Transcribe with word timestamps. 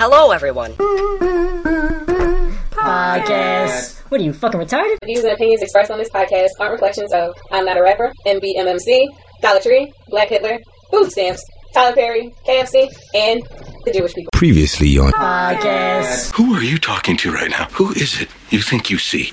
Hello, 0.00 0.30
everyone. 0.30 0.74
Podcast. 2.70 3.98
What 4.08 4.20
are 4.20 4.24
you 4.24 4.32
fucking 4.32 4.60
retarded? 4.60 4.96
The 5.00 5.06
views 5.06 5.24
and 5.24 5.32
opinions 5.32 5.60
expressed 5.60 5.90
on 5.90 5.98
this 5.98 6.08
podcast 6.10 6.50
aren't 6.60 6.74
reflections 6.74 7.12
of 7.12 7.34
I'm 7.50 7.64
Not 7.64 7.76
a 7.78 7.82
Rapper, 7.82 8.12
MBMMC, 8.24 9.08
Dollar 9.42 9.58
Tree, 9.58 9.92
Black 10.06 10.28
Hitler, 10.28 10.58
Food 10.92 11.10
Stamps, 11.10 11.42
Tyler 11.74 11.96
Perry, 11.96 12.32
KFC, 12.46 12.88
and 13.12 13.42
the 13.86 13.92
Jewish 13.92 14.14
people. 14.14 14.30
Previously 14.32 14.96
on. 14.98 15.10
Podcast. 15.10 16.32
Who 16.36 16.54
are 16.54 16.62
you 16.62 16.78
talking 16.78 17.16
to 17.16 17.32
right 17.32 17.50
now? 17.50 17.64
Who 17.72 17.90
is 17.90 18.20
it 18.20 18.28
you 18.50 18.62
think 18.62 18.90
you 18.90 18.98
see? 18.98 19.32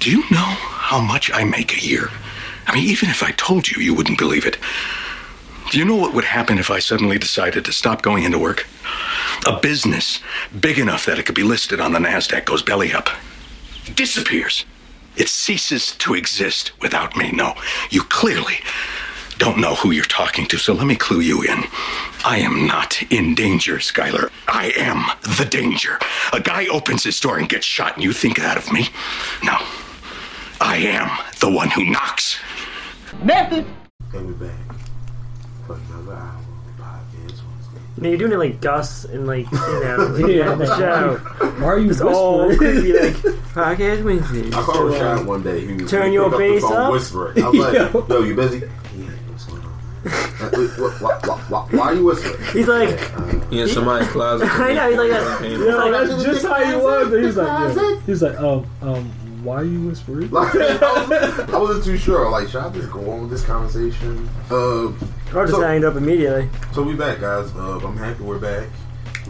Do 0.00 0.10
you 0.10 0.24
know 0.32 0.38
how 0.42 0.98
much 0.98 1.30
I 1.32 1.44
make 1.44 1.76
a 1.76 1.80
year? 1.80 2.10
I 2.66 2.74
mean, 2.74 2.88
even 2.90 3.08
if 3.08 3.22
I 3.22 3.30
told 3.30 3.68
you, 3.68 3.80
you 3.80 3.94
wouldn't 3.94 4.18
believe 4.18 4.46
it. 4.46 4.58
Do 5.70 5.78
you 5.78 5.84
know 5.84 5.94
what 5.94 6.14
would 6.14 6.24
happen 6.24 6.58
if 6.58 6.68
I 6.68 6.80
suddenly 6.80 7.16
decided 7.16 7.64
to 7.64 7.72
stop 7.72 8.02
going 8.02 8.24
into 8.24 8.40
work? 8.40 8.66
A 9.46 9.60
business 9.60 10.18
big 10.58 10.80
enough 10.80 11.06
that 11.06 11.16
it 11.16 11.26
could 11.26 11.36
be 11.36 11.44
listed 11.44 11.80
on 11.80 11.92
the 11.92 12.00
NASDAQ 12.00 12.44
goes 12.44 12.60
belly 12.60 12.92
up. 12.92 13.08
Disappears. 13.94 14.64
It 15.16 15.28
ceases 15.28 15.92
to 15.98 16.14
exist 16.14 16.72
without 16.80 17.16
me. 17.16 17.30
No, 17.30 17.54
you 17.88 18.02
clearly 18.02 18.56
don't 19.38 19.60
know 19.60 19.76
who 19.76 19.92
you're 19.92 20.04
talking 20.04 20.44
to, 20.46 20.58
so 20.58 20.72
let 20.72 20.88
me 20.88 20.96
clue 20.96 21.20
you 21.20 21.42
in. 21.42 21.62
I 22.24 22.38
am 22.38 22.66
not 22.66 23.00
in 23.12 23.36
danger, 23.36 23.76
Skylar. 23.76 24.30
I 24.48 24.72
am 24.76 25.04
the 25.38 25.44
danger. 25.44 26.00
A 26.32 26.40
guy 26.40 26.66
opens 26.66 27.04
his 27.04 27.20
door 27.20 27.38
and 27.38 27.48
gets 27.48 27.64
shot, 27.64 27.94
and 27.94 28.02
you 28.02 28.12
think 28.12 28.38
that 28.38 28.56
of 28.56 28.72
me? 28.72 28.88
No. 29.44 29.56
I 30.60 30.78
am 30.78 31.16
the 31.38 31.48
one 31.48 31.70
who 31.70 31.84
knocks. 31.84 32.40
And 34.12 34.26
we're 34.26 34.48
back 34.48 34.69
for 35.76 35.92
another 35.94 36.14
hour 36.14 36.38
of 36.38 36.76
Podcast 36.78 37.42
Wednesday. 37.46 37.80
Man, 38.00 38.10
you're 38.10 38.18
doing 38.18 38.32
it 38.32 38.38
like 38.38 38.60
Gus 38.60 39.04
and 39.04 39.26
like 39.26 39.50
you 39.52 39.58
know 39.58 40.16
Yeah, 40.26 40.54
the 40.54 40.66
show. 40.76 41.16
Why 41.60 41.66
are 41.66 41.78
you 41.78 41.90
It's 41.90 42.00
all 42.00 42.46
whispering? 42.48 42.72
creepy 42.82 42.92
like 42.98 43.14
podcast 43.54 44.04
Wednesday. 44.04 44.48
I 44.48 44.62
called 44.62 44.92
Rashad 44.92 45.26
one 45.26 45.42
day. 45.42 45.66
He 45.66 45.74
was 45.82 45.90
Turn 45.90 46.08
he 46.08 46.14
your 46.14 46.30
picked 46.30 46.38
the 46.38 46.48
bass 46.54 46.62
phone 46.62 46.76
up. 46.76 46.92
whispering. 46.92 47.42
I 47.44 47.48
was 47.48 47.58
like, 47.58 48.08
"Yo, 48.08 48.22
you 48.22 48.34
busy?" 48.34 48.58
Yeah. 48.58 48.66
What's 49.28 49.44
going 49.44 49.62
on? 49.62 49.70
Uh, 50.02 50.50
wait, 50.56 50.70
what- 50.78 51.00
why, 51.00 51.18
why, 51.24 51.38
why, 51.48 51.66
why 51.78 51.86
are 51.88 51.94
you 51.94 52.04
whispering? 52.04 52.42
He's 52.52 52.68
like, 52.68 53.50
He 53.50 53.60
in 53.60 53.68
somebody's 53.68 54.08
closet. 54.08 54.48
I 54.50 54.72
know, 54.72 54.88
he's 54.88 54.98
like 54.98 55.10
that. 55.10 55.38
Came 55.40 55.50
He's 55.50 55.60
Yo, 55.60 55.76
like, 55.76 55.92
that's 56.08 56.24
just 56.24 56.46
how 56.46 56.64
he 56.64 56.76
was. 56.76 57.08
He 57.10 57.16
was 57.26 57.36
like, 57.36 57.76
yeah. 57.76 58.00
he 58.06 58.10
was 58.10 58.22
like, 58.22 58.38
um, 58.40 58.66
um, 58.82 59.04
why 59.44 59.56
are 59.56 59.64
you 59.64 59.88
whispering? 59.88 60.30
Like, 60.30 60.54
I, 60.54 61.06
was, 61.06 61.40
I 61.50 61.58
wasn't 61.58 61.84
too 61.84 61.96
sure. 61.98 62.30
Like, 62.30 62.48
should 62.48 62.60
I 62.62 62.70
just 62.70 62.90
go 62.90 63.10
on 63.10 63.22
with 63.22 63.30
this 63.30 63.44
conversation? 63.44 64.28
Uh, 64.50 64.92
I 65.30 65.32
just 65.44 65.52
So- 65.52 65.60
hanged 65.62 65.84
up 65.84 65.96
immediately. 65.96 66.48
so 66.72 66.82
we 66.82 66.94
back, 66.94 67.20
guys. 67.20 67.52
Uh, 67.54 67.78
I'm 67.78 67.96
happy 67.96 68.22
we're 68.24 68.38
back. 68.38 68.66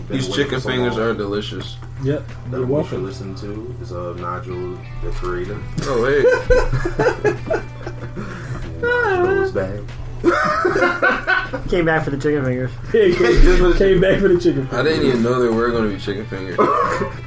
These 0.09 0.29
chicken 0.35 0.61
so 0.61 0.69
fingers 0.71 0.97
long. 0.97 1.07
are 1.09 1.15
delicious. 1.15 1.77
Yep, 2.03 2.27
That 2.51 2.57
you're 2.59 2.67
we 2.67 2.85
should 2.85 3.01
listen 3.01 3.35
to 3.37 3.75
is 3.83 3.93
uh, 3.93 4.15
Naijenal, 4.17 4.79
the 5.03 5.11
creator. 5.11 5.59
Oh 5.83 6.05
hey, 6.07 6.23
Naijenal's 8.81 9.53
back. 9.53 9.81
Came 11.69 11.85
back 11.85 12.05
for 12.05 12.11
the 12.11 12.19
chicken 12.19 12.45
fingers. 12.45 12.71
He 12.93 13.15
came, 13.15 13.75
came 13.77 14.01
back 14.01 14.21
for 14.21 14.29
the 14.29 14.39
chicken, 14.41 14.67
fingers. 14.67 14.75
I 14.79 14.83
didn't 14.83 15.07
even 15.07 15.23
know 15.23 15.41
there 15.41 15.53
were 15.53 15.71
going 15.71 15.89
to 15.89 15.95
be 15.97 16.01
chicken 16.01 16.27
fingers. 16.27 16.57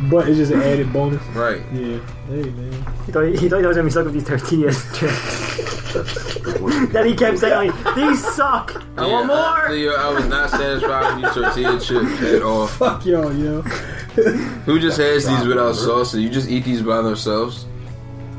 but 0.09 0.27
it's 0.27 0.37
just 0.37 0.51
an 0.51 0.61
added 0.61 0.91
bonus. 0.93 1.21
Right. 1.27 1.61
Yeah, 1.73 1.99
hey 2.27 2.43
man. 2.43 2.71
He 3.05 3.11
thought 3.11 3.25
he, 3.25 3.37
he 3.37 3.49
thought 3.49 3.59
he 3.59 3.65
was 3.65 3.75
gonna 3.75 3.83
be 3.85 3.91
stuck 3.91 4.05
with 4.05 4.13
these 4.13 4.25
tortillas 4.25 4.83
chips. 4.97 6.91
Then 6.93 7.05
he 7.05 7.15
kept 7.15 7.39
saying 7.39 7.71
like, 7.71 7.95
these 7.95 8.23
suck. 8.35 8.83
I 8.97 9.05
want 9.07 9.29
Yeah, 9.29 9.63
more. 9.67 9.69
Leo, 9.75 9.93
I 9.95 10.13
was 10.13 10.25
not 10.27 10.49
satisfied 10.49 11.15
with 11.21 11.33
these 11.33 11.43
tortilla 11.43 11.79
chips 11.79 12.21
at 12.33 12.41
all. 12.43 12.67
Fuck 12.67 13.05
y'all, 13.05 13.33
yo. 13.33 13.61
Who 13.61 14.79
just 14.79 14.97
has 14.97 15.27
these 15.27 15.45
without 15.45 15.75
salsa? 15.75 16.21
You 16.21 16.29
just 16.29 16.49
eat 16.49 16.63
these 16.63 16.81
by 16.81 17.01
themselves? 17.01 17.65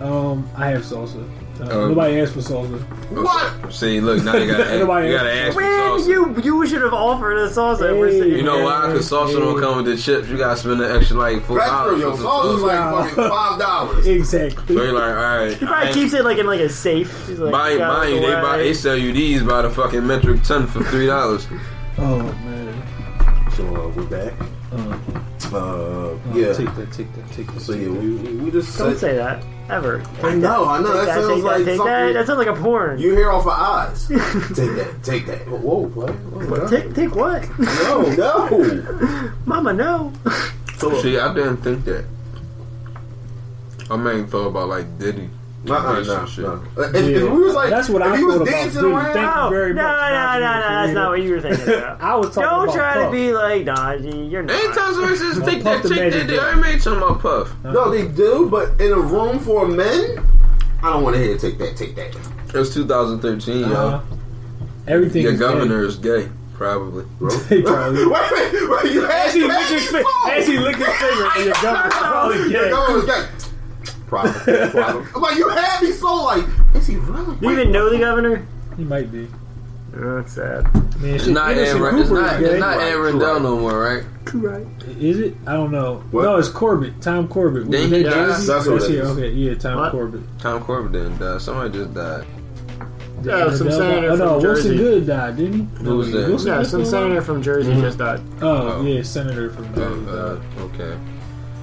Um, 0.01 0.49
I 0.57 0.69
have 0.69 0.83
salsa. 0.83 1.29
Uh, 1.61 1.65
Um, 1.65 1.89
nobody 1.91 2.21
asked 2.21 2.33
for 2.33 2.41
salsa. 2.41 2.81
What? 3.11 3.73
See, 3.73 4.01
look, 4.01 4.25
now 4.25 4.35
you 4.37 4.51
gotta, 4.51 4.79
Nobody 4.81 5.07
you 5.09 5.15
gotta 5.17 5.31
else. 5.33 5.47
ask 5.49 5.55
for 5.55 5.61
Man, 5.61 5.91
salsa. 6.01 6.09
you 6.09 6.43
you 6.43 6.67
should 6.67 6.83
have 6.83 6.93
offered 6.93 7.37
a 7.39 7.49
salsa. 7.49 7.91
Hey. 7.93 7.99
We're 7.99 8.11
sitting 8.11 8.33
You 8.37 8.43
know 8.43 8.57
here. 8.57 8.65
why? 8.65 8.87
Because 8.89 9.09
salsa 9.09 9.39
don't 9.39 9.61
come 9.61 9.77
with 9.77 9.87
the 9.87 9.97
chips. 9.97 10.29
You 10.29 10.37
gotta 10.37 10.57
spend 10.59 10.81
an 10.81 10.97
extra 10.97 11.17
like 11.17 11.43
four 11.45 11.59
That's 11.59 11.71
true, 11.71 12.01
dollars. 12.01 12.01
yo. 12.01 12.11
for 12.11 12.17
some 12.17 12.25
Sauce 12.27 12.45
is 12.47 12.61
salsa. 12.61 12.67
like 12.67 13.09
fucking 13.15 13.31
five 13.31 13.59
dollars. 13.61 14.07
Exactly. 14.19 14.77
So 14.77 14.83
you're 14.83 14.93
like, 14.93 15.03
all 15.03 15.39
right. 15.39 15.57
He 15.57 15.65
probably 15.67 15.89
I- 15.89 15.93
keeps 15.93 16.13
it 16.13 16.25
like 16.25 16.39
in 16.39 16.47
like 16.47 16.61
a 16.61 16.69
safe. 16.69 17.29
He's 17.29 17.39
like, 17.39 17.53
Buy, 17.53 17.77
got 17.79 17.97
buy 17.99 18.07
it 18.07 18.15
you, 18.15 18.21
they, 18.21 18.33
buy, 18.35 18.55
away. 18.57 18.63
they 18.65 18.75
sell 18.75 18.97
you 18.97 19.13
these 19.13 19.43
by 19.45 19.63
the 19.63 19.71
fucking 19.71 20.05
metric 20.05 20.43
ton 20.43 20.67
for 20.67 20.83
three 20.85 21.07
dollars. 21.07 21.47
Oh 21.99 22.19
man. 22.19 23.51
So 23.57 23.65
uh, 23.65 23.89
we're 23.91 24.03
back. 24.05 24.33
Uh, 24.73 24.99
Uh, 25.55 25.59
uh, 25.59 26.19
yeah. 26.35 26.53
Take 26.53 26.75
that. 26.75 26.93
Take 26.93 27.13
that. 27.15 27.33
Take 27.33 27.47
that. 27.53 27.61
So 27.61 27.73
yeah, 27.73 27.89
we, 27.89 28.15
we 28.17 28.35
we 28.37 28.51
just 28.51 28.77
Don't 28.77 28.91
said- 28.93 28.99
say 28.99 29.17
that 29.17 29.45
ever. 29.71 30.03
I 30.23 30.35
know, 30.35 30.67
I 30.67 30.81
know. 30.81 30.93
That, 30.93 31.07
that, 31.07 31.15
sounds 31.15 31.35
take 31.35 31.45
like 31.45 31.59
that, 31.59 31.65
take 31.65 31.77
something 31.77 31.93
that. 31.93 32.13
That 32.13 32.27
sounds 32.27 32.39
like 32.39 32.49
a 32.49 32.55
porn. 32.55 32.99
you 32.99 33.15
hear 33.15 33.31
off 33.31 33.47
of 33.47 33.53
eyes. 33.53 34.09
take 34.09 34.75
that, 34.77 35.01
take 35.03 35.27
that. 35.27 35.47
Whoa, 35.49 35.89
play. 35.89 36.13
Whoa, 36.13 36.69
take 36.69 36.95
take 36.95 37.15
what? 37.15 37.49
no, 37.59 38.03
no. 38.15 39.33
Mama, 39.47 39.73
no. 39.73 40.13
So, 40.77 41.01
See, 41.01 41.19
I 41.19 41.33
didn't 41.33 41.59
think 41.59 41.85
that. 41.85 42.05
I 43.91 43.97
mainly 43.97 44.27
thought 44.29 44.49
about 44.49 44.69
like 44.69 44.99
Diddy. 44.99 45.31
Nah, 45.65 45.83
nah, 45.83 45.99
This 45.99 46.09
nah, 46.09 46.21
and 46.21 46.29
shit. 46.29 46.45
If, 46.45 46.95
if 46.95 47.23
we 47.33 47.39
was 47.39 47.55
like, 47.55 47.71
That's 47.71 47.89
what 47.89 48.03
if 48.03 48.09
I 48.09 48.17
he 48.17 48.25
was 48.25 48.35
thought 48.37 48.43
about, 48.43 48.51
dancing 48.53 48.83
dude. 48.83 48.93
around, 48.93 49.13
Thank 49.13 49.35
No, 49.37 49.45
you 49.45 49.51
very 49.51 49.75
no, 49.75 49.83
much. 49.83 50.11
no, 50.13 50.33
no, 50.35 50.41
no, 50.41 50.61
That's 50.61 50.93
not 50.93 51.11
what 51.11 51.23
you 51.23 51.31
were 51.33 51.41
thinking 51.41 51.75
about. 51.75 52.01
I 52.03 52.17
was 52.17 52.27
talking 52.35 52.43
Don't 52.43 52.65
about 52.65 52.75
try 52.75 52.93
Puff. 52.95 53.05
to 53.07 53.11
be 53.13 53.33
like, 53.33 53.65
nah, 53.65 53.93
you're 53.93 54.43
not. 54.43 54.55
Anytime 54.57 54.95
somebody 54.95 55.17
says 55.17 55.37
Don't 55.39 55.45
take 55.49 55.63
Puff 55.63 55.83
that 55.83 55.89
the 55.89 55.95
chick, 55.95 55.99
they 55.99 56.11
magic 56.11 56.27
did. 56.29 56.37
ball. 56.41 56.47
I 56.47 56.55
made 56.55 56.83
something 56.83 57.03
about 57.03 57.21
Puff. 57.21 57.55
no, 57.65 57.91
they 57.91 58.07
do. 58.09 58.49
But 58.51 58.81
in 58.81 58.93
a 58.93 59.01
room 59.01 59.39
for 59.39 59.67
men, 59.67 60.19
I 60.83 60.93
don't 60.93 61.03
want 61.03 61.17
to 61.17 61.23
hear 61.23 61.37
take 61.39 61.59
that, 61.59 61.77
take 61.77 61.95
that. 61.97 62.15
It 62.49 62.55
was 62.59 62.73
2013, 62.75 63.65
Uh, 63.65 63.69
y'all. 63.69 64.03
everything. 64.87 65.23
Your 65.23 65.33
is 65.33 65.41
governor 65.41 65.83
is 65.85 65.97
gay, 65.97 66.29
probably. 66.53 67.05
Gay. 67.49 67.57
He 67.57 67.63
probably. 67.63 68.07
wait, 68.07 68.31
wait, 68.33 68.69
wait. 68.71 68.93
You 68.93 69.03
had 69.03 69.27
As 69.29 69.35
he 69.35 69.43
licked 69.43 69.71
his 69.71 69.87
finger, 69.91 70.09
as 70.31 70.47
he 70.47 70.59
licked 70.59 70.79
his 70.79 70.87
finger, 70.87 71.29
and 71.37 71.45
your 71.47 71.55
governor's 71.55 71.93
probably 71.95 72.37
Your 72.53 72.65
gay. 72.65 72.71
governor 72.71 72.95
was 72.99 73.05
gay. 73.07 73.27
Problem, 74.07 74.71
problem. 74.71 75.09
I'm 75.15 75.23
like, 75.23 75.37
you 75.37 75.49
had 75.49 75.83
me 75.83 75.93
so 75.93 76.15
like, 76.25 76.45
is 76.75 76.87
he 76.87 76.97
really? 76.97 77.37
Do 77.37 77.47
you 77.47 77.53
even 77.53 77.73
know 77.73 77.89
the 77.91 77.99
governor? 77.99 78.47
He 78.77 78.85
might 78.85 79.11
be. 79.11 79.29
Oh, 79.97 80.17
that's 80.17 80.33
sad. 80.33 80.65
Man, 81.01 81.15
It's 81.15 81.25
shit, 81.25 81.33
not 81.35 81.51
Anderson 81.53 81.81
Aaron, 81.83 81.99
it's 82.01 82.11
not, 82.11 82.43
it's 82.43 82.59
not 82.61 82.77
Right, 82.79 82.87
Aaron 82.89 83.03
right. 83.03 83.11
Rendell 83.13 83.41
no 83.41 83.59
more, 83.59 83.79
right? 83.81 84.05
Right. 84.35 84.67
Is 84.99 85.21
it? 85.21 85.35
I 85.47 85.53
don't 85.53 85.71
know. 85.71 86.03
What? 86.11 86.23
No, 86.25 86.37
it's 86.37 86.49
Corbett. 86.49 87.01
Tom 87.01 87.29
Corbett. 87.29 87.71
Didn't 87.71 87.93
he 87.93 88.03
die? 88.03 88.27
That's 88.27 88.49
what 88.49 88.83
it 88.83 88.91
yeah. 88.91 89.03
Okay, 89.03 89.31
yeah, 89.31 89.55
Tom 89.55 89.79
What? 89.79 89.93
Corbett. 89.93 90.23
Tom 90.41 90.63
Corbett 90.65 90.93
didn't 90.93 91.19
die. 91.19 91.39
Somebody 91.39 91.79
just 91.79 91.95
died. 91.95 92.27
Yeah, 93.23 93.51
some 93.55 93.71
senator 93.71 94.09
died. 94.09 94.11
Oh, 94.11 94.17
no, 94.17 94.41
from 94.41 94.43
Wilson 94.43 94.71
Jersey. 94.73 94.77
Good 94.77 95.07
died, 95.07 95.37
didn't 95.37 95.53
he? 95.79 95.85
Who 95.85 95.97
was 95.99 96.11
that? 96.13 96.29
Wilson 96.29 96.49
Yeah, 96.49 96.63
some 96.65 96.85
senator 96.85 97.23
from 97.23 97.43
Jersey 97.43 97.73
just 97.75 97.99
died. 97.99 98.21
Oh, 98.43 98.49
Oh. 98.81 98.83
yeah, 98.85 99.03
senator 99.03 99.51
from 99.51 99.67
Oh, 99.67 99.77
Jersey 99.77 100.11
uh, 100.11 100.35
died. 100.35 100.43
okay. 100.59 100.99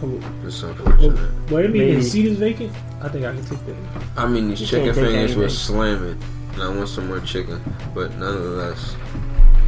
That's 0.01 0.63
oh, 0.63 0.69
unfortunate. 0.69 1.51
wait 1.51 1.65
a 1.65 1.69
minute, 1.69 1.71
Maybe. 1.73 1.93
his 1.93 2.11
seat 2.11 2.25
is 2.25 2.37
vacant? 2.37 2.73
I 3.01 3.09
think 3.09 3.25
I 3.25 3.33
can 3.33 3.45
take 3.45 3.65
that. 3.65 3.75
I 4.17 4.27
mean, 4.27 4.49
these 4.49 4.61
You 4.61 4.67
chicken 4.67 4.93
fingers 4.93 5.35
were 5.35 5.49
slamming. 5.49 6.21
And 6.53 6.63
I 6.63 6.69
want 6.69 6.89
some 6.89 7.07
more 7.07 7.19
chicken. 7.21 7.61
But 7.93 8.15
nonetheless. 8.17 8.95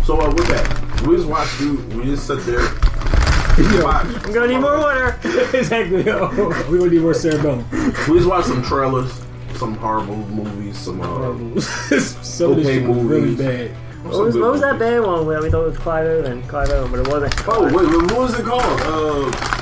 So 0.05 0.19
uh, 0.19 0.27
with 0.33 0.47
that, 0.47 1.01
we 1.07 1.15
just 1.15 1.29
watched 1.29 1.61
you. 1.61 1.77
We 1.95 2.05
just 2.05 2.27
sat 2.27 2.39
there. 2.45 2.59
watch. 3.83 4.07
I'm 4.07 4.33
gonna 4.33 4.47
need 4.47 4.59
more 4.59 4.79
water. 4.79 5.19
exactly. 5.53 6.09
Oh, 6.09 6.29
we're 6.69 6.79
going 6.79 6.89
to 6.89 6.95
need 6.95 7.01
more 7.01 7.13
cerebellum. 7.13 7.65
We 8.09 8.17
just 8.17 8.27
watched 8.27 8.47
some 8.47 8.63
trailers, 8.63 9.21
some 9.55 9.75
horrible 9.75 10.17
movies, 10.17 10.77
some 10.77 10.99
uh, 11.01 11.59
Some 11.61 12.51
of 12.51 12.57
this 12.57 12.65
Okay, 12.67 12.79
shit 12.79 12.89
was 12.89 12.97
really 13.03 13.35
bad. 13.35 13.71
What 14.03 14.25
was, 14.25 14.37
what 14.37 14.51
was 14.51 14.61
that 14.61 14.79
bad 14.79 15.01
one 15.01 15.25
where 15.25 15.41
we 15.41 15.49
thought 15.49 15.63
it 15.63 15.69
was 15.69 15.77
Clive 15.77 16.05
Owen? 16.05 16.41
Clive 16.43 16.69
Owen, 16.71 16.91
but 16.91 16.99
it 16.99 17.07
wasn't. 17.07 17.47
Oh 17.47 17.63
wait, 17.65 17.87
wait, 17.87 18.11
what 18.11 18.19
was 18.19 18.39
it 18.39 18.45
called? 18.45 18.81
Uh, 18.81 19.52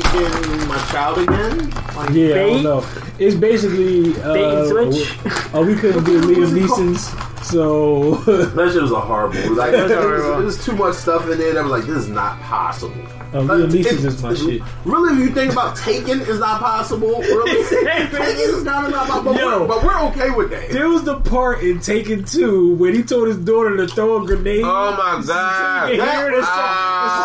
taking 0.00 0.68
my 0.68 0.78
child 0.90 1.18
again. 1.18 1.91
Like, 1.96 2.10
Yeah, 2.10 2.34
I 2.34 2.38
don't 2.50 2.62
know. 2.62 2.86
It's 3.18 3.34
basically 3.36 4.20
uh, 4.22 4.32
Bait 4.34 4.44
and 4.44 4.68
switch? 4.92 5.18
Oh, 5.54 5.64
we 5.66 5.74
couldn't 5.74 6.04
do 6.10 6.20
What 6.20 6.36
was 6.38 6.52
Liam? 6.52 6.66
Neeson's, 6.66 7.46
so 7.46 8.14
That 8.26 8.70
shit 8.72 8.82
was 8.82 8.92
a 8.92 9.00
horrible. 9.00 9.36
Like, 9.54 9.72
was 9.72 9.88
there 9.88 10.00
horrible. 10.02 10.44
was, 10.44 10.56
there's 10.56 10.66
too 10.66 10.76
much 10.76 10.94
stuff 10.96 11.28
in 11.28 11.38
there 11.38 11.52
that 11.54 11.62
was 11.62 11.72
like, 11.72 11.84
this 11.84 11.96
is 11.96 12.08
not 12.08 12.40
possible. 12.40 12.94
Like, 13.32 13.44
Liam 13.44 13.68
Neeson's 13.70 14.04
it- 14.04 14.08
is 14.08 14.22
my 14.22 14.34
shit. 14.34 14.62
Really, 14.84 15.14
if 15.14 15.28
you 15.28 15.34
think 15.34 15.52
about 15.52 15.76
taking 15.76 16.20
is 16.20 16.38
not 16.38 16.60
possible. 16.60 17.20
Really, 17.20 17.60
Exactly. 17.60 18.18
taking 18.18 18.40
is 18.54 18.62
not 18.64 18.88
about, 18.88 19.24
but, 19.24 19.36
Yo. 19.36 19.60
we're, 19.62 19.66
but 19.68 19.82
we're 19.84 20.00
okay 20.10 20.30
with 20.30 20.50
that. 20.50 20.70
There 20.70 20.88
was 20.88 21.04
the 21.04 21.18
part 21.20 21.62
in 21.62 21.80
Taken 21.80 22.24
Two 22.24 22.74
when 22.74 22.94
he 22.94 23.02
told 23.02 23.28
his 23.28 23.38
daughter 23.38 23.76
to 23.78 23.86
throw 23.88 24.22
a 24.22 24.26
grenade. 24.26 24.62
Oh 24.64 24.92
my 24.92 25.22
god! 25.26 25.90
And 25.92 26.00
that- 26.00 26.18
here 26.18 26.28
it 26.28 26.34
is. 26.34 26.44
It's 26.44 26.56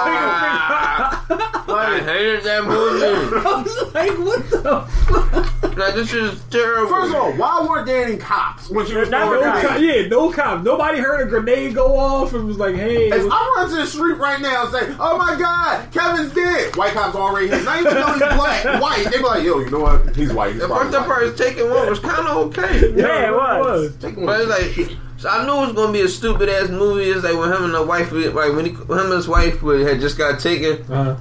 like 0.09 1.39
a 1.39 1.73
I 1.79 1.99
hated 1.99 2.43
that 2.43 2.63
movie. 2.63 3.05
I 3.45 3.61
was 3.61 3.93
like, 3.93 4.17
what 4.19 4.49
the 4.49 4.56
fuck? 4.63 5.77
Like 5.77 5.93
this 5.95 6.11
is 6.13 6.41
terrible. 6.49 6.89
First 6.89 7.09
of 7.13 7.15
all, 7.21 7.31
why 7.33 7.65
weren't 7.67 7.85
there 7.85 8.03
any 8.05 8.17
cops 8.17 8.69
when 8.69 8.85
she 8.87 8.95
was 8.95 9.09
Not 9.09 9.25
No 9.31 9.41
Right. 9.41 9.61
cop, 9.61 9.71
grenades? 9.77 10.03
yeah, 10.03 10.07
no 10.07 10.31
cop. 10.31 10.63
Nobody 10.63 10.99
heard 10.99 11.21
a 11.27 11.29
grenade 11.29 11.75
go 11.75 11.95
off 11.97 12.33
and 12.33 12.47
was 12.47 12.57
like, 12.57 12.75
"Hey." 12.75 13.09
If 13.09 13.31
I 13.31 13.53
run 13.57 13.69
to 13.69 13.75
the 13.75 13.85
street 13.85 14.17
right 14.17 14.41
now 14.41 14.63
and 14.63 14.71
say, 14.71 14.95
"Oh 14.99 15.17
my 15.17 15.35
God, 15.37 15.91
Kevin's 15.91 16.33
dead," 16.33 16.75
white 16.75 16.93
cops 16.93 17.15
already 17.15 17.47
here. 17.49 17.61
Not 17.63 17.79
even 17.81 17.93
know 17.93 18.07
he's 18.07 18.17
black, 18.19 18.63
white. 18.81 19.07
They 19.11 19.17
be 19.17 19.23
like, 19.23 19.43
"Yo, 19.43 19.59
you 19.59 19.69
know 19.69 19.79
what? 19.79 20.15
He's 20.15 20.33
white." 20.33 20.53
He's 20.53 20.61
The 20.61 20.67
first 20.67 20.81
fucked 20.81 20.95
up 20.95 21.01
white." 21.07 21.07
part 21.13 21.23
is 21.25 21.37
taking 21.39 21.69
one 21.69 21.89
was 21.89 21.99
kind 21.99 22.27
of 22.27 22.37
okay. 22.47 22.93
Yeah, 22.95 23.27
it 23.29 23.33
was. 23.33 23.95
Take 23.97 24.17
one. 24.17 24.25
But 24.25 24.41
it's 24.41 24.49
like, 24.79 24.97
so 25.17 25.29
I 25.29 25.45
knew 25.45 25.53
it 25.63 25.67
was 25.67 25.73
gonna 25.73 25.93
be 25.93 26.01
a 26.01 26.07
stupid 26.07 26.49
ass 26.49 26.69
movie. 26.69 27.09
It's 27.09 27.23
like 27.23 27.35
when 27.37 27.51
him 27.51 27.65
and 27.65 27.73
the 27.75 27.83
wife, 27.83 28.11
like 28.11 28.33
when 28.55 28.65
he, 28.65 28.71
when 28.71 28.97
him 28.99 29.05
and 29.05 29.13
his 29.15 29.27
wife 29.27 29.61
had 29.61 29.99
just 29.99 30.17
got 30.17 30.39
taken. 30.39 30.91
Uh, 30.91 31.17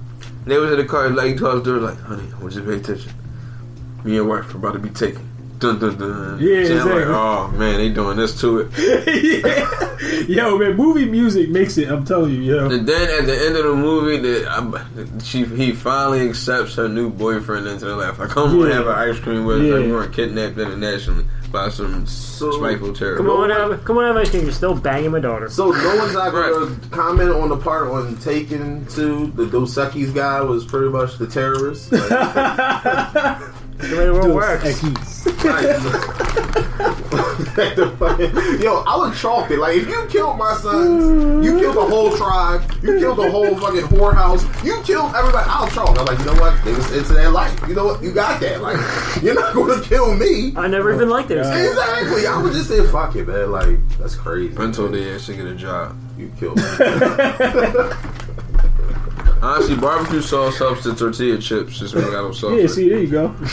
They 0.47 0.59
was 0.59 0.71
in 0.71 0.79
the 0.79 0.85
car, 0.85 1.11
like 1.11 1.33
he 1.33 1.35
told 1.37 1.59
us, 1.59 1.65
they 1.65 1.73
were 1.73 1.79
like, 1.81 2.00
"Honey, 2.03 2.23
I 2.33 2.41
want 2.41 2.55
you 2.55 2.61
to 2.61 2.67
pay 2.69 2.77
attention. 2.77 3.12
Me 4.04 4.19
and 4.19 4.28
wife 4.28 4.52
are 4.54 4.58
about 4.58 4.72
to 4.75 4.78
be 4.78 4.90
taken." 4.90 5.22
Dun 5.58 5.78
dun 5.78 5.96
dun. 5.96 6.38
Yeah, 6.38 6.66
See, 6.66 6.72
I'm 6.75 6.78
like, 6.81 6.96
exactly. 6.96 7.14
oh 7.14 7.48
man, 7.56 7.76
they 7.78 7.88
doing 7.88 8.19
this 8.19 8.38
to 8.43 8.58
it. 8.60 8.69
yeah. 9.43 9.96
Yo, 10.28 10.58
man, 10.58 10.76
movie 10.76 11.06
music 11.06 11.48
makes 11.48 11.78
it. 11.78 11.88
I'm 11.88 12.04
telling 12.04 12.32
you, 12.32 12.43
yo. 12.43 12.69
And 12.69 12.87
then 12.87 13.08
at 13.20 13.25
the 13.25 13.34
end 13.46 13.56
of 13.56 13.64
the 13.64 13.75
movie, 13.75 14.19
that 14.19 15.22
she 15.25 15.46
he 15.46 15.72
finally 15.72 16.28
accepts 16.28 16.75
her 16.75 16.88
new 16.90 17.08
boyfriend 17.08 17.66
into 17.69 17.87
the 17.87 17.96
life. 17.96 18.19
Like, 18.19 18.37
I'm 18.37 18.50
gonna 18.58 18.69
Yeah. 18.69 18.75
have 18.75 18.87
an 18.87 18.94
ice 18.96 19.19
cream 19.19 19.46
with 19.46 19.62
us. 19.62 19.62
Yeah. 19.64 19.75
Like, 19.76 19.87
we 19.87 19.93
weren't 19.93 20.12
kidnapped 20.12 20.58
internationally 20.58 21.25
by 21.50 21.70
some 21.70 22.04
spiteful 22.06 22.92
terror. 22.92 23.16
Come 23.16 23.31
on, 23.31 23.49
have, 23.49 23.82
come 23.87 23.96
on, 23.96 24.04
have 24.04 24.16
ice 24.19 24.28
cream. 24.28 24.42
You're 24.42 24.52
still 24.52 24.75
banging 24.75 25.12
my 25.12 25.20
daughter. 25.20 25.49
So 25.49 25.70
no 25.70 25.96
one's 25.96 26.12
not 26.12 26.32
gonna 26.32 26.76
comment 26.90 27.31
on 27.31 27.49
the 27.49 27.56
part 27.56 27.88
on 27.88 28.16
Taken 28.19 28.84
to 28.88 29.28
the 29.28 29.46
Dos 29.46 29.75
Equis 29.76 30.14
guy 30.14 30.42
was 30.42 30.66
pretty 30.66 30.90
much 30.90 31.16
the 31.16 31.26
terrorist. 31.26 31.92
Like, 31.92 32.10
the 33.78 33.96
way 33.96 34.06
the 34.06 34.12
world 34.12 34.26
Dos 34.26 34.34
works. 34.34 34.64
Equis. 34.64 35.26
Yo, 38.62 38.82
I 38.87 38.96
would 38.96 39.14
chalk 39.17 39.50
it. 39.50 39.58
Like, 39.58 39.76
if 39.76 39.88
you 39.88 40.06
killed 40.08 40.38
my 40.38 40.56
sons, 40.58 41.44
you 41.44 41.58
killed 41.58 41.76
the 41.76 41.84
whole 41.84 42.17
tribe, 42.17 42.62
you 42.82 42.99
killed 42.99 43.19
the 43.19 43.31
whole 43.31 43.55
fucking 43.56 43.82
whorehouse, 43.82 44.43
you 44.64 44.81
killed 44.82 45.14
everybody. 45.14 45.49
I'll 45.49 45.69
chalk. 45.69 45.99
I'm 45.99 46.06
like, 46.06 46.19
you 46.19 46.25
know 46.26 46.34
what? 46.34 46.62
They 46.64 46.73
was 46.73 46.93
into 46.93 47.12
their 47.14 47.31
life. 47.31 47.58
You 47.69 47.75
know 47.75 47.87
what? 47.87 48.02
You 48.02 48.12
got 48.12 48.40
that. 48.40 48.62
Like, 48.62 48.78
you're 49.23 49.34
not 49.34 49.55
going 49.55 49.81
to 49.81 49.88
kill 49.88 50.14
me. 50.14 50.52
I 50.56 50.67
never 50.69 50.94
even 50.94 51.08
liked 51.08 51.28
this. 51.28 51.46
God. 51.46 51.58
Exactly. 51.58 52.26
I 52.26 52.43
would 52.43 52.52
just 52.52 52.69
say, 52.69 52.84
fuck 52.87 53.17
it, 53.17 53.26
man. 53.26 53.50
Like, 53.50 53.78
that's 53.99 54.14
crazy. 54.14 54.55
Until 54.56 54.88
they 54.88 55.14
actually 55.14 55.37
get 55.37 55.46
a 55.46 55.55
job. 55.55 55.96
You 56.19 56.32
killed 56.38 56.56
me. 56.56 56.62
Honestly, 59.43 59.77
barbecue 59.77 60.23
sauce 60.23 60.59
helps 60.59 60.85
the 60.85 60.94
tortilla 60.94 61.38
chips 61.38 61.79
just 61.79 61.94
when 61.94 62.05
I 62.05 62.11
got 62.11 62.23
them 62.23 62.35
soft. 62.35 62.61
Yeah, 62.61 62.67
see, 62.67 62.88
there 62.88 62.99
you 63.00 63.09
go. 63.11 63.35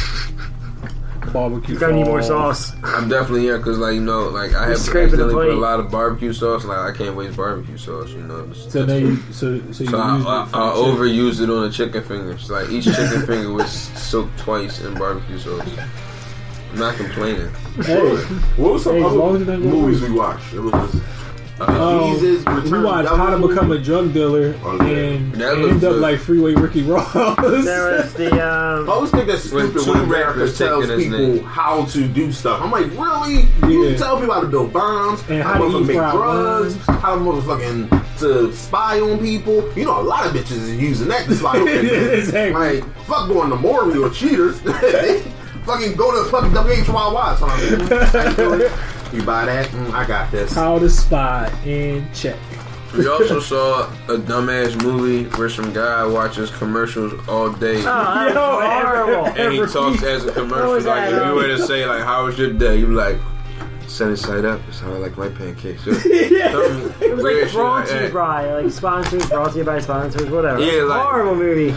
Barbecue. 1.32 1.74
You 1.74 1.80
gotta 1.80 1.94
need 1.96 2.06
more 2.06 2.22
sauce. 2.22 2.74
I'm 2.84 3.10
definitely 3.10 3.48
yeah, 3.48 3.58
cause 3.58 3.78
like 3.80 3.96
you 3.96 4.02
know, 4.02 4.28
like 4.30 4.54
I 4.54 4.68
have 4.68 4.78
scraping 4.78 5.18
the 5.18 5.24
accidentally 5.24 5.48
put 5.48 5.58
a 5.58 5.60
lot 5.60 5.80
of 5.80 5.90
barbecue 5.90 6.32
sauce. 6.32 6.64
Like 6.64 6.78
I 6.78 6.96
can't 6.96 7.16
waste 7.16 7.36
barbecue 7.38 7.78
sauce, 7.78 8.12
you 8.12 8.22
know. 8.22 8.42
It's- 8.52 8.72
So 8.72 8.86
now 8.86 8.94
you, 8.96 9.16
so 9.32 9.60
so 9.72 9.84
you 9.84 9.90
So 9.90 9.98
I, 9.98 10.18
use 10.18 10.26
I, 10.28 10.44
it 10.44 10.50
for 10.50 10.58
I 10.58 10.70
the 10.70 10.76
chicken. 10.76 10.96
overused 10.98 11.42
it 11.42 11.50
on 11.50 11.62
the 11.64 11.72
chicken 11.72 12.04
fingers. 12.04 12.50
Like 12.52 12.70
each 12.70 12.86
chicken 12.86 13.22
finger 13.26 13.52
was 13.52 13.72
soaked 13.72 14.38
twice 14.38 14.82
in 14.82 14.94
barbecue 14.94 15.40
sauce. 15.40 15.68
I'm 16.72 16.80
not 16.80 16.96
complaining. 16.98 17.50
Hey, 17.84 18.16
What 18.58 18.74
was 18.74 18.84
some 18.84 18.94
Hey, 18.96 19.04
as 19.04 19.14
long 19.14 19.36
as 19.36 19.42
it 19.42 19.46
other 19.50 19.58
doesn't 19.58 19.72
go 19.72 19.82
movies 19.82 20.02
we 20.02 20.12
watched? 20.12 20.54
It 20.54 20.60
was 20.60 20.72
just, 20.74 21.04
um, 21.62 22.14
Jesus 22.20 22.46
Return. 22.46 22.72
we 22.72 22.80
watched 22.84 23.10
That 23.10 23.18
How 23.18 23.30
to 23.30 23.48
Become 23.48 23.72
a 23.72 23.78
Drug 23.80 24.12
Dealer 24.14 24.56
Oh, 24.64 24.76
yeah. 24.86 25.14
and 25.14 25.42
end 25.42 25.84
up 25.84 25.98
like 25.98 26.20
Freeway 26.20 26.54
Ricky 26.56 26.82
Ross. 26.84 27.14
There 27.14 27.92
was 27.98 28.14
the 28.16 28.32
um, 28.32 28.90
I 28.90 28.94
always 28.94 29.12
think 29.12 29.28
that's 29.28 29.44
stupid 29.44 29.74
two 29.84 29.92
when 29.92 30.02
America 30.02 30.40
rappers 30.40 30.58
tells 30.58 30.88
people 30.88 31.44
how 31.44 31.86
to 31.86 32.08
do 32.08 32.32
stuff. 32.32 32.62
I'm 32.62 32.72
like, 32.72 32.88
really? 32.92 33.46
You 33.72 33.96
tell 33.98 34.20
people 34.20 34.34
how 34.34 34.42
to 34.42 34.48
build 34.48 34.74
bombs, 34.74 35.22
And 35.30 35.44
how, 35.44 35.54
how 35.54 35.66
to 35.66 35.72
to 35.72 35.80
make 35.82 35.96
drugs, 35.98 36.76
worms. 36.76 37.00
how 37.02 37.16
to 37.16 37.22
motherfucking 37.22 38.20
to 38.20 38.54
spy 38.56 39.00
on 39.00 39.20
people. 39.20 39.72
You 39.78 39.86
know, 39.86 40.00
a 40.00 40.04
lot 40.04 40.26
of 40.26 40.34
bitches 40.34 40.52
is 40.58 40.76
using 40.78 41.08
that 41.10 41.28
to 41.28 41.36
spy 41.36 41.60
on 41.60 41.66
people. 41.68 42.10
Exactly. 42.14 42.82
Like, 42.82 42.96
fuck 43.06 43.28
going 43.30 43.50
to 43.52 43.56
Maury 43.56 43.98
or 44.00 44.10
cheaters. 44.10 44.60
fucking 44.62 45.96
go 45.96 46.24
to 46.24 46.30
fucking 46.30 46.52
WHYY. 46.52 47.38
So 47.38 47.46
I'm 47.48 47.90
like, 47.90 48.16
I 48.16 48.34
do 48.36 48.54
it. 48.56 48.72
You 49.13 49.24
buy 49.24 49.45
that? 49.45 49.68
Mm, 49.68 49.92
I 49.94 50.06
got 50.07 50.31
this. 50.31 50.54
How 50.54 50.80
the 50.80 50.89
Spy 50.89 51.48
and 51.65 52.13
check. 52.15 52.38
We 52.98 53.07
also 53.15 53.39
saw 53.39 53.89
a 54.07 54.18
dumbass 54.18 54.81
movie 54.83 55.25
where 55.38 55.50
some 55.50 55.71
guy 55.74 56.06
watches 56.06 56.50
commercials 56.51 57.13
all 57.27 57.51
day. 57.51 57.77
oh, 57.77 57.83
that 57.83 58.33
Yo, 58.33 58.57
was 58.57 58.65
horrible. 58.65 59.25
and 59.42 59.54
he 59.54 59.60
talks 59.65 60.04
as 60.04 60.25
a 60.25 60.31
commercial. 60.31 60.80
Like 60.81 61.12
if 61.13 61.25
you 61.25 61.33
were 61.33 61.48
to 61.48 61.57
say 61.65 61.86
like, 61.86 62.01
"How 62.04 62.25
was 62.25 62.38
your 62.38 62.54
day?" 62.54 62.77
You 62.77 62.88
be 62.88 62.94
like, 62.94 63.18
"Sunny 63.88 64.15
side 64.15 64.45
up." 64.45 64.60
That's 64.65 64.80
how 64.80 64.94
I 64.94 64.98
like 64.98 65.18
my 65.18 65.30
pancakes. 65.30 65.86
Yo, 65.88 65.94
tell 65.94 67.01
It 67.01 67.15
was 67.15 67.24
like 67.24 67.51
brought 67.51 67.88
to 67.88 68.04
you 68.07 68.13
by 68.13 68.62
like 68.62 68.71
sponsors, 68.71 69.25
brought 69.27 69.51
to 69.54 69.57
you 69.60 69.63
by 69.63 69.80
sponsors, 69.80 70.30
whatever. 70.30 70.60
Yeah, 70.63 70.83
like- 70.83 71.01
horrible 71.01 71.36
movie. 71.36 71.75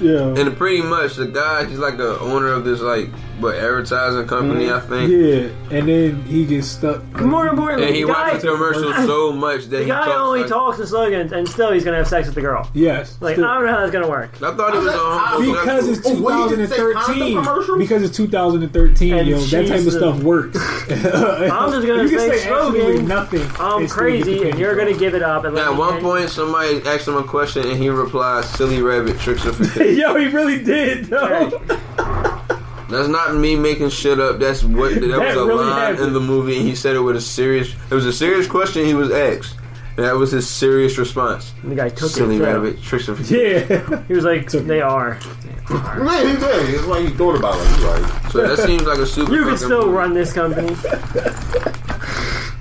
Yeah. 0.00 0.34
And 0.36 0.56
pretty 0.56 0.82
much 0.82 1.16
the 1.16 1.26
guy, 1.26 1.64
he's 1.66 1.78
like 1.78 1.96
the 1.96 2.18
owner 2.20 2.48
of 2.52 2.64
this 2.64 2.80
like 2.80 3.08
what 3.40 3.56
advertising 3.56 4.26
company, 4.26 4.66
I 4.66 4.80
mm-hmm. 4.80 4.88
think. 4.88 5.10
Yeah, 5.10 5.78
and 5.78 5.88
then 5.88 6.22
he 6.24 6.44
gets 6.44 6.68
stuck. 6.68 7.02
More 7.20 7.48
importantly, 7.48 7.86
And 7.86 7.96
he 7.96 8.02
the 8.02 8.08
guy, 8.08 8.32
watches 8.32 8.44
commercials 8.44 8.96
so 9.06 9.32
much 9.32 9.62
that 9.64 9.70
the 9.70 9.82
he 9.82 9.86
guy 9.86 10.04
talks 10.04 10.16
only 10.18 10.40
like, 10.40 10.48
talks 10.48 10.78
in 10.78 10.86
slogans, 10.86 11.32
and 11.32 11.48
still 11.48 11.72
he's 11.72 11.84
gonna 11.84 11.96
have 11.96 12.08
sex 12.08 12.26
with 12.26 12.34
the 12.34 12.40
girl. 12.40 12.68
Yes. 12.74 13.16
Like 13.20 13.36
still. 13.36 13.46
I 13.46 13.54
don't 13.54 13.66
know 13.66 13.72
how 13.72 13.80
that's 13.80 13.92
gonna 13.92 14.08
work. 14.08 14.42
I 14.42 14.54
thought 14.54 14.72
he 14.72 14.78
was 14.78 14.94
on 14.94 15.54
because 15.54 15.88
it's 15.88 16.00
Oh, 16.10 16.20
what, 16.20 16.50
you 16.50 16.56
didn't 16.56 16.68
say 16.68 16.76
condom 16.76 17.44
2013. 17.44 17.78
Because 17.78 18.02
it's 18.02 18.16
2013, 18.16 19.14
And 19.14 19.28
yo. 19.28 19.38
That 19.38 19.68
type 19.68 19.86
of 19.86 19.92
stuff 19.92 20.22
works. 20.22 20.58
I'm 21.52 21.70
just 21.72 21.86
gonna 21.86 22.02
you 22.02 22.08
say 22.18 22.38
say 22.38 22.50
absolutely 22.50 22.80
slogan, 22.80 23.08
nothing. 23.08 23.40
I'm 23.58 23.80
and 23.82 23.90
still 23.90 24.10
get 24.10 24.24
the 24.24 24.32
crazy, 24.34 24.48
and 24.50 24.58
you're 24.58 24.74
gonna 24.76 24.96
give 24.96 25.14
it 25.14 25.22
up. 25.22 25.44
And 25.44 25.54
let 25.54 25.68
At 25.68 25.76
one 25.76 25.94
end- 25.94 26.02
point, 26.02 26.30
somebody 26.30 26.82
asked 26.86 27.06
him 27.08 27.16
a 27.16 27.22
question, 27.24 27.66
and 27.68 27.76
he 27.78 27.88
replied, 27.88 28.44
"Silly 28.44 28.82
rabbit 28.82 29.18
tricks 29.20 29.44
of 29.44 29.60
a 29.78 29.92
Yo, 29.94 30.14
he 30.16 30.26
really 30.28 30.62
did. 30.62 31.06
though. 31.06 31.50
That's 32.88 33.08
not 33.08 33.36
me 33.36 33.54
making 33.54 33.90
shit 33.90 34.18
up. 34.18 34.40
That's 34.40 34.64
what 34.64 34.92
that, 34.94 35.00
was 35.02 35.36
a 35.36 35.44
really 35.46 35.64
line 35.64 35.78
happened. 35.92 36.08
in 36.08 36.12
the 36.12 36.20
movie, 36.20 36.56
and 36.58 36.66
he 36.66 36.74
said 36.74 36.96
it 36.96 37.00
with 37.00 37.14
a 37.16 37.20
serious. 37.20 37.72
It 37.90 37.94
was 37.94 38.04
a 38.06 38.12
serious 38.12 38.48
question 38.48 38.84
he 38.84 38.94
was 38.94 39.12
asked, 39.12 39.54
and 39.96 40.06
that 40.06 40.14
was 40.16 40.30
his 40.32 40.48
serious 40.48 40.96
response. 40.98 41.52
the 41.64 41.74
guy 41.74 41.88
took 41.88 42.10
Silly 42.10 42.36
it. 42.36 42.38
too. 42.38 42.44
rabbit 42.44 42.82
tricks 42.82 43.08
of 43.12 43.20
Yeah. 43.30 44.02
He 44.06 44.14
was 44.14 44.24
like, 44.24 44.48
Took 44.48 44.62
it. 44.62 44.66
"They 44.68 44.80
are." 44.80 45.18
Man, 45.70 46.26
he 46.26 46.34
did. 46.40 46.74
It's 46.74 46.86
like 46.86 47.04
he 47.06 47.10
thought 47.14 47.36
about 47.36 47.54
it. 47.60 47.66
He's 47.68 47.84
like, 47.84 48.32
So 48.32 48.38
that 48.46 48.58
seems 48.66 48.82
like 48.82 48.98
a 48.98 49.06
super. 49.06 49.32
You 49.34 49.44
can 49.44 49.56
still 49.56 49.82
movie. 49.86 49.92
run 49.98 50.14
this 50.14 50.32
company. 50.32 50.74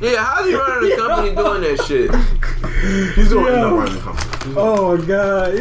Yeah, 0.02 0.24
how's 0.24 0.46
he 0.46 0.54
running 0.56 0.92
a 0.92 0.96
company 0.96 1.36
doing 1.44 1.62
that 1.62 1.84
shit? 1.86 2.10
he's 3.15 3.30
doing 3.30 3.46
Yo. 3.48 3.75
running 3.77 3.96
the 3.96 4.01
company. 4.01 4.53
Oh 4.58 4.98
my 4.98 5.06
god. 5.06 5.53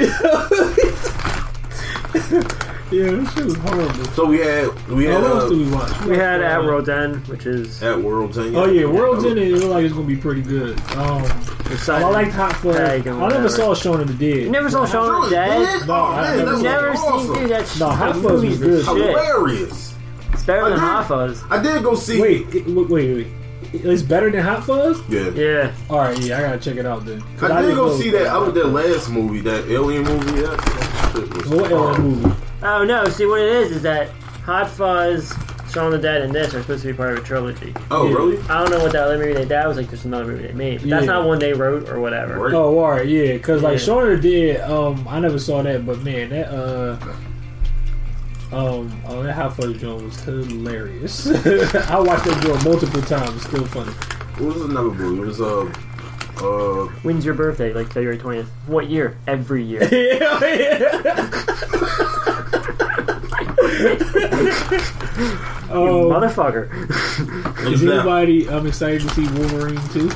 yeah, 2.90 3.10
this 3.10 3.34
shit 3.34 3.44
was 3.44 3.56
horrible. 3.56 4.04
So 4.12 4.24
we 4.26 4.38
had 4.38 4.88
we 4.88 5.08
Oh, 5.08 5.12
had 5.12 5.22
what 5.22 5.30
else 5.30 5.44
uh, 5.44 5.48
did 5.50 5.58
we 5.58 5.70
watch? 5.72 6.00
We 6.06 6.16
had 6.16 6.40
at 6.42 6.62
World 6.62 6.88
End, 6.88 7.26
which 7.28 7.46
is 7.46 7.82
at 7.82 7.98
World's 8.00 8.38
End. 8.38 8.56
Oh 8.56 8.66
yeah, 8.66 8.86
World's 8.86 9.24
End. 9.24 9.38
It 9.38 9.52
looked 9.54 9.66
like 9.66 9.84
it's 9.84 9.94
gonna 9.94 10.06
be 10.06 10.16
pretty 10.16 10.42
good. 10.42 10.80
Um, 10.92 11.22
beside. 11.68 12.02
I 12.02 12.08
liked 12.08 12.32
Hot 12.32 12.52
Fuzz. 12.56 12.76
I 12.76 12.98
never 12.98 13.18
whatever. 13.18 13.48
saw 13.48 13.74
Shaun 13.74 14.00
of 14.00 14.08
the 14.08 14.14
Dead. 14.32 14.44
You 14.44 14.50
never 14.50 14.70
saw 14.70 14.86
Shaun 14.86 15.24
of 15.24 15.30
the 15.30 15.36
Dead? 15.36 15.86
No, 15.86 15.94
Oh, 15.94 16.04
I 16.04 16.22
man, 16.22 16.38
never- 16.38 16.56
that 16.56 16.62
Never 16.62 16.90
awesome. 16.90 17.34
seen, 17.34 17.42
dude. 17.42 17.50
That's 17.50 17.80
No, 17.80 17.88
Hot 17.90 18.14
the 18.14 18.22
Fuzz 18.22 18.44
was 18.44 18.58
good. 18.58 18.84
the 18.84 18.84
shit. 18.84 19.06
Hilarious. 19.16 19.94
It's 20.32 20.44
better 20.44 20.62
than 20.64 20.72
did- 20.72 20.78
Hot 20.80 21.08
Fuzz. 21.08 21.42
I 21.50 21.62
did 21.62 21.82
go 21.82 21.94
see. 21.94 22.20
Wait, 22.20 22.54
it- 22.54 22.66
wait, 22.66 22.88
wait, 22.88 23.14
wait. 23.14 23.26
It's 23.70 24.00
better 24.02 24.30
than 24.30 24.40
Hot 24.42 24.64
Fuzz. 24.64 24.98
Yeah. 25.10 25.28
Yeah, 25.30 25.72
All 25.90 25.98
right, 25.98 26.18
yeah, 26.20 26.38
I 26.38 26.40
gotta 26.42 26.58
check 26.58 26.76
it 26.76 26.86
out 26.86 27.04
then. 27.04 27.22
I 27.42 27.48
did 27.60 27.68
didn't 27.68 27.74
go 27.76 27.98
see 27.98 28.08
that. 28.10 28.28
I 28.28 28.38
was 28.38 28.54
that 28.54 28.68
last 28.68 29.10
movie, 29.10 29.40
that 29.40 29.68
alien 29.70 30.04
movie. 30.04 30.40
That, 30.40 30.56
that 30.56 31.12
shit 31.14 31.34
was 31.34 31.46
What 31.48 31.70
alien 31.70 32.02
movie? 32.02 32.34
Oh 32.62 32.84
no! 32.84 33.04
See 33.08 33.26
what 33.26 33.40
it 33.40 33.48
is 33.48 33.70
is 33.72 33.82
that 33.82 34.10
Hot 34.44 34.68
Fuzz, 34.68 35.32
Shaun 35.72 35.86
of 35.86 35.92
the 35.92 35.98
Dead, 35.98 36.22
and 36.22 36.34
this 36.34 36.54
are 36.54 36.60
supposed 36.60 36.82
to 36.82 36.88
be 36.88 36.96
part 36.96 37.12
of 37.12 37.18
a 37.18 37.22
trilogy. 37.26 37.72
Oh 37.90 38.08
Yeah. 38.08 38.14
really? 38.16 38.38
I 38.48 38.60
don't 38.62 38.70
know 38.70 38.82
what 38.82 38.92
that 38.92 39.04
other 39.04 39.18
movie 39.18 39.32
they 39.34 39.44
that 39.44 39.68
was 39.68 39.76
like. 39.76 39.90
Just 39.90 40.04
another 40.06 40.24
movie 40.26 40.46
they 40.48 40.52
made. 40.54 40.80
But 40.80 40.90
that's 40.90 41.06
Yeah. 41.06 41.12
not 41.12 41.26
one 41.26 41.38
they 41.38 41.52
wrote 41.52 41.88
or 41.88 42.00
whatever. 42.00 42.38
Right. 42.38 42.54
Oh, 42.54 42.78
all 42.78 42.90
right, 42.90 43.06
yeah, 43.06 43.34
because 43.34 43.62
like 43.62 43.78
Yeah. 43.78 43.84
Shaun 43.84 44.10
of 44.10 44.22
the 44.22 44.30
Dead, 44.54 44.70
um, 44.70 45.06
I 45.08 45.20
never 45.20 45.38
saw 45.38 45.62
that, 45.62 45.86
but 45.86 46.02
man, 46.02 46.30
that 46.30 46.48
uh, 46.52 46.96
um, 48.50 48.90
oh, 49.06 49.22
that 49.22 49.34
Hot 49.34 49.54
Fuzz 49.56 49.76
joint 49.80 50.02
was 50.04 50.20
hilarious. 50.24 51.26
I 51.90 52.00
watched 52.00 52.24
that 52.24 52.42
joint 52.42 52.64
multiple 52.64 53.02
times. 53.02 53.36
It's 53.36 53.44
still 53.46 53.66
funny. 53.66 53.92
What 54.38 54.54
was 54.54 54.62
another 54.64 54.90
movie? 54.90 55.20
It 55.22 55.26
was 55.26 55.40
uh 55.40 55.70
uh 56.40 56.86
When's 57.02 57.24
your 57.24 57.34
birthday? 57.34 57.72
Like 57.74 57.88
February 57.88 58.16
twentieth. 58.18 58.48
What 58.66 58.88
year? 58.88 59.16
Every 59.26 59.62
year. 59.64 59.82
yeah, 59.92 60.44
yeah. 60.44 62.34
oh, 65.70 66.08
Motherfucker. 66.10 66.70
is 67.70 67.82
anybody? 67.82 68.48
I'm 68.48 68.66
excited 68.66 69.02
to 69.02 69.08
see 69.10 69.26
Wolverine 69.38 69.80
too. 69.88 70.10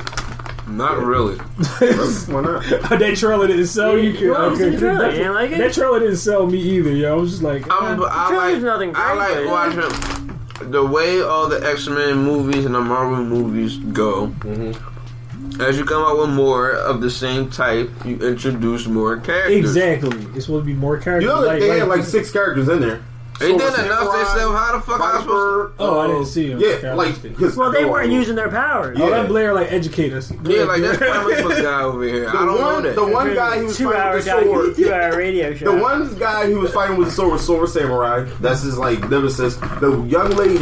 Not 0.67 1.03
really. 1.03 1.37
Why 1.37 2.41
not? 2.41 2.63
that 2.99 3.15
trailer 3.17 3.47
didn't 3.47 3.67
sell 3.67 3.97
you. 3.97 4.09
You 4.11 4.33
haven't 4.33 4.57
seen 4.57 4.71
the 4.71 4.79
trailer, 4.79 4.97
that, 4.99 5.11
you 5.11 5.17
didn't 5.17 5.33
like 5.35 5.51
it? 5.51 5.57
that 5.59 5.73
trailer 5.73 5.99
didn't 5.99 6.17
sell 6.17 6.47
me 6.47 6.57
either. 6.57 6.91
Yo, 6.91 7.13
I 7.13 7.15
was 7.15 7.31
just 7.31 7.43
like, 7.43 7.65
I'm, 7.69 8.01
eh. 8.01 8.05
I 8.09 8.35
like 8.35 8.61
nothing 8.61 8.93
I 8.95 9.13
like 9.13 9.35
but- 9.35 9.47
watching 9.47 10.71
the 10.71 10.85
way 10.85 11.21
all 11.21 11.49
the 11.49 11.63
X 11.65 11.87
Men 11.87 12.17
movies 12.17 12.65
and 12.65 12.73
the 12.73 12.81
Marvel 12.81 13.23
movies 13.23 13.77
go. 13.77 14.27
Mm-hmm. 14.27 15.61
As 15.61 15.77
you 15.77 15.85
come 15.85 16.03
out 16.03 16.17
with 16.17 16.29
more 16.29 16.71
of 16.71 17.01
the 17.01 17.11
same 17.11 17.49
type, 17.51 17.91
you 18.05 18.17
introduce 18.17 18.87
more 18.87 19.19
characters. 19.19 19.55
exactly. 19.57 20.17
It's 20.35 20.45
supposed 20.45 20.63
to 20.63 20.63
be 20.63 20.73
more 20.73 20.97
characters. 20.97 21.23
You 21.23 21.29
know 21.35 21.45
that 21.45 21.59
they 21.59 21.79
had 21.79 21.87
like 21.87 22.03
six 22.03 22.31
characters 22.31 22.69
in 22.69 22.79
there. 22.79 23.03
They 23.43 23.49
Silver 23.57 23.75
did 23.77 23.85
enough 23.85 23.99
Samurai, 23.99 24.17
themselves. 24.23 24.57
How 24.59 24.71
the 24.77 24.81
fuck 24.81 25.01
I 25.01 25.13
was 25.15 25.21
supposed 25.23 25.27
Viper, 25.27 25.73
Oh, 25.79 25.99
I 25.99 26.07
didn't 26.07 26.25
see 26.25 26.51
'em. 26.51 26.59
Yeah, 26.59 26.67
Okay, 26.69 26.93
like 26.93 27.21
because 27.21 27.55
Well, 27.57 27.71
they 27.71 27.85
weren't 27.85 28.11
using 28.11 28.35
their 28.35 28.49
powers. 28.49 28.97
Oh, 28.99 29.09
Yeah. 29.09 29.17
that 29.21 29.27
Blair 29.27 29.53
like 29.53 29.71
educate 29.71 30.13
us. 30.13 30.29
to? 30.29 30.35
Yeah, 30.45 30.63
like 30.63 30.81
that's 30.81 30.97
the 30.99 31.59
guy 31.61 31.81
over 31.83 32.03
here. 32.03 32.21
The 32.23 32.29
I 32.29 32.31
don't 32.45 32.47
one, 32.47 32.57
know 32.59 32.81
that. 32.81 32.95
the 32.95 33.05
one 33.05 33.33
guy 33.35 33.57
who 33.59 33.65
was 33.65 33.77
two 33.77 33.91
fighting 33.91 34.13
with 34.15 34.25
the 34.25 34.41
sword. 34.43 34.75
two 34.77 34.93
hour 34.93 35.17
radio 35.17 35.53
show. 35.53 35.71
The 35.75 35.81
one 35.81 36.15
guy 36.17 36.45
who 36.49 36.59
was 36.59 36.73
fighting 36.73 36.97
with 36.97 37.09
the 37.09 37.13
sword 37.13 37.31
was 37.33 37.45
Silver 37.45 37.67
Samurai. 37.67 38.25
That's 38.41 38.61
his 38.61 38.77
like 38.77 39.07
nemesis. 39.09 39.55
The 39.79 40.03
young 40.07 40.29
lady, 40.31 40.57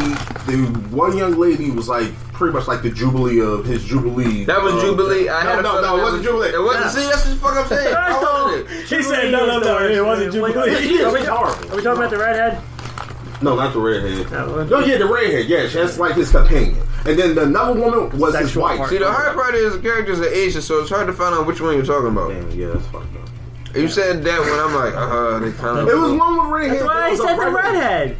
the 0.48 0.58
one 0.92 1.16
young 1.18 1.38
lady 1.38 1.72
was 1.72 1.88
like 1.88 2.12
pretty 2.34 2.54
much 2.58 2.68
like 2.68 2.82
the 2.82 2.90
Jubilee 2.90 3.40
of 3.40 3.66
his 3.66 3.84
Jubilee. 3.84 4.46
That 4.46 4.62
was 4.64 4.74
uh, 4.74 4.82
Jubilee. 4.82 5.30
I 5.30 5.44
no, 5.44 5.50
had 5.50 5.60
a 5.60 5.62
no, 5.62 5.70
feeling 5.74 5.84
no, 5.86 5.98
it 5.98 6.02
wasn't 6.04 6.24
Jubilee. 6.24 6.50
It 6.50 6.60
wasn't. 6.62 6.86
Yeah. 6.86 6.90
See, 6.90 7.06
that's 7.10 7.26
what 7.26 7.34
the 7.36 7.40
fuck 7.40 7.58
I'm 7.58 7.68
saying. 7.68 7.96
I 7.96 8.08
I 8.08 8.12
saw- 8.22 8.44
wanted 8.46 8.72
it. 8.72 8.88
He 8.88 9.04
said, 9.04 9.32
no, 9.32 9.46
no, 9.46 9.60
no, 9.60 9.78
it 9.88 10.04
wasn't 10.04 10.34
Jubilee. 10.34 10.54
Are 10.56 10.64
we, 10.66 10.72
It's 11.22 11.30
are 11.30 11.76
we 11.76 11.82
talking 11.84 11.86
about 12.02 12.10
the 12.10 12.18
redhead? 12.18 12.62
No, 13.42 13.56
not 13.56 13.74
the 13.74 13.80
redhead. 13.80 14.32
No. 14.32 14.64
No, 14.66 14.80
yeah, 14.80 14.98
the 14.98 15.06
redhead. 15.06 15.46
Yeah, 15.48 15.66
that's 15.68 15.98
like 15.98 16.16
his 16.16 16.30
companion. 16.32 16.78
And 17.06 17.18
then 17.18 17.34
the 17.36 17.44
another 17.44 17.80
woman 17.80 18.18
was 18.20 18.36
his 18.36 18.46
Sexual 18.48 18.64
wife. 18.64 18.78
part. 18.78 18.90
See, 18.92 18.98
the 19.00 19.12
hard 19.12 19.36
part 19.36 19.56
is 19.56 19.74
the 19.74 19.80
characters 19.82 20.20
are 20.20 20.28
Asian, 20.28 20.62
so 20.62 20.80
it's 20.82 20.90
hard 20.90 21.08
to 21.08 21.14
find 21.14 21.34
out 21.34 21.48
which 21.48 21.60
one 21.60 21.76
you're 21.76 21.86
talking 21.86 22.10
about. 22.10 22.30
Damn, 22.30 22.52
yeah, 22.52 22.68
that's 22.68 22.86
fucked 22.88 23.16
up. 23.16 23.76
You 23.76 23.88
said 23.88 24.24
that 24.24 24.40
when 24.42 24.60
I'm 24.60 24.76
like, 24.76 24.94
uh, 24.94 25.40
they 25.40 25.52
kind 25.54 25.80
of. 25.80 25.88
It 25.88 25.96
was 25.96 26.12
one 26.14 26.38
with 26.38 26.48
redhead. 26.62 26.82
That's 26.82 26.86
why 26.86 27.08
I 27.10 27.16
said 27.16 27.38
the 27.38 27.50
redhead. 27.52 28.18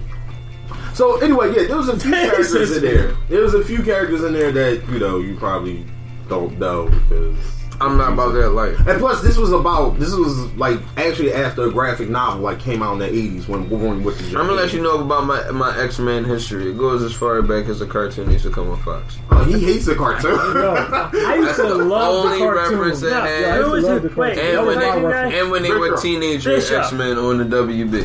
So 0.94 1.18
anyway, 1.22 1.54
yeah, 1.56 1.68
there 1.68 1.78
was 1.78 1.90
a 1.90 2.00
few 2.00 2.12
characters 2.12 2.76
in 2.78 2.82
there. 2.84 3.14
There 3.30 3.42
was 3.42 3.54
a 3.54 3.64
few 3.64 3.84
characters 3.84 4.24
in 4.24 4.34
there 4.34 4.52
that 4.52 4.88
you 4.90 5.00
know 5.00 5.20
you 5.20 5.36
probably 5.38 5.86
don't 6.30 6.58
know 6.58 6.88
because. 6.90 7.38
I'm 7.82 7.98
not 7.98 8.14
about 8.14 8.34
that 8.34 8.50
life. 8.52 8.78
And 8.88 9.00
plus, 9.00 9.22
this 9.22 9.38
was 9.38 9.52
about 9.52 10.00
this 10.00 10.14
was 10.14 10.38
like 10.56 10.80
actually 10.98 11.34
after 11.34 11.66
a 11.66 11.72
graphic 11.72 12.10
novel 12.10 12.42
like 12.44 12.60
came 12.60 12.82
out 12.84 12.94
in 12.94 13.00
the 13.00 13.08
'80s 13.08 13.48
when 13.48 13.70
Wolverine 13.70 14.04
with 14.04 14.18
the. 14.20 14.28
I'm 14.40 14.48
gonna 14.48 14.54
let 14.54 14.74
you 14.74 14.82
know 14.82 15.00
about 15.04 15.26
my 15.26 15.50
my 15.52 15.78
X 15.80 16.00
Men 16.00 16.24
history. 16.24 16.70
It 16.72 16.78
goes 16.78 17.02
as 17.04 17.14
far 17.14 17.42
back 17.42 17.66
as 17.66 17.80
the 17.80 17.86
cartoon 17.88 18.30
used 18.32 18.44
to 18.46 18.52
come 18.52 18.70
on 18.70 18.82
Fox. 18.84 19.18
Oh, 19.32 19.44
he 19.44 19.60
hates 19.60 19.86
the 19.86 19.96
cartoon. 19.96 20.32
Yo, 20.32 20.74
I 20.74 21.36
used 21.36 21.56
to 21.56 21.74
love 21.74 22.24
the 22.30 22.30
only 22.30 22.40
cartoon. 22.40 23.10
Yeah, 23.10 23.28
had- 23.28 23.42
yeah, 23.42 23.54
I 23.56 23.58
used 23.60 23.70
to 23.70 23.94
love 23.94 23.98
it? 23.98 24.02
the 24.04 24.10
cartoon. 24.16 24.40
And 24.40 24.58
That 24.58 24.66
when 24.66 24.80
they 24.80 24.86
my 24.86 24.92
cartoon 24.92 25.02
guy? 25.04 25.08
reference. 25.10 25.36
and 25.36 25.52
when 25.52 25.64
they 25.64 25.72
were 25.74 25.90
Bishop. 25.92 26.02
teenager 26.04 26.56
X 26.80 26.92
Men 26.92 27.18
on 27.18 27.38
the 27.38 27.46
WB. 27.46 28.04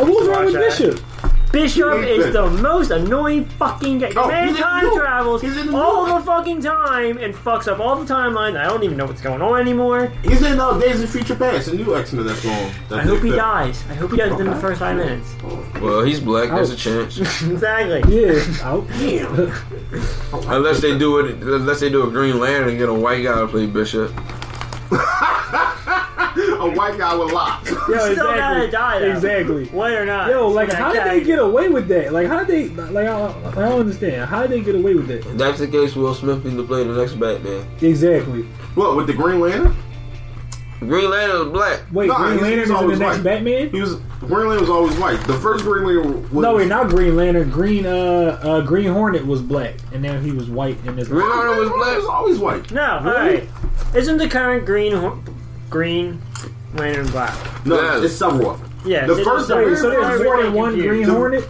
Oh, 0.00 0.04
what 0.04 0.08
was 0.20 0.28
wrong 0.28 0.44
with 0.46 0.54
Watch 0.54 0.78
that. 0.78 0.78
Bishop? 0.78 1.04
Bishop 1.52 2.02
is 2.04 2.32
the 2.32 2.48
most 2.62 2.90
annoying 2.90 3.44
fucking 3.46 3.98
guy. 4.00 4.12
The 4.12 4.20
Oh, 4.20 4.28
man 4.28 4.54
time 4.54 4.84
the- 4.84 4.94
travels 4.96 5.40
he's 5.42 5.56
in 5.56 5.68
the 5.68 5.76
all 5.76 6.04
the 6.18 6.24
fucking 6.24 6.60
time 6.62 7.16
and 7.18 7.34
fucks 7.34 7.66
up 7.68 7.80
all 7.80 7.96
the 7.96 8.04
timeline. 8.12 8.56
I 8.58 8.64
don't 8.68 8.82
even 8.84 8.96
know 8.96 9.06
what's 9.06 9.20
going 9.22 9.40
on 9.40 9.58
anymore. 9.60 10.12
He's 10.22 10.42
in 10.42 10.60
uh, 10.60 10.78
Days 10.78 11.02
of 11.02 11.08
Future 11.10 11.34
Past, 11.36 11.68
a 11.68 11.74
new 11.74 11.96
X 11.96 12.12
Men 12.12 12.26
that's 12.26 12.42
going. 12.42 12.72
I 12.90 13.02
hope 13.02 13.22
he 13.22 13.30
dies. 13.30 13.82
I 13.88 13.94
hope 13.94 14.10
he 14.10 14.16
dies 14.18 14.30
within 14.32 14.46
the 14.48 14.56
first 14.56 14.80
five 14.80 14.96
minutes. 14.96 15.34
Well, 15.80 16.02
he's 16.02 16.20
black. 16.20 16.50
There's 16.50 16.70
a 16.70 16.76
chance. 16.76 17.18
exactly. 17.42 18.00
Yeah, 18.14 18.42
Oh 18.64 18.86
damn. 18.98 19.52
Unless 20.52 20.80
they 20.80 20.98
do 20.98 21.18
it. 21.20 21.36
Unless 21.42 21.80
they 21.80 21.88
do 21.90 22.06
a 22.06 22.10
Green 22.10 22.38
Lantern 22.38 22.68
and 22.70 22.78
get 22.78 22.88
a 22.88 22.94
white 22.94 23.22
guy 23.24 23.40
to 23.40 23.48
play 23.48 23.66
Bishop. 23.66 24.12
a 26.60 26.70
white 26.70 26.98
guy 26.98 27.14
with 27.14 27.32
locks. 27.32 27.70
Yo, 27.70 27.76
Still 27.76 28.16
gotta 28.16 28.64
exactly. 28.64 28.70
die 28.70 28.98
though. 29.00 29.12
Exactly. 29.12 29.64
Wait 29.72 29.96
or 29.96 30.06
not. 30.06 30.30
Yo, 30.30 30.48
like, 30.48 30.70
how 30.72 30.92
did 30.92 31.04
they 31.04 31.22
get 31.22 31.38
away 31.38 31.68
with 31.68 31.88
that? 31.88 32.12
Like, 32.12 32.26
how 32.28 32.44
did 32.44 32.48
they? 32.48 32.68
Like, 32.82 33.06
I, 33.06 33.26
I 33.50 33.54
don't 33.54 33.80
understand. 33.80 34.28
How 34.28 34.42
did 34.42 34.50
they 34.50 34.60
get 34.60 34.74
away 34.74 34.94
with 34.94 35.06
that? 35.08 35.26
If 35.26 35.36
that's 35.38 35.58
the 35.58 35.68
case, 35.68 35.94
Will 35.96 36.14
Smith 36.14 36.44
needs 36.44 36.56
to 36.56 36.64
play 36.66 36.84
the 36.84 36.94
next 36.94 37.14
Batman. 37.14 37.66
Exactly. 37.80 38.42
What 38.74 38.96
with 38.96 39.06
the 39.06 39.14
Green 39.14 39.40
Lantern? 39.40 39.74
Green 40.80 41.10
Lantern 41.10 41.46
is 41.48 41.52
black. 41.52 41.80
Wait, 41.92 42.06
Nah, 42.06 42.18
Green 42.18 42.40
Lantern 42.40 42.50
he's 42.50 42.58
is 42.62 42.68
in 42.70 42.74
the 42.74 42.80
always 42.80 42.98
next 43.00 43.16
white. 43.16 43.24
Batman? 43.24 43.70
He 43.70 43.80
was 43.80 43.94
Green 44.20 44.46
Lantern 44.48 44.60
was 44.60 44.70
always 44.70 44.96
white. 44.98 45.16
The 45.26 45.34
first 45.34 45.64
Green 45.64 45.84
Lantern 45.84 46.22
was 46.22 46.32
No, 46.44 46.54
wait, 46.54 46.68
not 46.68 46.88
Green 46.88 47.16
Lantern. 47.16 47.50
Green, 47.50 47.84
uh, 47.84 48.38
uh, 48.42 48.60
Green 48.60 48.92
Hornet 48.92 49.26
was 49.26 49.42
black, 49.42 49.74
and 49.92 50.00
now 50.02 50.20
he 50.20 50.30
was 50.30 50.48
white 50.48 50.76
in 50.86 50.94
this. 50.94 51.08
Green 51.08 51.28
Lantern 51.28 51.58
was 51.58 51.68
black. 51.70 51.90
He 51.90 51.96
was 51.96 52.06
always 52.06 52.38
white. 52.38 52.70
No, 52.70 53.00
Really? 53.02 53.16
alright. 53.16 53.48
Isn't 53.96 54.18
the 54.18 54.28
current 54.28 54.66
green 54.66 54.92
Hor- 54.92 55.18
green 55.70 56.20
lantern 56.74 57.06
black? 57.08 57.34
No, 57.66 57.80
Yeah. 57.80 58.02
it's 58.02 58.14
several 58.14 58.50
of 58.50 58.60
them. 58.60 58.70
Yeah. 58.84 59.06
The 59.06 59.16
it's 59.18 59.28
first- 59.28 59.50
one- 59.50 59.58
wait, 59.58 59.66
Wait, 59.68 59.78
so 59.78 59.90
there's 59.90 60.04
I'm 60.04 60.22
more 60.24 60.34
really 60.36 60.42
than 60.44 60.52
one 60.54 60.70
confused. 60.70 60.88
Green 60.88 61.06
The- 61.06 61.12
Hornet? 61.12 61.48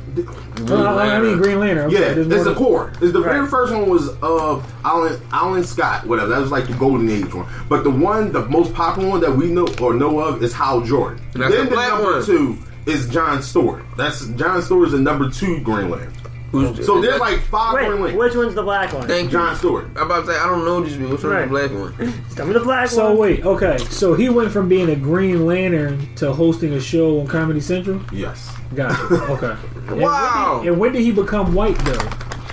Green 0.57 0.71
Uh, 0.73 0.97
I 0.97 1.21
mean, 1.21 1.37
Green 1.39 1.61
Lantern. 1.61 1.87
Okay, 1.87 1.95
Yeah, 1.95 2.01
there's 2.15 2.19
it's 2.19 2.29
more 2.29 2.39
the 2.39 2.45
than- 2.51 2.55
core. 2.59 2.91
It's 3.01 3.13
the 3.13 3.21
very 3.21 3.41
Right. 3.41 3.49
first 3.51 3.73
one 3.73 3.89
was 3.89 4.09
uh 4.23 4.59
Alan 4.85 5.21
Alan 5.33 5.63
Scott, 5.65 6.07
whatever. 6.07 6.29
That 6.31 6.41
was 6.41 6.51
like 6.51 6.67
the 6.67 6.73
golden 6.73 7.09
age 7.11 7.33
one. 7.33 7.47
But 7.69 7.85
the 7.85 7.91
one, 7.91 8.33
the 8.33 8.43
most 8.47 8.75
popular 8.75 9.09
one 9.09 9.21
that 9.21 9.37
we 9.37 9.47
know 9.47 9.69
or 9.81 9.95
know 9.95 10.19
of 10.21 10.43
is 10.43 10.53
Hal 10.53 10.81
Jordan. 10.81 11.21
That's 11.35 11.53
then 11.55 11.65
the 11.65 11.71
the 11.71 11.77
black 11.77 11.93
number 11.93 12.13
one. 12.13 12.25
two 12.25 12.57
is 12.87 13.07
John 13.09 13.43
Stewart. 13.43 13.83
That's 13.97 14.25
John 14.29 14.63
Stewart 14.63 14.87
is 14.89 14.93
the 14.93 14.99
number 14.99 15.29
two 15.31 15.61
Green 15.61 15.91
Lantern. 15.91 16.13
Who's, 16.51 16.87
So 16.87 17.01
there's 17.01 17.21
like 17.21 17.41
five 17.41 17.75
Green 17.75 17.91
Wait, 17.91 17.99
Lanterns. 18.01 18.19
which 18.19 18.35
one's 18.35 18.55
the 18.55 18.63
black 18.63 18.93
one? 18.95 19.07
Thank 19.07 19.25
you. 19.25 19.31
John 19.39 19.55
Stewart. 19.57 19.85
I'm 19.97 19.99
about 20.11 20.23
to 20.25 20.33
say 20.33 20.39
I 20.39 20.47
don't 20.47 20.65
know 20.65 20.81
these 20.81 20.95
people. 20.97 21.11
Which 21.13 21.23
one's 21.23 21.35
Right. 21.35 21.69
the 21.69 21.69
black 21.69 21.71
one? 21.99 22.25
Tell 22.37 22.47
me 22.47 22.53
the 22.55 22.61
black 22.61 22.87
one. 22.87 22.89
So 22.89 23.09
one. 23.11 23.19
wait, 23.19 23.45
okay. 23.45 23.77
So 23.91 24.15
he 24.15 24.29
went 24.31 24.51
from 24.51 24.67
being 24.69 24.89
a 24.89 24.97
Green 24.97 25.45
Lantern 25.47 26.09
to 26.17 26.33
hosting 26.33 26.73
a 26.73 26.81
show 26.81 27.21
on 27.21 27.27
Comedy 27.27 27.61
Central. 27.61 28.01
Yes. 28.13 28.51
Got 28.75 28.93
it. 29.13 29.21
Okay. 29.31 29.57
And 29.89 30.01
Wow. 30.01 30.55
when 30.57 30.63
did- 30.65 30.71
And 30.73 30.81
when 30.81 30.93
did 30.93 31.03
he 31.03 31.13
become 31.13 31.55
white 31.55 31.79
though? 31.85 32.09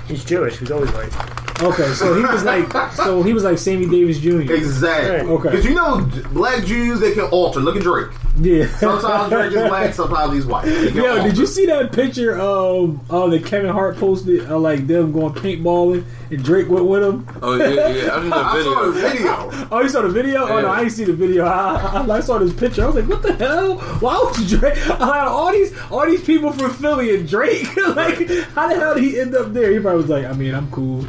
He's 0.07 0.23
Jewish. 0.25 0.57
He's 0.57 0.71
always 0.71 0.91
white. 0.91 1.13
Okay, 1.63 1.87
so 1.93 2.13
he 2.15 2.21
was 2.21 2.43
like, 2.43 2.69
so 2.93 3.23
he 3.23 3.31
was 3.33 3.45
like 3.45 3.57
Sammy 3.57 3.87
Davis 3.87 4.19
Jr. 4.19 4.41
Exactly. 4.53 5.09
Right. 5.09 5.25
Okay. 5.25 5.49
Because 5.51 5.65
you 5.65 5.73
know, 5.73 6.01
black 6.33 6.65
Jews 6.65 6.99
they 6.99 7.13
can 7.13 7.23
alter. 7.23 7.61
Look 7.61 7.77
at 7.77 7.81
Drake. 7.83 8.09
Yeah. 8.37 8.67
Sometimes 8.77 9.29
Drake 9.29 9.53
is 9.53 9.69
black, 9.69 9.93
sometimes 9.93 10.33
he's 10.33 10.45
white. 10.45 10.65
They 10.65 10.87
can 10.91 10.97
Yo, 10.97 11.23
did 11.23 11.37
you 11.37 11.45
see 11.45 11.65
that 11.67 11.93
picture 11.93 12.37
of 12.37 12.99
uh, 13.11 13.27
that 13.27 13.45
Kevin 13.45 13.71
Hart 13.71 13.95
posted? 13.97 14.49
Uh, 14.49 14.59
like 14.59 14.87
them 14.87 15.13
going 15.13 15.33
paintballing 15.33 16.03
and 16.31 16.43
Drake 16.43 16.67
went 16.67 16.85
with 16.85 17.01
him. 17.03 17.25
Oh 17.41 17.55
yeah, 17.55 17.69
yeah. 17.69 18.15
I 18.15 18.19
just 18.21 18.33
I 18.33 18.63
saw 18.63 18.81
the 18.81 18.91
the 18.91 18.99
video. 18.99 19.49
video. 19.49 19.67
Oh, 19.71 19.81
you 19.81 19.89
saw 19.89 20.01
the 20.01 20.09
video? 20.09 20.47
Oh 20.47 20.61
no, 20.61 20.69
I 20.69 20.79
didn't 20.79 20.91
see 20.91 21.05
the 21.05 21.13
video. 21.13 21.45
I, 21.45 22.03
I, 22.07 22.17
I 22.17 22.19
saw 22.19 22.37
this 22.37 22.53
picture. 22.53 22.83
I 22.83 22.87
was 22.87 22.95
like, 22.95 23.07
what 23.07 23.21
the 23.21 23.33
hell? 23.35 23.77
Why 23.99 24.21
would 24.21 24.47
Drake? 24.47 24.77
I 24.89 25.17
had 25.19 25.27
all 25.27 25.51
these 25.53 25.73
all 25.89 26.05
these 26.05 26.23
people 26.23 26.51
from 26.51 26.71
Philly 26.73 27.15
and 27.15 27.27
Drake. 27.29 27.73
like, 27.95 28.27
how 28.53 28.67
the 28.67 28.75
hell 28.75 28.95
did 28.95 29.03
he 29.05 29.19
end 29.19 29.33
up 29.35 29.53
there? 29.53 29.71
He 29.71 29.79
probably 29.79 30.01
was 30.01 30.09
like, 30.09 30.25
I 30.25 30.33
mean, 30.33 30.53
I'm 30.53 30.69
cool. 30.71 31.05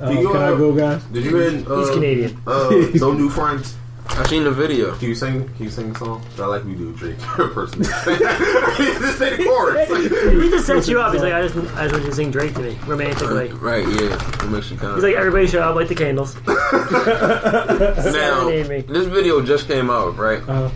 Uh, 0.00 0.08
can 0.12 0.36
I 0.36 0.50
go, 0.56 0.72
guys? 0.74 1.02
Did 1.04 1.24
you 1.24 1.36
hear? 1.36 1.70
Uh, 1.70 1.80
He's 1.80 1.90
Canadian. 1.90 2.40
Uh, 2.46 2.70
no 2.94 3.12
new 3.12 3.28
friends. 3.30 3.76
I 4.12 4.26
seen 4.28 4.44
the 4.44 4.50
video. 4.50 4.94
Can 4.96 5.08
you 5.08 5.14
sing? 5.14 5.48
Can 5.54 5.64
you 5.64 5.70
sing 5.70 5.90
a 5.90 5.98
song? 5.98 6.22
I 6.38 6.46
like 6.46 6.64
we 6.64 6.74
do 6.74 6.92
Drake 6.92 7.18
person. 7.20 7.82
Just 7.84 9.18
say 9.18 9.36
the 9.36 9.44
chorus. 9.44 9.88
He 9.88 10.50
just 10.50 10.66
sets 10.66 10.88
you 10.88 11.00
up. 11.00 11.12
He's 11.12 11.22
like, 11.22 11.32
I 11.32 11.46
just, 11.48 11.56
I 11.76 11.84
just 11.84 11.92
want 11.92 12.04
you 12.04 12.10
to 12.10 12.16
sing 12.16 12.30
Drake 12.30 12.54
to 12.54 12.60
me 12.60 12.78
romantically. 12.86 13.48
Right, 13.52 13.86
yeah. 13.86 14.44
It 14.44 14.50
makes 14.50 14.70
you 14.70 14.76
kind 14.76 14.94
He's 14.94 15.04
like, 15.04 15.14
everybody 15.14 15.46
show 15.46 15.62
up, 15.62 15.74
light 15.76 15.88
the 15.88 15.94
candles. 15.94 16.34
now, 16.46 18.50
this 18.92 19.06
video 19.06 19.40
just 19.42 19.66
came 19.68 19.90
out, 19.90 20.16
right? 20.16 20.42
Uh, 20.48 20.70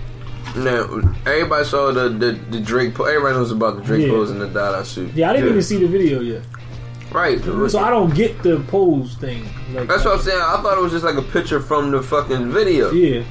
Now, 0.56 0.84
everybody 1.26 1.64
saw 1.64 1.90
the 1.92 2.08
the, 2.08 2.32
the 2.50 2.60
Drake. 2.60 2.94
Po- 2.94 3.04
everybody 3.04 3.34
knows 3.34 3.50
about 3.50 3.76
the 3.76 3.82
Drake 3.82 4.06
Yeah. 4.06 4.12
pose 4.12 4.30
in 4.30 4.38
the 4.38 4.46
Dada 4.48 4.84
suit. 4.84 5.12
yeah, 5.14 5.30
I 5.30 5.32
didn't 5.32 5.46
Yeah. 5.46 5.50
even 5.52 5.62
see 5.62 5.78
the 5.78 5.88
video 5.88 6.20
yet, 6.20 6.42
Right. 7.14 7.40
so 7.70 7.78
I 7.78 7.90
don't 7.90 8.12
get 8.14 8.42
the 8.42 8.58
pose 8.68 9.14
thing. 9.14 9.44
Like, 9.72 9.88
That's 9.88 10.04
what 10.04 10.16
I'm 10.18 10.22
saying. 10.22 10.40
I 10.40 10.60
thought 10.60 10.76
it 10.76 10.80
was 10.82 10.92
just 10.92 11.04
like 11.04 11.14
a 11.16 11.22
picture 11.22 11.60
from 11.60 11.90
the 11.92 12.02
fucking 12.02 12.50
video. 12.50 12.90
yeah, 12.90 13.22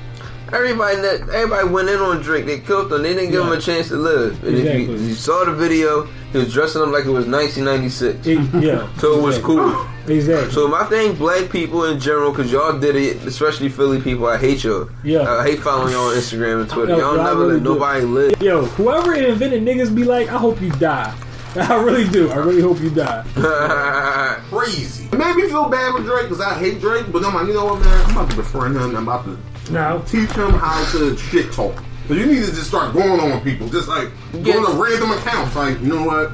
Everybody 0.54 0.98
that 1.02 1.22
everybody 1.34 1.68
went 1.68 1.90
in 1.90 2.00
on 2.00 2.22
Drake. 2.22 2.46
They 2.46 2.60
killed 2.60 2.94
him. 2.94 3.02
They 3.02 3.14
didn't 3.14 3.32
give 3.32 3.44
him 3.44 3.52
a 3.52 3.60
chance 3.60 3.88
to 3.90 3.96
live. 3.98 4.42
And 4.44 4.56
if 4.56 4.60
Exactly. 4.66 4.84
you, 4.84 5.08
you 5.10 5.14
saw 5.16 5.44
the 5.46 5.52
video, 5.54 6.06
he 6.32 6.38
was 6.38 6.54
dressing 6.54 6.82
up 6.82 6.90
like 6.90 7.06
it 7.06 7.10
was 7.10 7.26
1996. 7.26 8.26
It- 8.28 8.64
yeah. 8.64 8.88
So 9.00 9.18
it 9.20 9.22
was 9.24 9.38
exactly. 9.38 9.56
cool. 9.56 9.88
Exactly. 10.08 10.52
So 10.52 10.68
my 10.68 10.84
thing, 10.86 11.16
black 11.16 11.50
people 11.50 11.86
in 11.86 12.00
general, 12.00 12.32
because 12.32 12.52
y'all 12.52 12.78
did 12.80 12.96
it, 12.96 13.18
especially 13.26 13.70
Philly 13.70 14.00
people. 14.02 14.28
I 14.28 14.38
hate 14.38 14.64
y'all. 14.64 14.90
Yeah. 15.04 15.22
I 15.30 15.44
hate 15.44 15.60
following 15.60 15.92
y'all 15.94 16.10
on 16.10 16.16
Instagram 16.16 16.62
and 16.62 16.70
Twitter. 16.70 16.92
No, 16.94 17.00
y'all 17.00 17.24
never 17.24 17.40
really 17.42 17.54
let 17.56 17.64
nobody 17.64 18.06
live. 18.06 18.42
Yo, 18.42 18.66
whoever 18.66 19.14
invented 19.16 19.64
niggas 19.64 19.94
be 19.96 20.04
like, 20.04 20.30
I 20.30 20.38
hope 20.38 20.62
you 20.62 20.70
die. 20.72 21.14
I 21.70 21.76
really 21.82 22.08
do. 22.10 22.30
I 22.32 22.38
really 22.38 22.62
hope 22.62 22.80
you 22.82 22.90
die. 22.90 23.24
Crazy. 24.50 25.06
It 25.12 25.18
made 25.18 25.36
me 25.36 25.48
feel 25.48 25.70
bad 25.70 25.94
with 25.94 26.06
Drake 26.06 26.24
because 26.24 26.42
I 26.42 26.56
hate 26.58 26.80
Drake, 26.80 27.06
but 27.12 27.24
I'm 27.24 27.34
like, 27.36 27.48
you 27.48 27.54
know 27.54 27.66
what, 27.66 27.80
man? 27.82 28.06
I'm 28.06 28.12
about 28.18 28.30
to 28.32 28.36
befriend 28.38 28.76
him. 28.76 28.96
I'm 28.96 29.08
about 29.08 29.26
to 29.26 29.72
No. 29.72 30.02
teach 30.08 30.32
him 30.32 30.52
how 30.52 30.84
to 30.94 31.16
shit 31.18 31.52
talk. 31.52 31.76
Because 32.08 32.18
you 32.18 32.26
need 32.32 32.44
to 32.46 32.52
just 32.52 32.68
start 32.68 32.94
going 32.94 33.20
on 33.20 33.32
with 33.32 33.44
people. 33.44 33.68
Just 33.70 33.88
like 33.88 34.10
Yeah. 34.34 34.54
going 34.54 34.66
to 34.66 34.82
random 34.82 35.12
accounts. 35.12 35.56
Like, 35.56 35.80
you 35.82 35.88
know 35.88 36.04
what? 36.04 36.32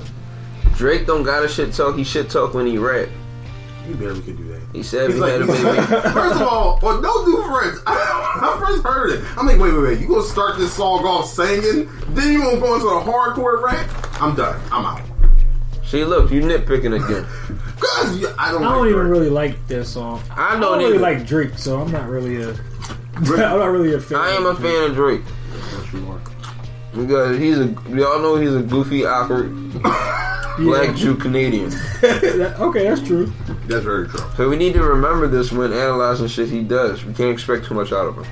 Drake 0.76 1.06
don't 1.06 1.24
got 1.24 1.44
a 1.44 1.48
shit 1.50 1.74
talk. 1.74 1.98
He 1.98 2.04
shit 2.04 2.30
talk 2.30 2.54
when 2.54 2.66
he 2.66 2.78
rap. 2.78 3.10
You 3.88 3.96
barely 3.96 4.22
could 4.22 4.38
do 4.38 4.48
that. 4.54 4.62
He 4.72 4.84
said 4.84 5.08
He's 5.10 5.16
we 5.16 5.22
like, 5.22 5.32
had 5.34 5.42
a 5.42 5.46
baby. 5.48 5.64
first 6.14 6.36
of 6.36 6.42
all, 6.44 6.80
well, 6.82 7.02
don't 7.02 7.26
do 7.26 7.42
friends. 7.44 7.80
I 7.88 8.58
first 8.66 8.84
heard 8.84 9.12
it. 9.12 9.24
I'm 9.38 9.48
like, 9.48 9.60
wait, 9.60 9.74
wait, 9.74 9.82
wait. 9.82 10.00
You 10.00 10.08
gonna 10.08 10.22
start 10.22 10.58
this 10.60 10.72
song 10.74 11.06
off 11.06 11.28
singing, 11.28 11.90
then 12.10 12.32
you 12.34 12.40
gonna 12.42 12.60
go 12.60 12.76
into 12.76 12.88
a 12.88 13.02
hardcore 13.02 13.62
rap? 13.64 13.90
I'm 14.22 14.36
done. 14.36 14.60
I'm 14.72 14.86
out. 14.86 15.02
See, 15.90 16.06
look, 16.06 16.32
you 16.32 16.42
nitpicking 16.42 17.04
again. 17.04 17.26
Cause 17.80 18.18
you- 18.20 18.30
I 18.38 18.52
don't. 18.52 18.64
I 18.64 18.72
don't 18.76 18.88
even 18.88 19.00
Drake. 19.00 19.12
really 19.12 19.30
like 19.30 19.68
this 19.68 19.90
song. 19.94 20.22
I 20.32 20.50
I 20.50 20.52
don't, 20.52 20.62
don't 20.62 20.78
really 20.80 20.98
like 21.00 21.26
Drake, 21.26 21.58
so 21.58 21.82
I'm 21.82 21.92
not 21.92 22.08
really 22.10 22.42
a. 22.42 22.50
I'm 23.16 23.26
not 23.60 23.66
really 23.72 23.94
a 23.96 24.00
fan. 24.00 24.20
I 24.20 24.30
am 24.32 24.46
a 24.46 24.50
of 24.50 24.58
Drake. 24.60 24.74
fan 24.74 24.90
of 24.92 24.96
Drake 24.96 25.22
because 26.94 27.38
he's 27.40 27.58
a. 27.58 27.66
Y'all 27.90 28.20
know 28.20 28.36
he's 28.36 28.54
a 28.56 28.62
goofy, 28.62 29.06
awkward 29.06 29.52
black 30.60 30.96
Jew 30.96 31.16
Canadian. 31.16 31.70
That- 32.02 32.56
okay, 32.60 32.84
that's 32.88 33.02
true. 33.02 33.32
That's 33.68 33.84
very 33.86 34.08
true. 34.08 34.20
So 34.38 34.50
we 34.50 34.58
need 34.58 34.74
to 34.74 34.84
remember 34.84 35.28
this 35.28 35.52
when 35.52 35.72
analyzing 35.74 36.28
shit 36.28 36.50
he 36.50 36.62
does. 36.64 37.04
We 37.04 37.14
can't 37.14 37.32
expect 37.32 37.66
too 37.66 37.74
much 37.74 37.92
out 37.92 38.06
of 38.08 38.16
him. 38.18 38.26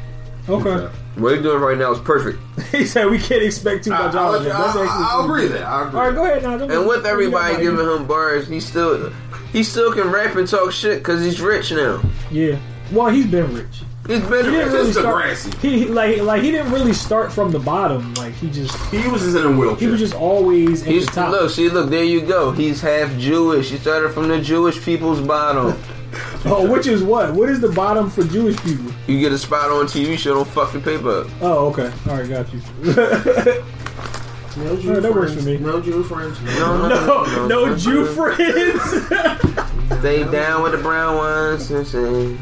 Okay. 0.49 0.87
What 1.15 1.33
he's 1.33 1.41
doing 1.41 1.59
right 1.61 1.77
now 1.77 1.91
is 1.91 1.99
perfect. 1.99 2.39
he 2.71 2.85
said 2.85 3.09
we 3.09 3.19
can't 3.19 3.43
expect 3.43 3.83
too 3.85 3.89
much 3.89 4.15
out 4.15 4.35
of 4.35 4.41
him. 4.41 4.49
That's 4.49 4.75
I, 4.75 4.83
actually 4.83 4.85
I, 4.85 5.07
I'll 5.11 5.25
agree 5.25 5.43
with 5.43 5.53
that. 5.53 5.65
I 5.65 5.87
agree. 5.87 5.99
All 5.99 6.05
right, 6.05 6.15
go 6.15 6.25
ahead 6.25 6.43
now. 6.43 6.77
And 6.79 6.87
with 6.87 7.05
everybody 7.05 7.57
giving 7.61 7.85
him 7.85 8.07
bars, 8.07 8.47
he 8.47 8.59
still 8.59 9.11
he 9.51 9.63
still 9.63 9.91
can 9.93 10.09
rap 10.11 10.35
and 10.35 10.47
talk 10.47 10.71
shit 10.71 10.99
because 10.99 11.23
he's 11.23 11.41
rich 11.41 11.71
now. 11.71 12.01
Yeah. 12.31 12.59
Well, 12.91 13.07
he's 13.09 13.25
been 13.25 13.53
rich. 13.53 13.81
He's 14.05 14.21
been 14.21 14.45
He 14.45 14.51
didn't 14.51 14.53
rich. 14.53 14.73
really 14.73 14.93
start. 14.93 15.37
He 15.61 15.79
he- 15.79 15.85
like 15.87 16.19
like 16.21 16.41
he 16.43 16.51
didn't 16.51 16.71
really 16.71 16.93
start 16.93 17.33
from 17.33 17.51
the 17.51 17.59
bottom. 17.59 18.13
Like 18.13 18.33
he 18.35 18.49
just 18.49 18.77
He 18.91 19.05
was 19.09 19.23
just 19.23 19.35
in 19.35 19.45
a 19.45 19.51
wheelchair. 19.51 19.79
he 19.79 19.87
was 19.87 19.99
just 19.99 20.13
always 20.13 20.83
at 20.83 20.87
He's 20.87 21.05
the 21.07 21.11
top. 21.11 21.31
look, 21.31 21.49
see, 21.51 21.67
look, 21.69 21.89
there 21.89 22.05
you 22.05 22.21
go. 22.21 22.51
He's 22.51 22.79
half 22.79 23.17
Jewish. 23.17 23.69
He 23.71 23.77
started 23.77 24.13
from 24.13 24.29
the 24.29 24.39
Jewish 24.39 24.81
people's 24.81 25.19
bottom. 25.19 25.77
Oh, 26.45 26.69
which 26.71 26.87
is 26.87 27.03
what? 27.03 27.33
What 27.33 27.49
is 27.49 27.59
the 27.59 27.67
bottom 27.69 28.09
for 28.09 28.23
Jewish 28.23 28.55
people? 28.63 28.91
You 29.07 29.19
get 29.19 29.31
a 29.33 29.37
spot 29.37 29.69
on 29.69 29.85
TV 29.85 30.17
show, 30.17 30.35
don't 30.35 30.47
fuck 30.47 30.71
the 30.71 30.79
paper 30.79 31.21
up. 31.21 31.27
Oh, 31.41 31.67
okay. 31.69 31.91
All 32.09 32.15
right, 32.17 32.29
got 32.29 32.53
you. 32.53 32.61
no 32.83 34.75
Jew 34.77 34.87
Alright, 34.89 35.03
that 35.03 35.13
works 35.13 35.33
friends. 35.33 35.43
for 35.43 35.49
me. 35.49 35.57
No 35.57 35.81
Jew 35.81 36.03
friends. 36.03 36.39
No, 36.41 36.87
no, 36.87 37.47
no 37.47 37.75
Jew 37.75 38.05
friends. 38.05 38.81
Stay 39.99 40.23
down 40.31 40.61
with 40.63 40.71
the 40.73 40.77
brown 40.81 41.17
ones 41.17 41.69
and 41.71 41.85
say. 41.85 42.37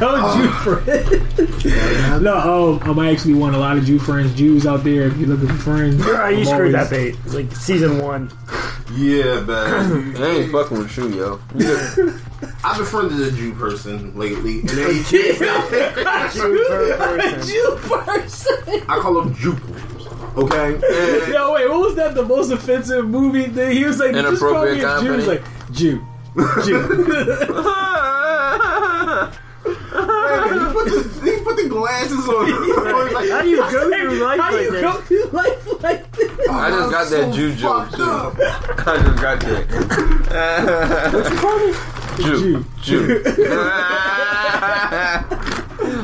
no 0.00 0.34
Jew 0.36 0.50
friends. 0.62 2.22
no, 2.22 2.78
um, 2.82 2.88
um, 2.88 2.98
I 2.98 3.10
actually 3.10 3.34
want 3.34 3.54
a 3.54 3.58
lot 3.58 3.76
of 3.76 3.84
Jew 3.84 3.98
friends. 3.98 4.34
Jews 4.34 4.66
out 4.66 4.84
there, 4.84 5.02
if 5.08 5.16
you're 5.16 5.28
looking 5.28 5.48
for 5.48 5.54
friends, 5.62 6.04
Alright, 6.06 6.34
you 6.34 6.40
I'm 6.40 6.46
screwed 6.46 6.74
always- 6.74 6.90
that 6.90 6.90
bait. 6.90 7.16
Like 7.34 7.52
season 7.56 7.98
one. 8.02 8.30
Yeah, 8.94 9.40
man. 9.40 10.16
I 10.22 10.26
ain't 10.26 10.52
fucking 10.52 10.78
with 10.78 10.96
you, 10.96 11.08
yo. 11.08 11.40
I've 12.64 12.78
befriended 12.78 13.20
a 13.20 13.30
Jew 13.30 13.54
person 13.54 14.16
lately, 14.18 14.60
and 14.60 14.68
they, 14.68 15.02
Jew 15.04 15.34
person. 15.34 16.52
Jew 17.46 17.78
person. 17.82 18.82
I 18.88 18.98
call 19.00 19.22
them 19.22 19.34
Jew. 19.34 19.56
Okay. 20.36 20.74
And- 20.74 21.32
Yo, 21.32 21.52
wait, 21.54 21.68
what 21.68 21.80
was 21.80 21.94
that? 21.96 22.14
The 22.14 22.24
most 22.24 22.50
offensive 22.50 23.06
movie 23.08 23.46
thing? 23.48 23.72
He 23.76 23.84
was 23.84 23.98
like, 23.98 24.12
just 24.14 24.40
call 24.40 24.64
me 24.64 24.80
a 24.80 24.98
Inappropriate 24.98 25.00
Jew. 25.00 25.10
He 25.10 25.16
was 25.16 25.26
like, 25.26 25.44
Jew. 25.72 26.06
Jew. 26.64 26.80
he, 29.64 29.72
put 29.72 29.84
the, 30.50 30.70
put 30.72 30.84
the 30.86 31.09
glasses 31.70 32.28
on. 32.28 32.46
He's 32.64 32.76
like, 33.14 33.30
How 33.30 33.42
do 33.42 33.48
you 33.48 33.56
go 33.56 33.70
through 33.70 34.14
life 34.24 34.40
How 34.40 34.52
like 34.52 34.62
you 34.62 34.70
this? 34.72 34.82
go 34.82 34.92
through 35.00 35.24
life 35.26 35.82
like 35.82 36.12
this? 36.12 36.48
I 36.48 36.70
just 36.70 36.90
got 36.90 37.08
that 37.10 37.24
so 37.24 37.32
Jew 37.32 37.54
joke, 37.54 37.90
too. 37.92 38.02
I 38.02 38.96
just 39.02 39.22
got 39.22 39.40
that. 39.40 41.12
What 41.14 41.32
you 41.32 41.38
call 41.38 41.58
me? 41.58 41.72
Jew. 42.22 42.64
Jew. 42.82 43.22
Jew. 43.22 43.50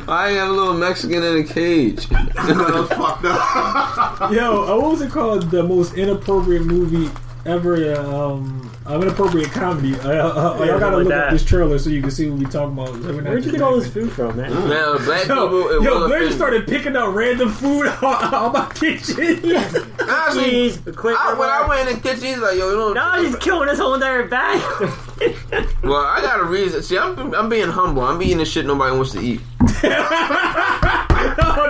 I 0.08 0.30
have 0.30 0.48
a 0.48 0.52
little 0.52 0.74
Mexican 0.74 1.22
in 1.22 1.38
a 1.38 1.44
cage. 1.44 2.06
That's 2.08 2.88
fucked 2.94 3.24
up. 3.24 4.32
Yo, 4.32 4.76
what 4.78 4.90
was 4.92 5.00
it 5.02 5.10
called? 5.10 5.50
The 5.50 5.62
most 5.62 5.94
inappropriate 5.94 6.64
movie 6.64 7.10
ever. 7.46 7.94
uh, 7.94 8.06
Um, 8.32 8.70
uh, 8.88 9.00
inappropriate 9.00 9.50
comedy. 9.50 9.94
Uh, 9.96 10.08
uh, 10.08 10.12
uh, 10.12 10.56
Yeah, 10.60 10.66
y'all 10.66 10.78
gotta 10.78 10.96
like 10.98 11.06
look 11.06 11.14
up 11.14 11.30
this 11.32 11.44
trailer 11.44 11.78
so 11.78 11.90
you 11.90 12.00
can 12.00 12.10
see 12.10 12.28
what 12.30 12.38
we 12.38 12.44
talking 12.44 12.78
about. 12.78 12.96
Where'd 13.24 13.44
you 13.44 13.50
get 13.52 13.60
all 13.62 13.76
this 13.78 13.88
food 13.92 14.12
from, 14.12 14.36
man? 14.36 14.50
Now, 14.68 14.96
black 14.98 15.22
people, 15.22 15.36
Yo, 15.50 15.66
it 15.68 15.82
yo 15.82 16.06
Blair 16.06 16.30
started 16.30 16.66
picking 16.68 16.94
up 16.96 17.12
random 17.14 17.50
food 17.50 17.86
on, 18.02 18.34
on 18.34 18.52
my 18.52 18.70
kitchen. 18.74 19.16
Honestly, 20.08 20.50
Cheese, 20.50 20.78
quick. 20.94 21.16
I, 21.18 21.34
when 21.34 21.48
I 21.48 21.66
went 21.68 21.88
in 21.88 21.96
the 21.96 22.00
kitchen, 22.00 22.24
he's 22.26 22.38
like, 22.38 22.56
"Yo, 22.58 22.70
you 22.70 22.76
know." 22.76 22.92
Now 22.92 23.20
he's 23.20 23.34
killing 23.36 23.68
his 23.68 23.78
whole 23.78 23.94
entire 23.94 24.28
bag. 24.28 24.60
Well, 25.82 26.04
I 26.04 26.20
got 26.20 26.40
a 26.40 26.44
reason. 26.44 26.82
See, 26.82 26.98
I'm 26.98 27.32
I'm 27.34 27.48
being 27.48 27.68
humble. 27.68 28.02
I'm 28.02 28.20
eating 28.20 28.38
the 28.38 28.44
shit 28.44 28.66
nobody 28.66 28.96
wants 28.96 29.12
to 29.12 29.20
eat. 29.20 29.40
oh, 29.60 29.66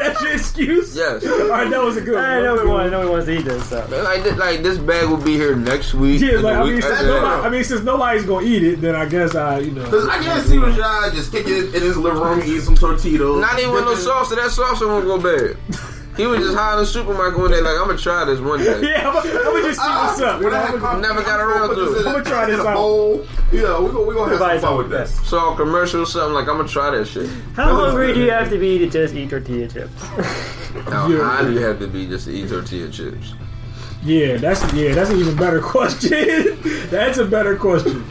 that's 0.02 0.22
your 0.22 0.32
excuse? 0.32 0.96
Yes. 0.96 1.26
All 1.26 1.48
right, 1.48 1.68
that 1.68 1.82
was 1.82 1.98
a 1.98 2.00
good 2.00 2.16
I 2.16 2.36
one. 2.36 2.44
know 2.44 2.58
he 2.62 2.66
wants. 2.66 2.86
I 2.86 2.90
know 2.90 3.02
he 3.02 3.08
wants 3.10 3.26
to 3.26 3.38
eat 3.38 3.42
this 3.44 3.66
stuff. 3.66 3.90
Like, 3.90 4.22
this- 4.22 4.36
like 4.38 4.62
this 4.62 4.78
bag 4.78 5.08
will 5.10 5.18
be 5.22 5.34
here 5.34 5.54
next 5.54 5.92
week. 5.94 6.22
Yeah, 6.22 6.40
like 6.40 6.42
the 6.42 6.48
I 6.60 6.64
week 6.64 6.72
mean, 6.74 6.82
since 6.82 7.02
nobody, 7.02 7.46
I 7.46 7.50
mean, 7.50 7.64
since 7.64 7.82
nobody's 7.82 8.24
gonna 8.24 8.46
eat 8.46 8.62
it, 8.62 8.80
then 8.80 8.94
I 8.96 9.04
guess 9.06 9.34
I, 9.34 9.58
you 9.58 9.72
know. 9.72 9.84
Cause 9.90 10.08
I 10.08 10.22
can't 10.22 10.46
see 10.46 10.56
Rashad 10.56 11.12
just 11.14 11.30
kicking 11.30 11.52
it 11.52 11.74
in 11.74 11.82
his 11.82 11.96
living 11.98 12.22
room, 12.22 12.40
and 12.40 12.48
eating 12.48 12.62
some 12.62 12.74
tortillas. 12.74 13.40
Not 13.40 13.58
even 13.58 13.74
with 13.74 13.84
no 13.84 13.96
sauce, 13.96 14.30
so 14.30 14.34
that 14.36 14.50
sauce 14.50 14.80
won't 14.80 15.04
go 15.04 15.18
bad. 15.20 15.56
He 16.16 16.26
was 16.26 16.38
just 16.40 16.56
high 16.56 16.72
in 16.74 16.78
the 16.80 16.86
supermarket 16.86 17.38
one 17.38 17.50
day, 17.50 17.60
like, 17.60 17.76
I'm 17.78 17.86
gonna 17.88 17.98
try 17.98 18.24
this 18.24 18.40
one 18.40 18.58
day. 18.60 18.80
Yeah, 18.90 19.08
I'm 19.08 19.14
gonna 19.14 19.62
just 19.62 19.80
see 19.80 19.86
what's 19.86 20.20
up. 20.20 20.38
You 20.40 20.46
When 20.46 20.54
I 20.54 20.66
had 20.66 20.80
gonna- 20.80 21.00
Never 21.00 21.22
got 21.22 21.40
around 21.40 21.74
to 21.76 21.92
it. 21.94 22.00
in 22.00 22.06
a- 22.06 22.10
I'ma 22.10 22.20
try 22.24 22.46
this 22.46 22.58
in 22.60 22.66
a 22.66 22.68
out. 22.68 22.74
bowl. 22.74 23.26
Yeah, 23.52 23.78
we 23.80 23.88
gonna 23.92 24.00
we 24.00 24.14
gonna 24.14 24.32
have 24.32 24.40
Everybody's 24.40 24.60
some 24.62 24.70
fun 24.70 24.78
with 24.78 24.90
this. 24.90 25.18
this. 25.18 25.28
Saw 25.28 25.52
a 25.52 25.56
commercial 25.56 26.02
or 26.02 26.06
something, 26.06 26.32
like, 26.34 26.48
I'm 26.48 26.56
gonna 26.56 26.68
try 26.68 26.90
that 26.96 27.06
shit. 27.06 27.28
How 27.54 27.74
hungry 27.74 28.14
do 28.14 28.20
you 28.24 28.30
have 28.30 28.48
to 28.50 28.58
be 28.58 28.78
to 28.78 28.86
just 28.88 29.14
eat 29.14 29.28
tortilla 29.30 29.68
chips? 29.68 30.02
How 30.88 31.06
Yeah. 31.08 31.22
high 31.22 31.42
do 31.42 31.52
you 31.52 31.60
have 31.60 31.78
to 31.80 31.86
be 31.86 32.06
just 32.06 32.26
to 32.26 32.32
eat 32.32 32.48
tortilla 32.48 32.88
chips? 32.90 33.34
Yeah, 34.02 34.36
that's 34.36 34.62
yeah, 34.72 34.94
that's 34.94 35.10
an 35.10 35.18
even 35.18 35.36
better 35.36 35.60
question. 35.74 36.58
that's 36.90 37.18
a 37.18 37.24
better 37.24 37.56
question. 37.56 38.04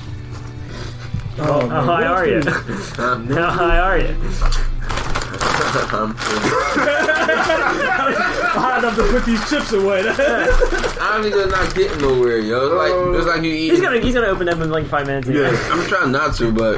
Oh, 1.37 1.67
How 1.67 1.81
high 1.81 2.05
are 2.05 2.25
you? 2.27 2.41
Huh? 2.45 3.17
How 3.17 3.49
high 3.49 3.79
are 3.79 3.97
you? 3.99 4.15
I'm- 5.75 6.15
High 8.55 8.79
enough 8.79 8.95
to 8.95 9.03
put 9.03 9.25
these 9.25 9.49
chips 9.49 9.71
away. 9.73 9.99
I'm 9.99 11.23
just 11.23 11.49
not 11.51 11.75
getting 11.75 11.99
nowhere, 12.01 12.39
yo. 12.39 12.65
It's 12.65 12.73
like, 12.75 13.17
it's 13.19 13.27
like 13.27 13.41
you 13.43 13.51
eat. 13.53 13.71
He's 13.71 13.81
gonna 13.81 13.99
he's 13.99 14.13
gonna 14.13 14.27
open 14.27 14.47
up 14.49 14.59
in 14.59 14.69
like 14.69 14.85
five 14.87 15.07
minutes. 15.07 15.27
Yeah. 15.27 15.49
I'm 15.71 15.85
trying 15.87 16.11
not 16.11 16.35
to, 16.37 16.51
but 16.51 16.77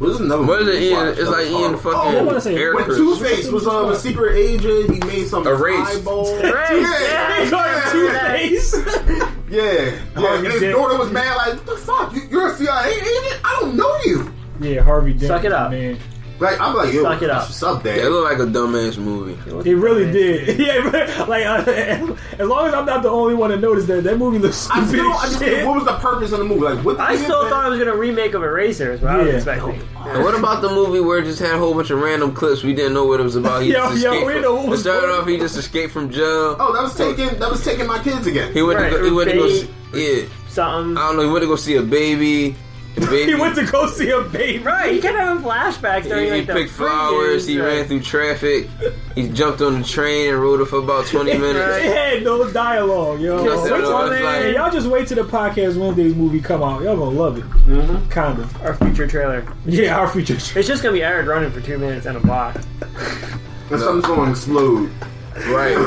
What 0.00 0.10
is 0.10 0.20
another? 0.20 0.44
what 0.44 0.62
is 0.62 0.68
it 0.68 0.80
we 0.80 0.86
eating? 0.88 0.98
It's 0.98 1.20
like 1.20 1.36
was 1.36 1.46
eating 1.46 1.58
horrible? 1.60 1.78
fucking 1.78 2.18
I 2.18 2.22
wanna 2.22 2.40
say, 2.40 2.56
air 2.56 2.74
When. 2.74 2.84
Two 2.86 3.16
Face 3.16 3.48
was 3.48 3.66
um, 3.66 3.90
a 3.92 3.96
secret 3.96 4.36
agent, 4.36 4.90
he 4.92 5.00
made 5.06 5.26
some 5.28 5.46
Erased. 5.46 5.98
eyeball. 5.98 6.26
Erased, 6.38 6.72
Yeah, 6.72 6.80
yeah. 7.00 7.44
yeah, 7.50 7.92
Two 7.92 8.10
face. 8.10 8.74
Yeah, 9.52 9.62
yeah. 9.62 9.90
Harvey 10.16 10.38
And 10.46 10.52
his 10.54 10.60
Dent. 10.62 10.74
daughter 10.74 10.96
was 10.98 11.10
mad, 11.12 11.36
like, 11.36 11.54
what 11.56 11.66
the 11.66 11.76
fuck? 11.76 12.14
You, 12.14 12.22
you're 12.30 12.48
a 12.48 12.54
CIA 12.56 12.90
agent? 12.90 13.40
I 13.44 13.58
don't 13.60 13.76
know 13.76 13.94
you. 14.06 14.32
Yeah, 14.60 14.80
Harvey 14.82 15.12
Dent. 15.12 15.26
Suck 15.28 15.44
it 15.44 15.52
up. 15.52 15.70
man. 15.70 15.98
Like, 16.42 16.60
I'm 16.60 16.74
like, 16.74 16.92
yo, 16.92 17.02
Suck 17.02 17.22
it 17.22 17.30
up. 17.30 17.42
what's 17.42 17.62
up, 17.62 17.84
Yeah, 17.84 17.92
it 17.92 18.10
looked 18.10 18.30
like 18.38 18.46
a 18.48 18.50
dumbass 18.50 18.98
movie. 18.98 19.38
It 19.70 19.74
really 19.76 20.10
did. 20.10 20.58
Yeah, 20.62 21.24
like 21.28 21.46
uh, 21.46 21.64
as 22.38 22.48
long 22.48 22.66
as 22.66 22.74
I'm 22.74 22.84
not 22.84 23.02
the 23.02 23.08
only 23.10 23.34
one 23.34 23.50
to 23.50 23.56
notice 23.56 23.86
that 23.86 24.04
that 24.04 24.18
movie 24.18 24.38
looks 24.38 24.68
I 24.70 24.74
stupid 24.84 24.88
still 24.88 25.04
don't 25.04 25.14
as 25.14 25.22
understand 25.24 25.50
shit. 25.56 25.66
what 25.66 25.74
was 25.76 25.84
the 25.84 25.96
purpose 25.98 26.32
of 26.32 26.38
the 26.38 26.44
movie. 26.44 26.60
Like, 26.62 26.84
what? 26.84 27.00
I 27.00 27.16
still 27.16 27.48
thought 27.48 27.66
it 27.66 27.70
was 27.70 27.78
gonna 27.78 27.96
remake 27.96 28.34
of 28.34 28.42
Erasers, 28.42 28.96
Is 28.96 29.02
what 29.02 29.12
I 29.12 29.18
was 29.22 29.34
expecting. 29.34 29.80
And 30.04 30.24
what 30.24 30.38
about 30.38 30.62
the 30.62 30.68
movie 30.68 31.00
where 31.00 31.18
it 31.18 31.24
just 31.24 31.38
had 31.40 31.54
a 31.54 31.58
whole 31.58 31.74
bunch 31.74 31.90
of 31.90 32.00
random 32.00 32.34
clips 32.34 32.62
we 32.64 32.74
didn't 32.74 32.92
know 32.94 33.04
what 33.06 33.20
it 33.20 33.22
was 33.22 33.36
about? 33.36 33.62
He 33.62 33.68
Yo, 33.72 33.88
just 33.90 34.02
yo, 34.02 34.24
we 34.26 34.32
from- 34.34 34.42
know 34.42 34.54
what 34.56 34.64
it 34.66 34.70
was 34.70 34.80
started 34.80 35.06
going 35.06 35.20
off, 35.20 35.26
he 35.28 35.36
just 35.38 35.56
escaped 35.56 35.92
from 35.92 36.10
jail. 36.10 36.56
Oh, 36.58 36.72
that 36.74 36.82
was 36.82 36.94
taking 36.96 37.38
that 37.38 37.50
was 37.50 37.64
taking 37.64 37.86
my 37.86 38.02
kids 38.02 38.26
again. 38.26 38.52
He 38.52 38.62
went 38.62 38.80
Right, 38.80 38.90
to 38.90 38.98
go, 38.98 39.04
he 39.04 39.10
went 39.12 39.30
to 39.30 39.36
go 39.36 39.46
bait. 39.46 39.68
see, 39.92 40.20
yeah. 40.22 40.28
Something. 40.48 40.96
I 40.98 41.06
don't 41.08 41.16
know. 41.16 41.22
He 41.24 41.30
went 41.30 41.42
to 41.42 41.46
go 41.48 41.56
see 41.56 41.76
a 41.76 41.82
baby. 41.82 42.54
The 42.94 43.06
baby. 43.06 43.32
He 43.32 43.34
went 43.34 43.54
to 43.56 43.64
go 43.64 43.86
see 43.88 44.10
a 44.10 44.20
baby. 44.20 44.62
Right, 44.62 44.92
he 44.94 45.00
kept 45.00 45.16
having 45.18 45.42
flashbacks 45.42 46.02
He, 46.02 46.08
during 46.10 46.24
he 46.26 46.30
like 46.32 46.46
the 46.46 46.52
picked 46.52 46.70
flowers. 46.72 47.46
He 47.46 47.54
previous, 47.56 47.74
ran 47.78 47.84
through 47.88 48.00
traffic. 48.02 48.68
He 49.14 49.28
jumped 49.30 49.62
on 49.62 49.80
the 49.80 49.86
train 49.88 50.28
and 50.34 50.40
rode 50.42 50.60
it 50.60 50.66
for 50.66 50.76
about 50.78 51.06
twenty 51.06 51.32
minutes. 51.38 51.58
Right. 51.58 51.84
It 51.86 51.96
had 52.14 52.22
no 52.24 52.50
dialogue, 52.52 53.20
yo. 53.20 53.42
Yes, 53.44 53.62
Wait 53.64 53.72
it 53.72 53.80
till- 53.82 53.92
was 53.92 54.10
man, 54.10 54.44
like- 54.44 54.54
y'all 54.56 54.70
just 54.70 54.86
wait 54.88 55.08
till 55.08 55.24
the 55.24 55.30
podcast 55.30 55.76
Wednesday's 55.78 56.14
movie 56.14 56.40
come 56.40 56.62
out. 56.62 56.82
Y'all 56.82 56.96
gonna 56.96 57.10
love 57.18 57.38
it. 57.38 57.44
Mm-hmm. 57.44 58.08
Kind 58.10 58.38
of. 58.38 58.62
our 58.62 58.74
future 58.74 59.06
trailer. 59.06 59.46
Yeah, 59.64 59.98
our 59.98 60.08
future. 60.08 60.34
It's 60.34 60.52
just 60.68 60.82
gonna 60.82 60.92
be 60.92 61.02
Eric 61.02 61.26
running 61.28 61.50
for 61.50 61.60
two 61.62 61.78
minutes 61.78 62.04
and 62.06 62.16
a 62.18 62.20
block. 62.20 62.56
And 63.70 63.80
something's 63.80 64.04
going 64.06 64.26
to 64.26 64.30
explode. 64.32 64.90
Right. 65.48 65.78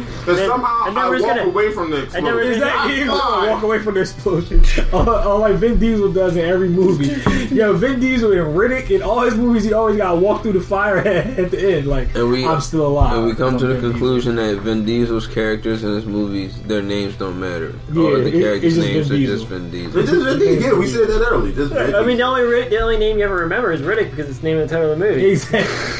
Because 0.20 0.46
somehow 0.46 0.86
and 0.86 0.96
then 0.96 1.04
I 1.04 1.08
we're 1.10 1.20
walk 1.20 1.36
gonna- 1.36 1.50
away 1.50 1.72
from 1.72 1.90
the 1.90 2.02
and 2.02 2.12
then 2.12 2.24
we're 2.24 2.40
explosion. 2.42 2.52
Is 2.52 2.60
that 2.60 2.76
I 2.76 2.92
you? 2.92 3.06
fall. 3.06 3.46
Walk 3.48 3.62
away 3.62 3.78
from 3.80 3.94
the 3.94 4.00
explosion. 4.00 4.62
all, 4.92 5.08
all 5.10 5.38
like 5.40 5.56
Vin 5.56 5.78
Diesel 5.78 6.12
does 6.12 6.36
in 6.36 6.44
every 6.44 6.68
movie. 6.68 7.06
Yo, 7.54 7.72
Vin 7.74 7.98
Diesel 8.00 8.32
in 8.32 8.38
Riddick 8.54 8.90
in 8.90 9.02
all 9.02 9.20
his 9.22 9.34
movies, 9.36 9.64
he 9.64 9.72
always 9.72 9.96
got 9.96 10.12
to 10.12 10.18
walk 10.20 10.42
through 10.42 10.52
the 10.52 10.60
fire 10.60 10.98
at, 10.98 11.06
at 11.38 11.50
the 11.50 11.76
end. 11.76 11.86
Like 11.86 12.14
And 12.14 12.30
we 12.30 12.46
I'm 12.46 12.60
still 12.60 12.86
alive. 12.86 13.16
And 13.16 13.26
we 13.26 13.34
come 13.34 13.58
to 13.58 13.66
the 13.66 13.74
Vin 13.74 13.82
Diesel. 13.82 13.90
conclusion 13.92 14.36
that 14.36 14.56
Vin 14.60 14.84
Diesel's 14.84 15.26
characters 15.26 15.82
in 15.84 15.94
his 15.94 16.04
movies, 16.06 16.60
their 16.62 16.82
names 16.82 17.16
don't 17.16 17.38
matter. 17.40 17.74
Yeah, 17.92 18.02
All 18.02 18.14
of 18.16 18.20
it- 18.26 18.30
the 18.30 18.40
characters' 18.40 18.76
it's 18.76 18.86
names 18.86 19.08
Vin 19.08 19.16
are 19.16 19.18
Diesel. 19.20 19.36
just 19.36 19.48
Vin 19.48 19.70
Diesel. 19.70 20.00
It's 20.00 20.10
just 20.10 20.24
Vin 20.26 20.38
Diesel. 20.38 20.62
Yeah, 20.72 20.78
we 20.78 20.86
said 20.86 21.08
that 21.08 21.26
early. 21.30 21.52
Just 21.54 21.72
Vin 21.72 21.94
I 21.94 22.02
mean, 22.04 22.16
the 22.18 22.22
only 22.24 22.68
the 22.68 22.78
only 22.80 22.96
name 22.98 23.18
you 23.18 23.24
ever 23.24 23.36
remember 23.36 23.72
is 23.72 23.80
Riddick 23.80 24.10
because 24.10 24.28
it's 24.28 24.38
the 24.40 24.44
name 24.46 24.58
of 24.58 24.68
the 24.68 24.74
title 24.74 24.92
of 24.92 24.98
the 24.98 25.04
movie. 25.04 25.26
Exactly. 25.30 25.99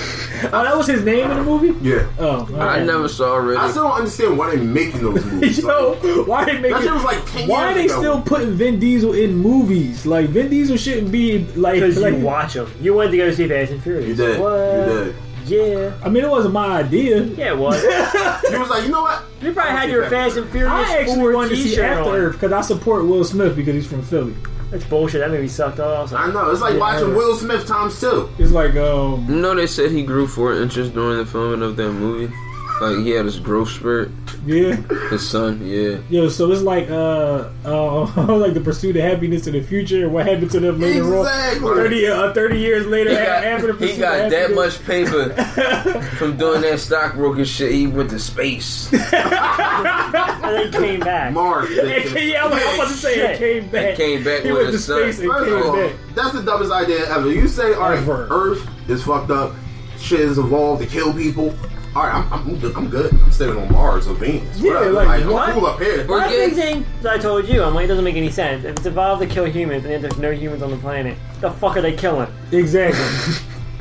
Oh, 0.52 0.62
that 0.64 0.76
was 0.76 0.86
his 0.86 1.04
name 1.04 1.30
in 1.30 1.36
the 1.36 1.42
movie. 1.44 1.76
yeah. 1.86 2.08
Oh, 2.18 2.48
I 2.58 2.82
never 2.84 3.08
saw 3.08 3.46
it. 3.48 3.56
I 3.56 3.70
still 3.70 3.84
don't 3.88 3.98
understand 3.98 4.38
why 4.38 4.54
they're 4.54 4.64
making 4.64 5.02
those 5.02 5.24
movies. 5.24 5.58
Yo, 5.58 5.94
why 6.24 6.44
they 6.44 6.58
make 6.58 6.72
that 6.72 6.80
it? 6.80 6.84
shit 6.84 6.92
was 6.94 7.04
like 7.04 7.24
10 7.26 7.48
Why 7.48 7.70
are 7.70 7.74
they 7.74 7.84
ago. 7.86 7.98
still 7.98 8.22
putting 8.22 8.52
Vin 8.52 8.78
Diesel 8.78 9.12
in 9.14 9.36
movies? 9.36 10.06
Like 10.06 10.30
Vin 10.30 10.48
Diesel 10.50 10.76
shouldn't 10.76 11.10
be 11.12 11.44
like. 11.56 11.74
Because 11.74 11.98
like 11.98 12.14
you 12.14 12.20
watch 12.24 12.54
them. 12.54 12.70
You 12.80 12.94
wanted 12.94 13.10
to 13.12 13.16
go 13.18 13.30
see 13.32 13.48
Fast 13.48 13.72
and 13.72 13.82
Furious. 13.82 14.08
You 14.08 14.14
did. 14.14 14.40
What? 14.40 14.50
You 14.56 15.04
did. 15.04 15.14
Yeah. 15.46 15.92
I 16.04 16.08
mean, 16.08 16.22
it 16.24 16.30
wasn't 16.30 16.54
my 16.54 16.78
idea. 16.78 17.22
Yeah, 17.24 17.52
it 17.52 17.58
was. 17.58 17.82
He 18.50 18.56
was 18.56 18.68
like, 18.70 18.84
you 18.84 18.90
know 18.90 19.02
what? 19.02 19.22
you 19.40 19.52
probably 19.52 19.72
had 19.72 19.90
your 19.90 20.08
Fast 20.10 20.36
and 20.36 20.48
Furious 20.50 20.70
I 20.72 20.98
actually 21.00 21.34
wanted 21.34 21.50
to 21.50 21.56
see 21.56 21.80
After 21.80 22.10
on. 22.10 22.16
Earth 22.16 22.32
because 22.34 22.52
I 22.52 22.60
support 22.62 23.04
Will 23.06 23.24
Smith 23.24 23.56
because 23.56 23.74
he's 23.74 23.86
from 23.86 24.02
Philly. 24.02 24.34
That's 24.70 24.84
bullshit. 24.84 25.20
That 25.20 25.30
movie 25.30 25.48
sucked 25.48 25.80
also. 25.80 26.16
I 26.16 26.30
know. 26.32 26.50
It's 26.50 26.60
like 26.60 26.74
Yeah, 26.74 26.80
watching 26.80 27.14
Will 27.14 27.36
Smith 27.36 27.66
times 27.66 28.00
two. 28.00 28.28
It's 28.38 28.52
like, 28.52 28.76
um, 28.76 29.26
You 29.28 29.36
know 29.36 29.54
they 29.54 29.66
said 29.66 29.90
he 29.90 30.02
grew 30.04 30.26
four 30.28 30.54
inches 30.54 30.90
during 30.90 31.18
the 31.18 31.26
filming 31.26 31.62
of 31.62 31.76
that 31.76 31.92
movie. 31.92 32.32
Like 32.80 32.96
he 33.04 33.10
had 33.10 33.26
his 33.26 33.38
growth 33.38 33.68
spurt. 33.68 34.10
yeah, 34.46 34.74
His 35.10 35.28
son, 35.28 35.60
yeah. 35.66 35.98
yo. 36.08 36.30
So 36.30 36.50
it's 36.50 36.62
like, 36.62 36.88
uh, 36.90 37.50
uh, 37.64 38.04
like 38.38 38.54
the 38.54 38.60
pursuit 38.62 38.96
of 38.96 39.02
happiness 39.02 39.46
in 39.46 39.52
the 39.52 39.60
future. 39.60 40.08
What 40.08 40.26
happened 40.26 40.50
to 40.52 40.60
them 40.60 40.80
later 40.80 41.00
Exactly. 41.18 41.68
on? 41.68 41.76
Thirty, 41.76 42.06
uh, 42.06 42.32
thirty 42.32 42.58
years 42.58 42.86
later, 42.86 43.10
He 43.10 43.16
after 43.18 43.66
the 43.66 43.72
got, 43.74 43.78
pursuit 43.78 43.94
he 43.96 44.00
got 44.00 44.20
of 44.24 44.30
that 44.30 44.40
happiness. 44.50 44.78
much 44.78 44.86
paper 44.86 46.04
from 46.16 46.36
doing 46.38 46.62
that 46.62 46.80
stockbroker 46.80 47.44
shit. 47.44 47.72
He 47.72 47.86
went 47.86 48.08
to 48.10 48.18
space. 48.18 48.90
and 48.92 50.42
then 50.42 50.72
came 50.72 51.00
back. 51.00 51.32
Mars. 51.34 51.68
Came, 51.74 52.28
yeah, 52.30 52.44
I 52.44 52.46
was 52.48 52.62
about 52.74 52.88
to 52.88 52.94
say 52.94 53.32
it 53.34 53.38
came 53.38 53.68
back. 53.70 53.96
came 53.96 54.24
back 54.24 54.42
He 54.42 54.52
with 54.52 54.56
went 54.62 54.66
to 54.68 54.72
his 54.72 54.84
son. 54.86 55.02
and 55.02 55.14
First 55.14 55.44
came 55.44 55.56
of 55.58 55.66
all, 55.66 55.76
back. 55.76 55.92
that's 56.14 56.32
the 56.32 56.42
dumbest 56.42 56.72
idea 56.72 57.06
ever. 57.14 57.30
You 57.30 57.46
say, 57.46 57.74
all 57.74 57.90
right, 57.90 58.08
Earth 58.08 58.66
is 58.88 59.04
fucked 59.04 59.30
up. 59.30 59.52
Shit 59.98 60.20
is 60.20 60.38
evolved 60.38 60.82
to 60.82 60.88
kill 60.88 61.12
people. 61.12 61.54
All 61.94 62.04
right, 62.04 62.14
I'm, 62.14 62.32
I'm, 62.32 62.58
good. 62.58 62.76
I'm 62.76 62.88
good. 62.88 63.12
I'm 63.12 63.32
staying 63.32 63.56
on 63.56 63.72
Mars 63.72 64.06
or 64.06 64.14
Venus. 64.14 64.60
Yeah, 64.60 64.74
Whatever. 64.74 64.92
like, 64.92 65.08
like, 65.24 65.24
what? 65.32 65.48
I'm 65.48 65.54
cool 65.54 65.66
up 65.66 65.80
here. 65.80 66.04
Or 66.04 66.18
My 66.18 66.28
get- 66.28 66.54
big 66.54 66.86
I 67.04 67.18
told 67.18 67.48
you, 67.48 67.64
I'm 67.64 67.74
like, 67.74 67.86
it 67.86 67.88
doesn't 67.88 68.04
make 68.04 68.14
any 68.14 68.30
sense. 68.30 68.64
If 68.64 68.76
it's 68.76 68.86
evolved 68.86 69.22
to 69.22 69.28
kill 69.28 69.44
humans 69.46 69.84
and 69.84 69.92
then 69.94 70.02
there's 70.02 70.18
no 70.18 70.30
humans 70.30 70.62
on 70.62 70.70
the 70.70 70.76
planet, 70.76 71.18
the 71.40 71.50
fuck 71.50 71.76
are 71.76 71.82
they 71.82 71.96
killing? 71.96 72.32
Exactly. 72.52 73.00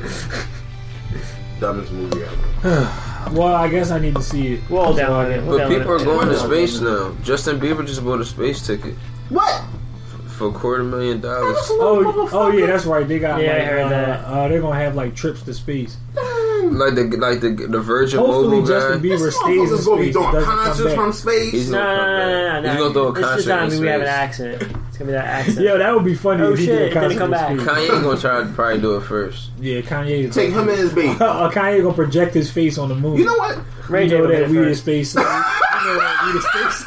Dumbest 1.60 1.92
movie 1.92 2.22
ever. 2.22 2.40
well, 3.32 3.54
I 3.54 3.68
guess 3.68 3.92
I 3.92 4.00
need 4.00 4.16
to 4.16 4.22
see 4.22 4.54
it. 4.54 4.60
We'll 4.68 4.92
download 4.92 5.30
it. 5.30 5.44
We'll 5.44 5.58
But 5.58 5.68
download 5.68 5.78
people 5.78 5.92
are 5.92 6.04
going 6.04 6.28
to 6.30 6.36
space 6.36 6.80
now. 6.80 7.14
Justin 7.22 7.60
Bieber 7.60 7.86
just 7.86 8.02
bought 8.04 8.20
a 8.20 8.24
space 8.24 8.66
ticket 8.66 8.94
What? 9.28 9.62
for 10.26 10.48
a 10.48 10.52
quarter 10.52 10.82
million 10.82 11.20
dollars. 11.20 11.56
Oh, 11.60 12.28
oh 12.32 12.50
yeah, 12.50 12.66
that's 12.66 12.86
right. 12.86 13.06
They 13.06 13.18
got. 13.20 13.40
Yeah, 13.40 13.54
I 13.54 13.58
heard 13.60 13.82
uh, 13.82 13.88
that. 13.90 14.24
Uh, 14.24 14.48
they're 14.48 14.60
gonna 14.62 14.80
have 14.80 14.96
like 14.96 15.14
trips 15.14 15.42
to 15.42 15.54
space. 15.54 15.96
Like 16.68 16.94
the 16.94 17.04
like 17.16 17.40
the 17.40 17.50
the 17.50 17.80
Virgin 17.80 18.18
Hopefully, 18.20 18.48
Mobile 18.60 18.66
Justin 18.66 18.98
guy. 19.02 19.08
Bieber 19.08 19.18
This 19.24 19.36
stays 19.36 19.70
in 19.70 19.76
motherfucker's 19.78 19.86
gonna 19.86 20.00
be 20.00 20.12
space. 20.12 20.14
doing 20.14 20.24
and 20.26 20.32
doesn't 20.34 20.44
come 20.44 20.58
concerts 20.58 20.84
back. 20.88 20.94
from 20.96 21.12
space. 21.12 21.50
He's 21.52 21.70
No, 21.70 21.78
gonna 21.78 21.90
no, 21.90 21.98
come 21.98 22.06
no, 22.08 22.16
no, 22.18 22.50
back. 22.50 22.62
no, 22.62 22.70
He's 22.70 22.78
gonna 22.80 22.92
throw 22.94 23.08
a 23.08 23.12
This 23.12 23.20
is 23.20 23.24
concert 23.26 23.44
the 23.44 23.50
time 23.50 23.70
in 23.72 23.80
we 23.80 23.86
have 23.86 24.00
an 24.00 24.06
space. 24.06 24.16
accident. 24.16 24.62
It's 24.88 24.98
gonna 24.98 25.06
be 25.06 25.12
that 25.12 25.24
accident. 25.40 25.66
Yo, 25.66 25.78
that 25.78 25.94
would 25.94 26.04
be 26.04 26.14
funny 26.14 26.42
Oh, 26.42 26.52
if 26.52 26.58
he 26.58 26.66
shit, 26.66 26.78
did 26.78 26.82
a 26.82 26.86
it 26.90 26.92
concert 26.94 27.18
come 27.18 27.24
in 27.26 27.30
back. 27.30 27.60
space. 27.60 27.88
Kanye 27.88 28.02
gonna 28.02 28.20
try 28.20 28.40
to 28.42 28.46
probably 28.52 28.80
do 28.80 28.96
it 28.96 29.00
first. 29.02 29.50
Yeah, 29.60 29.80
Kanye. 29.80 30.32
Take 30.32 30.50
him 30.52 30.68
and 30.68 30.78
his 30.78 30.92
baby. 30.92 31.08
Uh, 31.20 31.50
Kanye 31.50 31.82
gonna 31.82 31.94
project 31.94 32.34
his 32.34 32.50
face 32.50 32.78
on 32.78 32.88
the 32.88 32.94
moon. 32.94 33.16
You 33.16 33.24
know 33.24 33.36
what? 33.36 33.58
Ray 33.88 34.04
You 34.04 34.10
J 34.10 34.14
know 34.16 34.22
will 34.22 34.28
be 34.28 34.36
that 34.36 34.46
the 34.48 34.52
we 34.52 34.58
in 34.58 34.64
first. 34.64 34.80
space. 34.82 35.14
you 35.16 35.20
know 35.22 35.26
that 35.28 36.22
we 36.26 36.30
in 36.32 36.40
space. 36.42 36.86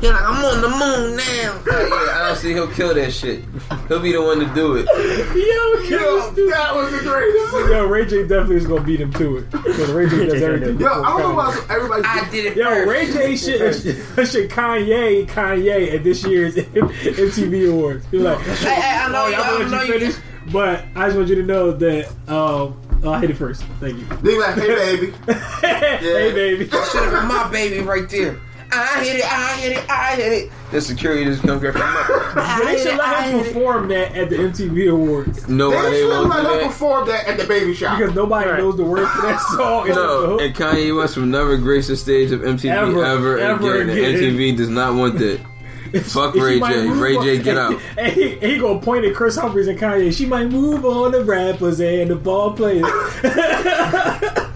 He's 0.00 0.10
like, 0.10 0.22
I'm 0.22 0.44
on 0.44 0.60
the 0.60 0.68
moon 0.68 1.16
now. 1.16 1.54
Like, 1.54 1.66
yeah, 1.90 2.20
I 2.20 2.28
don't 2.28 2.36
see 2.36 2.52
he'll 2.52 2.68
kill 2.70 2.94
that 2.94 3.12
shit. 3.12 3.44
He'll 3.88 4.00
be 4.00 4.12
the 4.12 4.22
one 4.22 4.38
to 4.40 4.46
do 4.54 4.74
it. 4.76 4.86
Yo, 5.34 5.98
Yo, 5.98 6.32
yo, 6.36 6.50
that 6.50 6.74
was 6.74 6.90
the 6.92 6.98
greatest. 6.98 7.70
yo, 7.70 7.86
Ray 7.86 8.04
J 8.06 8.22
definitely 8.22 8.56
is 8.56 8.66
gonna 8.66 8.82
beat 8.82 9.00
him 9.00 9.12
to 9.14 9.38
it. 9.38 9.50
Because 9.50 9.90
Ray 9.92 10.08
J 10.08 10.26
does 10.26 10.42
everything. 10.42 10.80
Yo, 10.80 10.86
I 10.88 11.18
don't 11.20 11.20
know 11.36 11.42
Kanye. 11.42 11.68
why 11.68 11.74
everybody. 11.74 12.02
I 12.04 12.28
did 12.30 12.46
it 12.46 12.56
Yo, 12.56 12.84
Ray 12.84 13.06
J 13.12 13.36
should, 13.36 13.74
should 13.74 14.50
Kanye 14.50 15.26
Kanye 15.28 15.94
at 15.94 16.04
this 16.04 16.24
year's 16.24 16.56
MTV 16.56 17.70
Awards. 17.70 18.06
Be 18.06 18.18
like, 18.18 18.38
Hey, 18.40 18.74
hey, 18.74 18.98
I 18.98 19.08
know 19.12 19.24
"Oh, 19.24 19.28
you- 19.28 19.34
I'm 19.36 19.40
I 19.42 19.58
gonna 19.58 19.70
know 19.70 19.76
let 19.92 20.00
you- 20.00 20.06
you 20.08 20.14
but 20.52 20.84
I 20.94 21.06
just 21.06 21.16
want 21.16 21.28
you 21.28 21.34
to 21.36 21.42
know 21.42 21.72
that 21.72 22.08
um, 22.28 22.80
I'll 23.04 23.18
hit 23.18 23.30
it 23.30 23.36
first. 23.36 23.62
Thank 23.80 23.98
you. 23.98 24.04
They 24.22 24.38
like, 24.38 24.54
hey 24.54 24.68
baby. 24.96 25.12
hey, 25.60 26.32
baby. 26.32 26.64
Should 26.68 27.02
have 27.02 27.10
been 27.12 27.26
my 27.28 27.48
baby 27.50 27.80
right 27.80 28.08
there. 28.08 28.38
I 28.72 29.04
hit 29.04 29.16
it, 29.16 29.24
I 29.32 29.56
hit 29.56 29.72
it, 29.78 29.90
I 29.90 30.14
hit 30.16 30.32
it. 30.32 30.50
The 30.72 30.80
security 30.80 31.24
just 31.24 31.42
come 31.42 31.58
grab 31.58 31.74
him 31.76 31.82
up. 31.82 32.64
They 32.64 32.78
should 32.82 32.96
let 32.98 33.28
him 33.30 33.38
perform 33.44 33.88
that 33.88 34.14
at 34.16 34.28
the 34.30 34.36
MTV 34.36 34.90
Awards 34.90 35.44
They 35.44 35.52
Nobody 35.54 35.96
should 36.00 36.08
won't 36.08 36.28
let 36.28 36.42
do 36.42 36.48
her 36.48 36.66
perform 36.66 37.06
that 37.08 37.26
at 37.28 37.38
the 37.38 37.44
baby 37.46 37.72
shop. 37.74 37.98
because 37.98 38.14
nobody 38.14 38.50
Right. 38.50 38.58
knows 38.58 38.76
the 38.76 38.84
words 38.84 39.10
to 39.14 39.20
that 39.22 39.40
song. 39.56 39.86
It's 39.86 39.96
just 39.96 40.00
the 40.20 40.26
No, 40.26 40.38
and 40.38 40.54
Kanye 40.54 40.96
West 40.96 41.16
will 41.16 41.24
never 41.26 41.56
grace 41.56 41.86
the 41.86 41.96
stage 41.96 42.32
of 42.32 42.40
MTV 42.42 42.70
Ever, 42.74 43.04
ever, 43.04 43.38
ever 43.38 43.74
again. 43.82 43.90
again. 43.90 44.04
And 44.14 44.22
MTV 44.38 44.56
does 44.56 44.68
not 44.68 44.94
want 44.94 45.18
that. 45.20 45.40
Fuck 46.02 46.34
And 46.34 46.34
she 46.34 46.40
Ray 46.42 46.58
might 46.58 46.72
J. 46.74 46.88
Ray 46.88 47.16
on- 47.16 47.24
J, 47.24 47.38
get 47.38 47.56
out. 47.56 47.80
And 47.98 48.12
he, 48.12 48.32
and 48.32 48.42
he 48.42 48.58
gonna 48.58 48.80
point 48.80 49.04
at 49.04 49.14
Kris 49.14 49.36
Humphries 49.36 49.68
and 49.68 49.78
Kanye. 49.78 50.12
She 50.12 50.26
might 50.26 50.48
move 50.50 50.84
on 50.84 51.12
the 51.12 51.24
rappers 51.24 51.80
and 51.80 52.10
the 52.10 52.16
ball 52.16 52.52
players. 52.52 52.84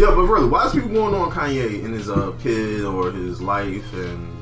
Yeah, 0.00 0.14
but 0.14 0.22
really, 0.22 0.48
why 0.48 0.64
is 0.66 0.72
people 0.72 0.88
going 0.88 1.14
on 1.14 1.30
Kanye 1.30 1.84
and 1.84 1.92
his 1.92 2.08
uh, 2.08 2.32
kid 2.42 2.84
or 2.84 3.12
his 3.12 3.42
life 3.42 3.92
and 3.92 4.34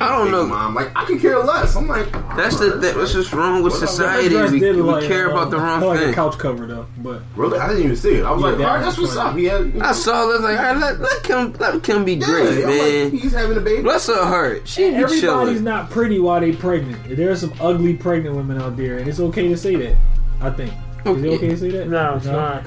I 0.00 0.16
don't 0.16 0.30
know. 0.30 0.46
Mom? 0.46 0.74
Like, 0.74 0.92
I 0.96 1.04
can 1.04 1.18
care 1.18 1.38
less. 1.40 1.74
I'm 1.76 1.88
like, 1.88 2.10
That's 2.36 2.58
the 2.58 2.70
that, 2.70 2.94
that's 2.94 3.12
just 3.12 3.32
wrong 3.32 3.62
with 3.62 3.74
society. 3.74 4.34
We, 4.34 4.60
we 4.60 4.72
like, 4.80 5.06
care 5.08 5.28
uh, 5.28 5.32
about 5.32 5.50
the 5.50 5.58
wrong 5.58 5.82
like 5.82 5.98
thing. 5.98 6.10
a 6.10 6.14
couch 6.14 6.38
cover 6.38 6.66
though, 6.66 6.86
but 6.98 7.20
really, 7.36 7.58
I 7.58 7.68
didn't 7.68 7.82
even 7.84 7.96
see 7.96 8.14
it. 8.14 8.24
I 8.24 8.30
was 8.30 8.40
Yeah, 8.40 8.48
like, 8.48 8.58
that 8.58 8.68
all 8.68 8.74
right, 8.76 8.82
that's 8.82 8.96
what's 8.98 9.14
funny. 9.14 9.50
up. 9.50 9.62
He 9.70 9.74
had, 9.74 9.82
I 9.82 9.92
saw 9.92 10.30
it. 10.30 10.40
Like, 10.40 10.58
all 10.58 10.64
right, 10.64 10.76
let, 10.78 11.00
let 11.00 11.22
Kim 11.22 11.52
let 11.54 11.82
Kim 11.82 12.04
be 12.06 12.14
yeah, 12.14 12.26
great, 12.26 12.48
I'm 12.48 12.70
like, 12.70 12.78
man. 12.78 13.10
he's 13.10 13.32
having 13.32 13.56
a 13.58 13.60
baby. 13.60 13.82
Bless 13.82 14.06
her 14.06 14.24
heart. 14.24 14.66
She 14.68 14.88
be 14.88 14.94
everybody's 14.94 15.20
chilling. 15.20 15.64
not 15.64 15.90
pretty 15.90 16.18
while 16.18 16.40
they 16.40 16.52
pregnant. 16.52 17.14
There 17.14 17.30
are 17.30 17.36
some 17.36 17.52
ugly 17.60 17.94
pregnant 17.94 18.36
women 18.36 18.58
out 18.58 18.76
there, 18.76 18.98
and 18.98 19.06
it's 19.08 19.20
okay 19.20 19.48
to 19.48 19.56
say 19.56 19.76
that. 19.76 19.96
I 20.40 20.48
think. 20.50 20.72
Is 21.04 21.24
it 21.24 21.28
okay 21.34 21.48
to 21.48 21.56
say 21.58 21.70
that? 21.72 21.88
No, 21.88 22.14
it's 22.14 22.26
not. 22.26 22.66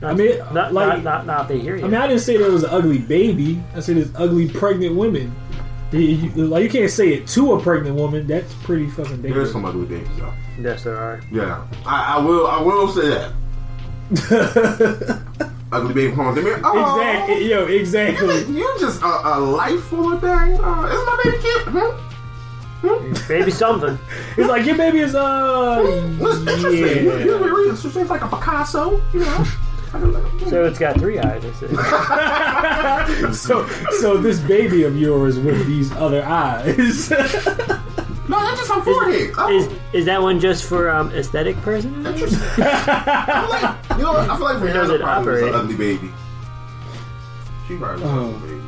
Mhm. 0.00 0.06
I 0.08 0.14
mean, 0.14 0.38
Not, 0.52 0.72
like, 0.74 0.88
not, 0.88 1.04
not, 1.04 1.26
not 1.26 1.40
if 1.42 1.48
they 1.48 1.58
hear 1.58 1.76
you. 1.76 1.84
I 1.84 1.88
mean, 1.88 2.00
I 2.00 2.06
didn't 2.06 2.22
say 2.22 2.36
there 2.36 2.50
was 2.50 2.64
an 2.64 2.70
ugly 2.70 2.98
baby. 2.98 3.62
I 3.74 3.80
said 3.80 3.96
there's 3.96 4.10
ugly 4.14 4.48
pregnant 4.48 4.94
women. 4.96 5.32
You- 5.92 6.00
you- 6.00 6.30
Like 6.46 6.64
you 6.64 6.68
can't 6.68 6.90
say 6.90 7.14
it 7.14 7.26
to 7.28 7.52
a 7.54 7.60
pregnant 7.60 7.96
woman. 7.96 8.26
That's 8.26 8.52
pretty 8.64 8.88
fucking 8.88 9.22
There's 9.22 9.22
dangerous. 9.22 9.52
somebody 9.52 9.78
with 9.78 9.88
babies 9.88 10.08
though. 10.18 10.32
yes, 10.60 10.82
there 10.84 10.96
are. 10.96 11.20
Yeah, 11.32 11.62
I, 11.86 12.16
I 12.16 12.18
will. 12.18 12.46
I 12.46 12.60
will 12.60 12.88
say 12.88 13.08
that. 13.08 13.32
Ugly 15.72 15.94
baby 15.94 16.14
comes 16.14 16.38
in 16.38 16.44
here. 16.44 16.60
Oh, 16.62 16.98
exactly. 17.00 17.50
Yo, 17.50 17.64
exactly. 17.66 18.44
You 18.56 18.76
just 18.78 19.02
a, 19.02 19.06
a 19.06 19.40
life 19.40 19.82
full 19.84 20.12
of 20.12 20.20
things. 20.20 20.58
Uh, 20.60 20.90
is 20.92 21.06
my 21.06 21.20
baby 21.24 21.38
cute? 21.38 21.64
Hmm? 22.82 23.12
Maybe 23.32 23.50
something. 23.50 23.98
It's 24.36 24.48
like 24.48 24.64
your 24.66 24.76
baby 24.76 24.98
is 25.00 25.14
uh 25.14 25.82
What's 26.18 26.38
interesting? 26.40 27.04
You, 27.04 27.12
yeah. 27.18 27.24
you 27.24 27.36
read 27.38 27.72
it, 27.72 27.76
so 27.78 27.88
it's 27.88 28.10
like 28.10 28.20
a 28.22 28.28
Picasso, 28.28 29.00
you 29.14 29.20
know. 29.20 29.44
So 30.50 30.64
it's 30.64 30.78
got 30.78 30.98
three 30.98 31.18
eyes. 31.18 31.44
I 31.44 31.52
see. 31.52 33.32
So 33.34 33.66
so 34.00 34.16
this 34.16 34.38
baby 34.40 34.82
of 34.84 34.96
yours 34.98 35.38
with 35.38 35.66
these 35.66 35.92
other 35.92 36.24
eyes. 36.24 37.10
No, 38.28 38.40
that's 38.40 38.58
just 38.58 38.72
her 38.72 38.82
forehead. 38.82 39.30
Oh, 39.38 39.48
Is 39.56 39.68
is 39.92 40.04
that 40.06 40.20
one 40.20 40.40
just 40.40 40.64
for 40.64 40.90
um, 40.90 41.12
aesthetic 41.12 41.54
person? 41.62 42.04
interesting. 42.04 42.40
I'm 42.58 43.48
like, 43.50 43.76
you 43.90 44.02
know 44.02 44.12
what? 44.14 44.28
I 44.28 44.36
feel 44.36 44.44
like 44.46 44.58
does 44.60 44.90
Rihanna 44.90 44.94
it 44.96 45.00
probably 45.00 45.30
was 45.32 45.42
operate? 45.42 45.44
an 45.44 45.54
ugly 45.54 45.76
baby. 45.76 46.10
She 47.68 47.76
probably 47.76 48.02
was 48.02 48.10
Oh. 48.12 48.24
an 48.28 48.34
ugly 48.34 48.48
baby. 48.48 48.62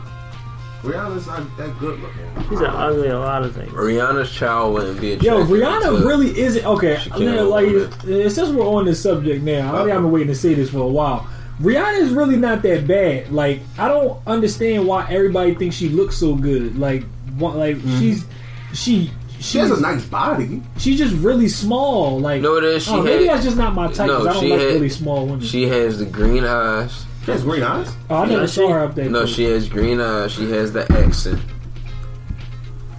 Rihanna's 0.82 1.26
not 1.26 1.56
that 1.56 1.78
good 1.78 1.98
looking. 2.00 2.48
He's 2.48 2.60
an 2.60 2.66
ugly 2.66 3.08
a 3.08 3.18
lot 3.18 3.42
of 3.42 3.54
things. 3.54 3.72
Rihanna's 3.72 4.30
child 4.30 4.74
wouldn't 4.74 5.00
be 5.00 5.12
a 5.12 5.16
Yo, 5.16 5.42
attractive 5.42 5.48
Rihanna 5.56 6.00
to- 6.02 6.06
really 6.06 6.38
isn't 6.38 6.64
okay. 6.64 6.96
I 7.10 7.18
mean, 7.18 7.48
like, 7.48 7.66
hold 7.68 7.92
uh, 8.08 8.30
since 8.30 8.48
we're 8.50 8.64
on 8.66 8.84
this 8.84 9.02
subject 9.02 9.42
now, 9.42 9.74
I 9.74 9.80
mean, 9.84 9.90
I've 9.96 10.02
been 10.02 10.12
waiting 10.12 10.28
to 10.28 10.34
say 10.36 10.54
this 10.54 10.70
for 10.70 10.78
a 10.78 10.86
while. 10.86 11.28
Rihanna 11.60 11.98
is 12.00 12.10
really 12.12 12.36
not 12.36 12.62
that 12.62 12.86
bad. 12.86 13.32
Like, 13.32 13.60
I 13.76 13.88
don't 13.88 14.20
understand 14.26 14.86
why 14.86 15.08
everybody 15.10 15.54
thinks 15.56 15.74
she 15.74 15.88
looks 15.88 16.16
so 16.16 16.36
good. 16.36 16.78
Like, 16.78 17.02
what, 17.38 17.56
like 17.56 17.76
she's 17.98 18.24
she 18.72 19.10
She 19.40 19.58
has 19.58 19.68
she's 19.70 19.78
a 19.78 19.80
nice 19.80 20.04
body. 20.04 20.62
she's 20.78 20.98
just 20.98 21.14
really 21.16 21.48
small. 21.48 22.20
Like, 22.20 22.40
No, 22.42 22.56
it 22.56 22.62
is. 22.64 22.84
She 22.84 22.90
oh, 22.92 23.02
maybe 23.02 23.24
that's 23.26 23.42
just 23.44 23.56
not 23.56 23.74
my 23.74 23.90
type. 23.92 24.06
No, 24.06 24.20
I 24.28 24.32
don't 24.32 24.40
she 24.42 24.50
like 24.50 24.60
had- 24.60 24.68
really 24.74 24.88
small 24.88 25.26
women. 25.26 25.40
She 25.40 25.66
has 25.66 25.98
the 25.98 26.06
green 26.06 26.44
eyes. 26.44 27.04
She 27.28 27.32
has 27.32 27.44
green 27.44 27.62
eyes. 27.62 27.94
Oh, 28.10 28.16
I 28.16 28.26
never 28.26 28.40
Yeah, 28.40 28.46
saw 28.46 28.66
she- 28.68 28.72
her 28.72 28.78
up 28.84 28.94
there. 28.94 29.08
No, 29.10 29.26
she 29.26 29.44
has 29.44 29.68
green 29.68 30.00
eyes. 30.00 30.32
She 30.32 30.50
has 30.50 30.72
the 30.72 30.90
accent. 30.92 31.40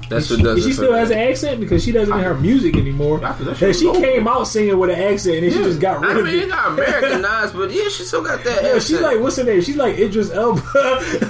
That's 0.10 0.26
Is 0.26 0.32
what 0.32 0.38
she, 0.38 0.44
does 0.44 0.58
is 0.58 0.66
she 0.66 0.74
still 0.74 0.94
has 0.94 1.12
an 1.12 1.20
accent 1.20 1.60
because 1.60 1.84
she 1.84 1.92
doesn't 1.92 2.12
in 2.12 2.24
her 2.24 2.34
music 2.34 2.76
anymore. 2.76 3.24
After 3.24 3.44
that, 3.44 3.58
she 3.58 3.74
she 3.74 3.92
came 3.94 4.28
out 4.28 4.46
singing 4.48 4.76
with 4.80 4.90
an 4.90 5.00
accent 5.00 5.36
and 5.36 5.44
then 5.46 5.52
she 5.52 5.60
just 5.64 5.80
got 5.80 6.02
rid 6.02 6.10
I 6.18 6.20
of 6.20 6.26
mean, 6.26 6.34
it 6.34 6.44
it. 6.46 6.50
got 6.50 6.68
Americanized, 6.72 7.54
but 7.56 7.70
yeah, 7.72 7.84
she 7.90 8.02
still 8.04 8.24
got 8.24 8.44
that 8.44 8.56
Yeah, 8.64 8.68
accent. 8.70 8.84
she's 8.84 9.02
like, 9.02 9.20
what's 9.20 9.36
her 9.38 9.44
name? 9.44 9.62
She's 9.62 9.76
like 9.76 10.00
Idris 10.00 10.32
Elba. 10.32 10.62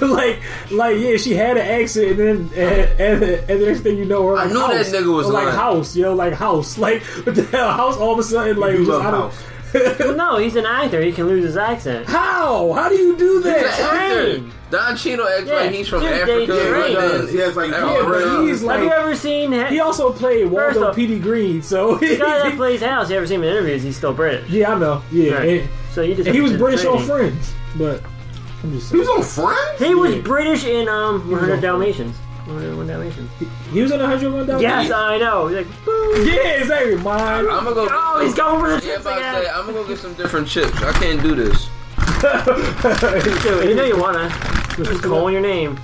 like, 0.00 0.40
like, 0.70 0.96
yeah, 0.98 1.18
she 1.18 1.34
had 1.34 1.58
an 1.58 1.66
accent, 1.82 2.12
and 2.12 2.18
then 2.18 2.36
and, 2.56 3.00
and, 3.00 3.22
and 3.50 3.60
the 3.62 3.66
next 3.66 3.80
thing 3.80 3.98
you 3.98 4.06
know, 4.06 4.26
her 4.28 4.36
I 4.36 4.44
like 4.44 4.48
knew 4.54 4.58
that 4.60 4.76
house, 4.78 4.88
nigga 4.92 5.14
was 5.14 5.26
or 5.26 5.32
like 5.34 5.44
lying. 5.44 5.56
house, 5.56 5.94
yo, 5.96 6.14
like 6.14 6.32
house, 6.32 6.78
like 6.86 7.02
what 7.02 7.34
the 7.34 7.42
hell, 7.44 7.72
house? 7.72 7.98
All 7.98 8.14
of 8.14 8.18
a 8.18 8.22
sudden, 8.22 8.56
like, 8.56 8.72
You 8.72 8.78
just 8.78 8.88
love 8.90 9.02
out 9.04 9.12
of- 9.14 9.20
house. 9.34 9.44
Well, 9.74 10.14
no, 10.16 10.36
he's 10.38 10.56
an 10.56 10.66
actor. 10.66 11.00
He 11.00 11.12
can 11.12 11.26
lose 11.28 11.44
his 11.44 11.56
accent. 11.56 12.06
How? 12.08 12.72
How 12.72 12.88
do 12.88 12.96
you 12.96 13.16
do 13.16 13.36
He's 13.38 13.46
an 13.46 13.52
that? 13.52 13.80
actor. 13.80 14.42
Don 14.70 14.96
Chino 14.96 15.26
acts 15.26 15.46
Yeah, 15.48 15.54
like 15.54 15.70
he's 15.72 15.88
from 15.88 16.00
dude, 16.02 16.12
Africa. 16.12 16.46
train. 16.70 16.88
He 16.88 16.94
does. 16.94 17.30
He 17.32 17.38
has 17.38 17.56
like 17.56 17.70
Yeah, 17.70 17.92
Yeah, 17.92 18.04
but 18.08 18.46
he's 18.46 18.62
Have 18.62 18.82
you 18.82 18.90
ever 18.92 19.16
seen 19.16 19.52
he 19.52 19.80
also 19.80 20.12
played 20.12 20.44
First 20.50 20.76
Waldo 20.76 20.90
off- 20.90 20.96
P.D. 20.96 21.18
Green, 21.18 21.60
so 21.62 21.96
the 21.96 22.16
guy 22.16 22.38
that 22.48 22.52
plays 22.56 22.80
House? 22.80 23.10
You 23.10 23.16
ever 23.16 23.26
seen 23.26 23.36
him 23.40 23.44
in 23.44 23.50
interviews? 23.50 23.82
He's 23.82 23.96
still 23.96 24.12
British. 24.14 24.48
yeah, 24.48 24.72
I 24.74 24.78
know, 24.78 25.02
yeah, 25.10 25.32
Right. 25.34 25.60
and, 25.62 25.68
So 25.92 26.02
you 26.02 26.14
just 26.14 26.26
and 26.28 26.34
he 26.36 26.40
was 26.40 26.52
have 26.52 26.60
to 26.60 26.64
British 26.64 26.84
on. 26.86 27.04
Friends, 27.04 27.52
but 27.76 28.02
I'm 28.62 28.72
just 28.72 28.92
He 28.92 28.98
was 28.98 29.08
on 29.08 29.22
Friends. 29.22 29.80
He 29.80 29.94
was 29.94 30.14
Yeah. 30.14 30.20
British 30.22 30.64
in 30.64 30.88
um 30.88 31.14
was 31.28 31.40
100 31.40 31.54
on 31.54 31.60
Dalmatians. 31.60 32.16
101 32.54 32.86
Dalmatians. 32.86 33.30
He 33.72 33.80
was 33.82 33.90
in 33.92 34.00
101 34.00 34.46
Dalmatians. 34.46 34.62
Yes, 34.62 34.90
I 34.90 35.18
know. 35.18 35.46
He's 35.48 35.58
like, 35.58 35.84
"Boo." 35.84 36.24
yeah, 36.26 36.60
exactly. 36.60 36.96
Mine. 36.96 37.46
I'm 37.48 37.64
gonna 37.64 37.74
go. 37.74 37.88
oh, 37.90 38.20
he's 38.24 38.34
going 38.34 38.60
for 38.60 38.70
the 38.70 38.80
chips 38.80 39.00
about 39.02 39.14
to 39.14 39.20
again. 39.20 39.42
say, 39.44 39.50
I'm 39.50 39.66
gonna 39.66 39.72
go 39.72 39.86
get 39.86 39.98
some 39.98 40.14
different 40.14 40.48
chips. 40.48 40.76
I 40.82 40.92
can't 40.92 41.22
do 41.22 41.34
this. 41.34 41.68
You 43.66 43.74
know 43.74 43.84
you 43.84 43.98
wanna. 43.98 44.28
Just 44.76 45.02
calling 45.02 45.32
your 45.32 45.42
name. 45.42 45.78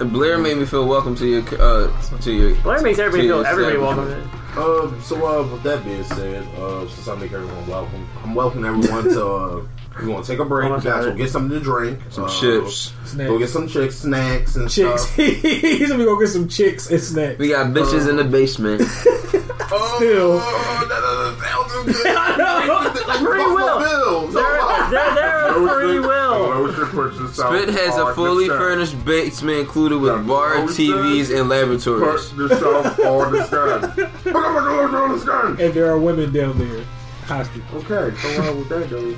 And 0.00 0.12
Blair 0.12 0.38
made 0.38 0.56
me 0.58 0.64
feel 0.64 0.86
welcome 0.86 1.14
to 1.16 1.26
your 1.26 1.42
uh 1.60 2.18
to 2.20 2.32
your. 2.32 2.54
Blair 2.62 2.80
makes 2.82 2.98
everybody 2.98 3.28
feel 3.28 3.44
everybody 3.44 3.78
welcome. 3.78 4.30
Um, 4.56 5.00
so 5.02 5.24
uh, 5.26 5.42
with 5.52 5.62
that 5.62 5.84
being 5.84 6.02
said, 6.04 6.44
uh, 6.58 6.86
since 6.88 7.06
I 7.08 7.14
make 7.16 7.32
everyone 7.32 7.66
welcome, 7.66 8.08
I'm 8.24 8.34
welcoming 8.34 8.66
everyone 8.66 9.04
to. 9.04 9.26
Uh, 9.26 9.62
we're 10.00 10.06
gonna 10.06 10.24
take 10.24 10.38
a 10.38 10.44
break. 10.44 10.64
Almost 10.66 10.84
guys, 10.84 11.04
got 11.04 11.08
we'll 11.08 11.16
get 11.16 11.30
something 11.30 11.58
to 11.58 11.64
drink, 11.64 12.00
Some 12.10 12.24
uh, 12.24 12.28
chips. 12.40 12.92
Snacks. 13.04 13.28
Go 13.30 13.38
get 13.38 13.48
some 13.50 13.68
chicks, 13.68 13.96
snacks, 13.96 14.56
and 14.56 14.70
chicks. 14.70 15.02
stuff. 15.02 15.16
He's 15.16 15.88
gonna 15.90 16.04
go 16.04 16.18
get 16.18 16.28
some 16.28 16.48
chicks 16.48 16.90
and 16.90 17.00
snacks. 17.00 17.38
We 17.38 17.48
got 17.48 17.66
bitches 17.68 18.08
in 18.08 18.16
the 18.16 18.24
basement. 18.24 18.82
Oh, 19.70 19.94
Still. 19.98 20.38
that 20.38 20.88
doesn't 20.88 21.42
sound 21.42 21.70
too 21.86 21.92
good. 22.02 22.16
I 22.16 22.36
know. 22.36 23.02
Like 23.08 23.18
Free 23.20 23.38
will. 23.38 23.78
Bills. 23.78 24.34
They're, 24.34 24.90
they're, 24.90 25.14
they're 25.14 25.68
free 25.68 26.00
will. 26.00 27.28
Spit 27.32 27.68
has 27.68 27.96
a 27.96 28.14
fully 28.14 28.48
furnished 28.48 29.02
basement 29.04 29.58
included 29.60 29.98
with 29.98 30.26
bar, 30.26 30.56
TVs, 30.56 31.38
and 31.38 31.48
laboratories. 31.48 32.34
the 32.34 32.48
stuff 32.56 32.98
on 33.00 33.32
the 33.32 33.46
stand. 33.46 34.34
on 34.34 35.12
the 35.12 35.18
stand. 35.20 35.60
And 35.60 35.74
there 35.74 35.90
are 35.90 35.98
women 35.98 36.32
down 36.32 36.58
there 36.58 36.84
hostage. 37.24 37.62
Okay, 37.74 38.16
so 38.16 38.42
uh, 38.42 38.54
with 38.56 38.68
that, 38.70 38.88
though, 38.88 39.14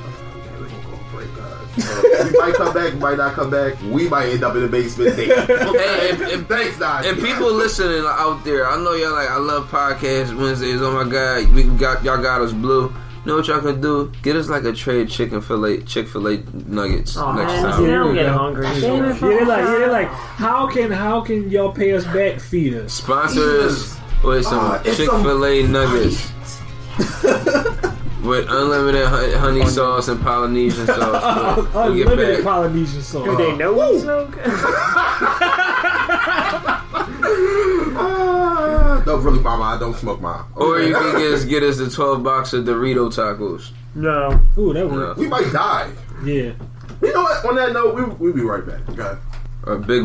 Uh, 2.20 2.24
we 2.30 2.38
might 2.38 2.54
come 2.54 2.74
back, 2.74 2.92
we 2.92 2.98
might 2.98 3.16
not 3.16 3.33
come 3.35 3.50
back. 3.50 3.74
We 3.90 4.09
might 4.09 4.28
end 4.28 4.42
up 4.44 4.54
in 4.54 4.62
the 4.62 4.68
basement. 4.68 5.14
Hey, 5.16 5.26
Hey, 5.26 6.11
and- 6.11 6.20
and- 6.33 6.48
thanks, 6.48 6.76
guys. 6.78 7.06
And 7.06 7.18
people 7.18 7.52
listening 7.52 8.04
out 8.06 8.44
there, 8.44 8.68
I 8.68 8.76
know 8.76 8.92
y'all 8.94 9.12
like 9.12 9.30
I 9.30 9.37
love 9.38 9.68
podcast 9.70 10.37
Wednesdays. 10.37 10.80
Oh 10.83 10.90
my 10.92 11.09
god, 11.11 11.48
we 11.54 11.64
got 11.64 12.04
y'all 12.04 12.20
got 12.20 12.40
us 12.42 12.52
blue. 12.52 12.85
You 12.88 12.92
know 13.26 13.37
what 13.37 13.46
y'all 13.48 13.61
can 13.61 13.80
do? 13.80 14.11
Get 14.22 14.35
us 14.37 14.48
like 14.48 14.64
a 14.64 14.72
tray 14.72 15.02
of 15.02 15.11
chicken 15.11 15.40
fillet, 15.42 15.83
Chick 15.83 16.09
Fil 16.09 16.26
A 16.28 16.38
nuggets 16.66 17.16
Oh, 17.18 17.33
next 17.33 17.52
man, 17.52 17.62
time. 17.64 17.76
see, 17.78 17.87
now 17.87 18.09
I'm 18.09 18.16
Yeah. 18.16 18.33
hungry. 18.33 18.64
Yeah, 18.66 18.80
they're 18.80 19.44
like, 19.46 19.61
yeah, 19.62 19.64
they're 19.78 19.90
like, 19.92 20.09
how 20.09 20.66
can 20.66 20.90
how 20.90 21.20
can 21.20 21.50
y'all 21.50 21.70
pay 21.72 21.92
us 21.92 22.04
back? 22.06 22.40
Feed 22.40 22.74
us. 22.74 22.94
Sponsors 22.94 23.94
us 23.94 23.98
with 24.24 24.44
some 24.44 24.59
Uh, 24.59 24.83
Chick 24.83 25.09
Fil 25.11 25.44
A 25.44 25.62
nuggets 25.68 26.30
with 28.22 28.46
unlimited 28.48 29.06
honey 29.06 29.64
sauce 29.66 30.09
and 30.09 30.20
Polynesian 30.20 30.87
sauce. 30.98 31.56
We'll- 31.74 31.85
we'll 31.85 31.94
get 31.96 32.06
Unlimited. 32.12 32.44
Polynesian 32.44 33.02
sauce. 33.02 33.24
Do 33.24 33.37
they 33.37 33.56
know 33.56 33.72
we 33.72 33.98
smoke? 34.00 34.38
Uh, 38.02 39.02
no, 39.06 39.16
really, 39.16 39.40
Mama, 39.40 39.64
I 39.64 39.78
don't 39.78 39.96
smoke 39.96 40.20
mine. 40.20 40.44
Or 40.56 40.80
you 40.80 40.94
can 40.94 41.18
get 41.18 41.33
us, 41.33 41.44
get 41.46 41.62
us 41.62 41.76
the 41.78 41.88
12 41.90 42.22
box 42.22 42.52
of 42.52 42.64
Dorito 42.64 43.09
tacos. 43.12 43.70
no. 43.94 44.40
Ooh, 44.59 44.72
that 44.72 44.88
works. 44.88 45.18
we 45.18 45.28
might 45.28 45.50
die. 45.52 45.90
Yeah. 46.24 46.52
You 47.02 47.12
know 47.14 47.22
what? 47.22 47.44
On 47.46 47.54
that 47.56 47.72
note, 47.72 47.94
we 47.94 48.04
we'll 48.04 48.33
be 48.35 48.42
right 48.42 48.64
back. 48.66 48.80
Okay. 48.90 49.18
A 49.64 49.76
big 49.78 50.04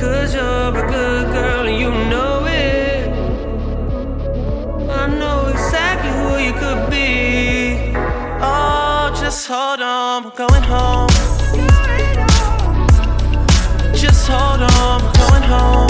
Cause 0.00 0.34
you're 0.34 0.76
a 0.82 0.88
good 0.88 1.26
girl 1.32 1.66
and 1.66 1.78
you 1.82 1.90
know 2.10 2.44
it. 2.46 3.08
I 4.90 5.06
know 5.20 5.46
exactly 5.46 6.10
who 6.18 6.30
you 6.46 6.52
could 6.62 6.90
be. 6.90 7.92
Oh, 8.42 9.10
just 9.20 9.46
hold 9.48 9.80
on, 9.80 10.24
we're 10.24 10.30
going 10.30 10.66
home. 10.74 11.08
Just 13.94 14.28
hold 14.28 14.62
on, 14.62 15.02
we're 15.04 15.12
going 15.12 15.42
home. 15.42 15.85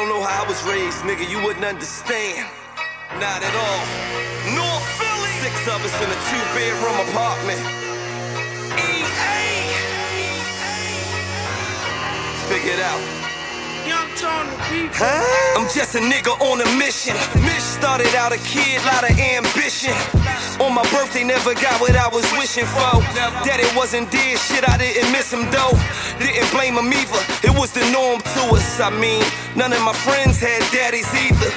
Don't 0.00 0.08
know 0.08 0.24
how 0.24 0.44
I 0.44 0.48
was 0.48 0.62
raised, 0.64 1.04
nigga, 1.04 1.28
you 1.28 1.44
wouldn't 1.44 1.64
understand. 1.64 2.48
Not 3.20 3.44
at 3.44 3.52
all. 3.52 3.84
North 4.56 4.86
Philly. 4.96 5.28
Six 5.44 5.68
of 5.68 5.76
us 5.84 5.96
in 6.00 6.08
a 6.08 6.18
two 6.32 6.44
bedroom 6.56 6.96
apartment. 7.04 7.60
EA. 8.80 9.60
Figure 12.48 12.72
it 12.72 12.80
out. 12.80 13.20
Huh? 14.94 15.58
I'm 15.58 15.68
just 15.72 15.94
a 15.96 16.00
nigga 16.00 16.32
on 16.40 16.60
a 16.60 16.68
mission. 16.78 17.16
Started 17.58 18.14
out 18.14 18.32
a 18.32 18.38
kid, 18.38 18.80
lot 18.84 19.08
of 19.08 19.18
ambition. 19.18 19.92
On 20.60 20.74
my 20.74 20.84
birthday, 20.92 21.24
never 21.24 21.54
got 21.54 21.80
what 21.80 21.96
I 21.96 22.08
was 22.08 22.24
wishing 22.36 22.66
for. 22.66 23.00
Daddy 23.44 23.64
wasn't 23.76 24.10
dead, 24.10 24.38
shit, 24.38 24.68
I 24.68 24.76
didn't 24.76 25.10
miss 25.12 25.32
him 25.32 25.50
though. 25.50 25.72
Didn't 26.20 26.52
blame 26.52 26.76
him 26.76 26.92
either, 26.92 27.22
it 27.40 27.54
was 27.56 27.72
the 27.72 27.80
norm 27.90 28.20
to 28.20 28.42
us. 28.52 28.78
I 28.78 28.90
mean, 28.92 29.24
none 29.56 29.72
of 29.72 29.80
my 29.80 29.96
friends 30.04 30.38
had 30.38 30.60
daddies 30.68 31.08
either. 31.16 31.48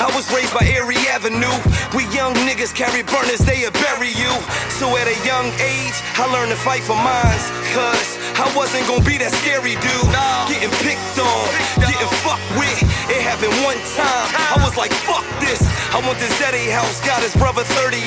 I 0.00 0.08
was 0.16 0.28
raised 0.32 0.52
by 0.52 0.64
Erie 0.64 1.00
Avenue. 1.12 1.52
We 1.92 2.04
young 2.12 2.32
niggas 2.48 2.72
carry 2.72 3.04
burners, 3.04 3.40
they'll 3.44 3.72
bury 3.84 4.12
you. 4.12 4.32
So 4.76 4.92
at 4.96 5.08
a 5.08 5.16
young 5.24 5.52
age, 5.60 5.96
I 6.16 6.24
learned 6.32 6.52
to 6.52 6.60
fight 6.60 6.84
for 6.88 6.96
mines. 6.96 7.44
Cause 7.76 8.16
I 8.40 8.48
wasn't 8.56 8.88
gonna 8.88 9.04
be 9.04 9.20
that 9.20 9.32
scary 9.44 9.76
dude. 9.80 10.08
Getting 10.48 10.72
picked 10.84 11.16
on, 11.20 11.44
getting 11.76 12.12
fucked 12.24 12.48
with. 12.56 12.80
It 13.12 13.20
happened 13.20 13.56
one 13.60 13.80
time. 13.92 14.26
I 14.36 14.56
was 14.64 14.76
like, 14.76 14.92
fuck 15.04 15.24
this. 15.40 15.60
I 15.92 16.00
want 16.00 16.16
this 16.16 16.32
Eddie 16.40 16.72
house, 16.72 17.00
got 17.04 17.20
his 17.20 17.36
brother 17.36 17.64
38. 17.76 18.00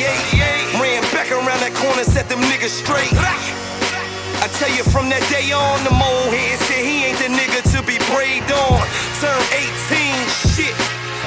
Ran 0.81 1.01
back 1.13 1.29
around 1.29 1.61
that 1.61 1.77
corner, 1.77 2.05
set 2.05 2.29
them 2.29 2.41
niggas 2.49 2.73
straight. 2.73 3.13
I 4.39 4.47
tell 4.55 4.71
you 4.71 4.87
from 4.87 5.11
that 5.11 5.19
day 5.27 5.51
on, 5.51 5.83
the 5.83 5.91
mole 5.91 6.31
head 6.31 6.55
said 6.63 6.79
he 6.79 7.11
ain't 7.11 7.19
the 7.19 7.27
nigga 7.27 7.59
to 7.75 7.83
be 7.83 7.99
preyed 8.07 8.47
on. 8.47 8.79
Turn 9.19 9.41
18, 9.51 10.55
shit. 10.55 10.75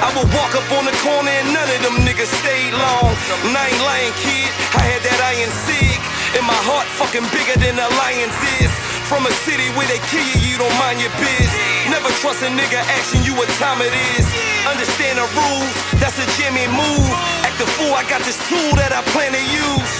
I 0.01 0.09
would 0.17 0.25
walk 0.33 0.57
up 0.57 0.65
on 0.73 0.89
the 0.89 0.95
corner 1.05 1.29
and 1.29 1.53
none 1.53 1.69
of 1.69 1.79
them 1.85 2.01
niggas 2.01 2.33
stayed 2.41 2.73
long. 2.73 3.13
I 3.53 3.69
ain't 3.69 3.83
lying, 3.85 4.15
kid. 4.25 4.49
I 4.73 4.81
had 4.81 5.01
that 5.05 5.19
iron 5.29 5.53
sig. 5.69 6.01
And 6.33 6.45
my 6.49 6.57
heart 6.65 6.89
fucking 6.97 7.29
bigger 7.29 7.53
than 7.61 7.77
a 7.77 7.87
lion's 8.01 8.33
is. 8.57 8.73
From 9.05 9.29
a 9.29 9.33
city 9.45 9.69
where 9.77 9.85
they 9.85 10.01
kill 10.09 10.25
you, 10.33 10.39
you 10.49 10.57
don't 10.57 10.73
mind 10.81 10.97
your 10.97 11.13
biz. 11.21 11.51
Never 11.93 12.09
trust 12.17 12.41
a 12.41 12.49
nigga 12.49 12.81
asking 12.97 13.29
you 13.29 13.37
what 13.37 13.45
time 13.61 13.77
it 13.85 13.93
is. 14.17 14.25
Understand 14.65 15.21
the 15.21 15.27
rules, 15.37 15.75
that's 16.01 16.17
a 16.17 16.25
Jimmy 16.41 16.65
move. 16.65 17.13
Act 17.45 17.61
a 17.61 17.67
fool, 17.77 17.93
I 17.93 18.01
got 18.09 18.25
this 18.25 18.41
tool 18.49 18.73
that 18.81 18.89
I 18.89 19.05
plan 19.13 19.37
to 19.37 19.43
use. 19.43 19.93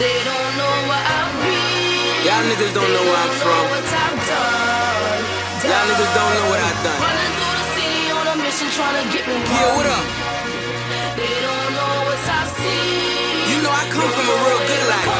They 0.00 0.16
don't 0.24 0.52
know 0.56 0.74
where 0.88 1.04
I've 1.04 1.36
been. 1.44 1.61
Y'all 2.22 2.38
niggas 2.46 2.70
don't 2.70 2.86
know 2.86 3.02
where 3.02 3.18
I'm 3.18 3.34
from. 3.42 3.62
What 3.66 3.82
I've 3.82 4.14
done. 4.30 5.22
Y'all 5.66 5.86
niggas 5.90 6.12
don't 6.14 6.34
know 6.38 6.46
what 6.54 6.60
I've 6.62 6.80
done. 6.86 7.00
Running 7.02 7.34
through 7.34 7.56
the 7.58 7.66
city 7.74 8.02
on 8.14 8.26
a 8.30 8.36
mission 8.38 8.68
trying 8.78 8.96
to 9.02 9.04
get 9.10 9.26
me 9.26 9.34
Yeah, 9.42 9.74
what 9.74 9.86
up? 9.90 10.06
They 11.18 11.34
don't 11.42 11.70
know 11.74 11.94
what 12.06 12.22
I've 12.22 12.50
seen. 12.62 13.42
You 13.50 13.58
know 13.66 13.74
I 13.74 13.84
come 13.90 14.06
from 14.06 14.26
a 14.30 14.36
real 14.38 14.62
good 14.70 14.84
life. 14.86 15.10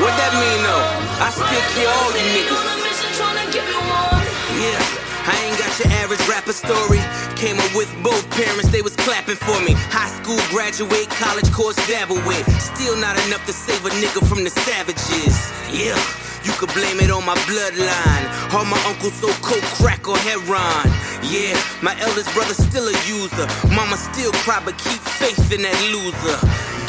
What 0.00 0.14
that 0.16 0.32
mean 0.32 0.60
though? 0.64 0.84
I 1.20 1.28
still 1.28 1.64
kill 1.76 1.92
all 1.92 2.08
you 2.16 2.24
niggas. 2.40 2.56
On 2.56 2.64
a 2.64 2.76
mission 2.80 3.10
trying 3.12 3.38
to 3.44 3.46
get 3.52 3.64
me 3.68 3.78
one. 3.84 4.24
Yeah. 4.64 5.03
I 5.34 5.50
ain't 5.50 5.58
got 5.58 5.72
your 5.82 5.90
average 5.98 6.22
rapper 6.30 6.54
story. 6.54 7.02
Came 7.34 7.58
up 7.58 7.74
with 7.74 7.90
both 8.02 8.22
parents, 8.30 8.70
they 8.70 8.82
was 8.82 8.94
clapping 8.94 9.36
for 9.36 9.58
me. 9.66 9.74
High 9.90 10.10
school 10.22 10.38
graduate, 10.54 11.10
college 11.10 11.50
course 11.50 11.76
dabble 11.90 12.22
with. 12.22 12.46
Still 12.62 12.96
not 12.96 13.18
enough 13.26 13.44
to 13.46 13.52
save 13.52 13.84
a 13.84 13.90
nigga 13.98 14.22
from 14.26 14.44
the 14.44 14.50
savages. 14.50 15.34
Yeah. 15.74 15.98
You 16.44 16.52
could 16.60 16.68
blame 16.76 17.00
it 17.00 17.10
on 17.10 17.24
my 17.24 17.34
bloodline. 17.48 18.24
All 18.52 18.68
my 18.68 18.76
uncles 18.84 19.14
so 19.16 19.32
coke, 19.40 19.64
crack, 19.80 20.06
or 20.06 20.16
heroin. 20.18 20.92
Yeah, 21.24 21.56
my 21.80 21.96
eldest 22.04 22.28
brother 22.36 22.52
still 22.52 22.84
a 22.84 22.96
user. 23.08 23.48
Mama 23.72 23.96
still 23.96 24.30
cry, 24.44 24.60
but 24.60 24.76
keep 24.76 25.00
faith 25.00 25.40
in 25.48 25.64
that 25.64 25.78
loser. 25.88 26.36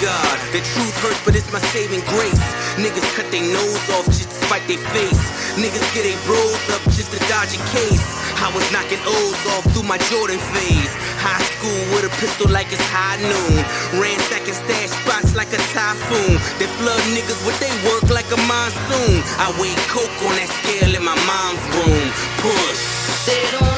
God, 0.04 0.36
the 0.52 0.60
truth 0.60 0.96
hurts, 1.00 1.24
but 1.24 1.40
it's 1.40 1.48
my 1.56 1.64
saving 1.72 2.04
grace. 2.12 2.44
Niggas 2.76 3.08
cut 3.16 3.32
their 3.32 3.48
nose 3.48 3.88
off 3.96 4.06
just 4.12 4.28
to 4.28 4.36
spite 4.44 4.68
their 4.68 4.84
face. 4.92 5.24
Niggas 5.56 5.88
get 5.96 6.04
their 6.04 6.20
bros 6.28 6.60
up 6.76 6.84
just 6.92 7.16
to 7.16 7.20
dodge 7.32 7.56
a 7.56 7.62
case. 7.72 8.25
I 8.42 8.52
was 8.54 8.66
knocking 8.72 9.00
O's 9.06 9.42
off 9.56 9.66
through 9.74 9.88
my 9.88 9.98
Jordan 10.12 10.40
phase. 10.52 10.94
High 11.24 11.44
school 11.56 11.82
with 11.96 12.06
a 12.06 12.14
pistol 12.22 12.50
like 12.50 12.72
it's 12.72 12.84
high 12.92 13.18
noon. 13.22 13.64
Ransacking 14.00 14.54
stash 14.54 14.92
spots 14.92 15.36
like 15.36 15.52
a 15.54 15.62
typhoon. 15.74 16.38
They 16.60 16.68
flood 16.78 17.02
niggas 17.16 17.42
with 17.46 17.58
they 17.60 17.74
work 17.88 18.10
like 18.10 18.30
a 18.32 18.40
monsoon. 18.50 19.24
I 19.40 19.50
weigh 19.60 19.76
coke 19.88 20.18
on 20.28 20.36
that 20.36 20.50
scale 20.62 20.92
in 20.96 21.04
my 21.04 21.18
mom's 21.26 21.64
room. 21.76 22.08
Push. 22.44 22.82
They 23.26 23.44
don't 23.58 23.75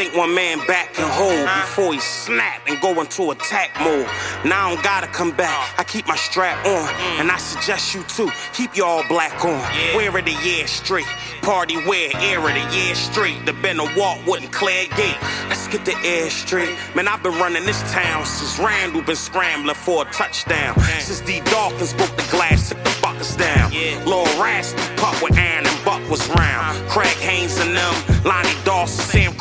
think 0.00 0.16
one 0.16 0.34
man 0.34 0.56
back 0.66 0.94
can 0.94 1.06
hold 1.10 1.44
before 1.60 1.92
he 1.92 2.00
snap 2.00 2.62
and 2.66 2.80
go 2.80 2.98
into 3.02 3.32
attack 3.32 3.68
mode? 3.80 4.06
Now 4.46 4.68
I 4.68 4.74
don't 4.74 4.82
gotta 4.82 5.06
come 5.08 5.30
back. 5.36 5.50
Oh. 5.52 5.74
I 5.76 5.84
keep 5.84 6.06
my 6.06 6.16
strap 6.16 6.64
on, 6.64 6.88
mm. 6.88 7.20
and 7.20 7.30
I 7.30 7.36
suggest 7.36 7.94
you 7.94 8.02
too. 8.04 8.30
Keep 8.54 8.76
your 8.76 8.86
all 8.86 9.04
black 9.08 9.44
on. 9.44 9.60
Wear 9.94 10.16
it 10.16 10.26
a 10.26 10.36
year 10.42 10.66
straight. 10.66 11.10
Party 11.42 11.76
wear, 11.86 12.10
air 12.14 12.40
it 12.48 12.56
a 12.56 12.74
year 12.74 12.94
straight. 12.94 13.44
The 13.44 13.52
been 13.52 13.78
a 13.78 13.84
walk 13.98 14.26
wouldn't 14.26 14.52
clear 14.52 14.86
gate. 14.96 15.18
Let's 15.48 15.68
get 15.68 15.84
the 15.84 15.96
air 16.02 16.30
straight. 16.30 16.74
Man, 16.94 17.06
I've 17.06 17.22
been 17.22 17.38
running 17.38 17.66
this 17.66 17.82
town 17.92 18.24
since 18.24 18.58
Randall 18.58 19.02
been 19.02 19.16
scrambling 19.16 19.74
for 19.74 20.08
a 20.08 20.10
touchdown. 20.12 20.80
Since 21.00 21.20
D 21.20 21.40
Dawkins 21.52 21.92
broke 21.92 22.16
the 22.16 22.26
glass, 22.30 22.70
took 22.70 22.82
the 22.84 22.98
buckets 23.02 23.36
down. 23.36 23.70
Lord 24.06 24.28
Raspy 24.38 24.80
pup 24.96 25.22
with 25.22 25.36
Aaron 25.36 25.66
and 25.66 25.84
Buck 25.84 26.00
was 26.08 26.26
round. 26.30 26.88
Craig 26.88 27.16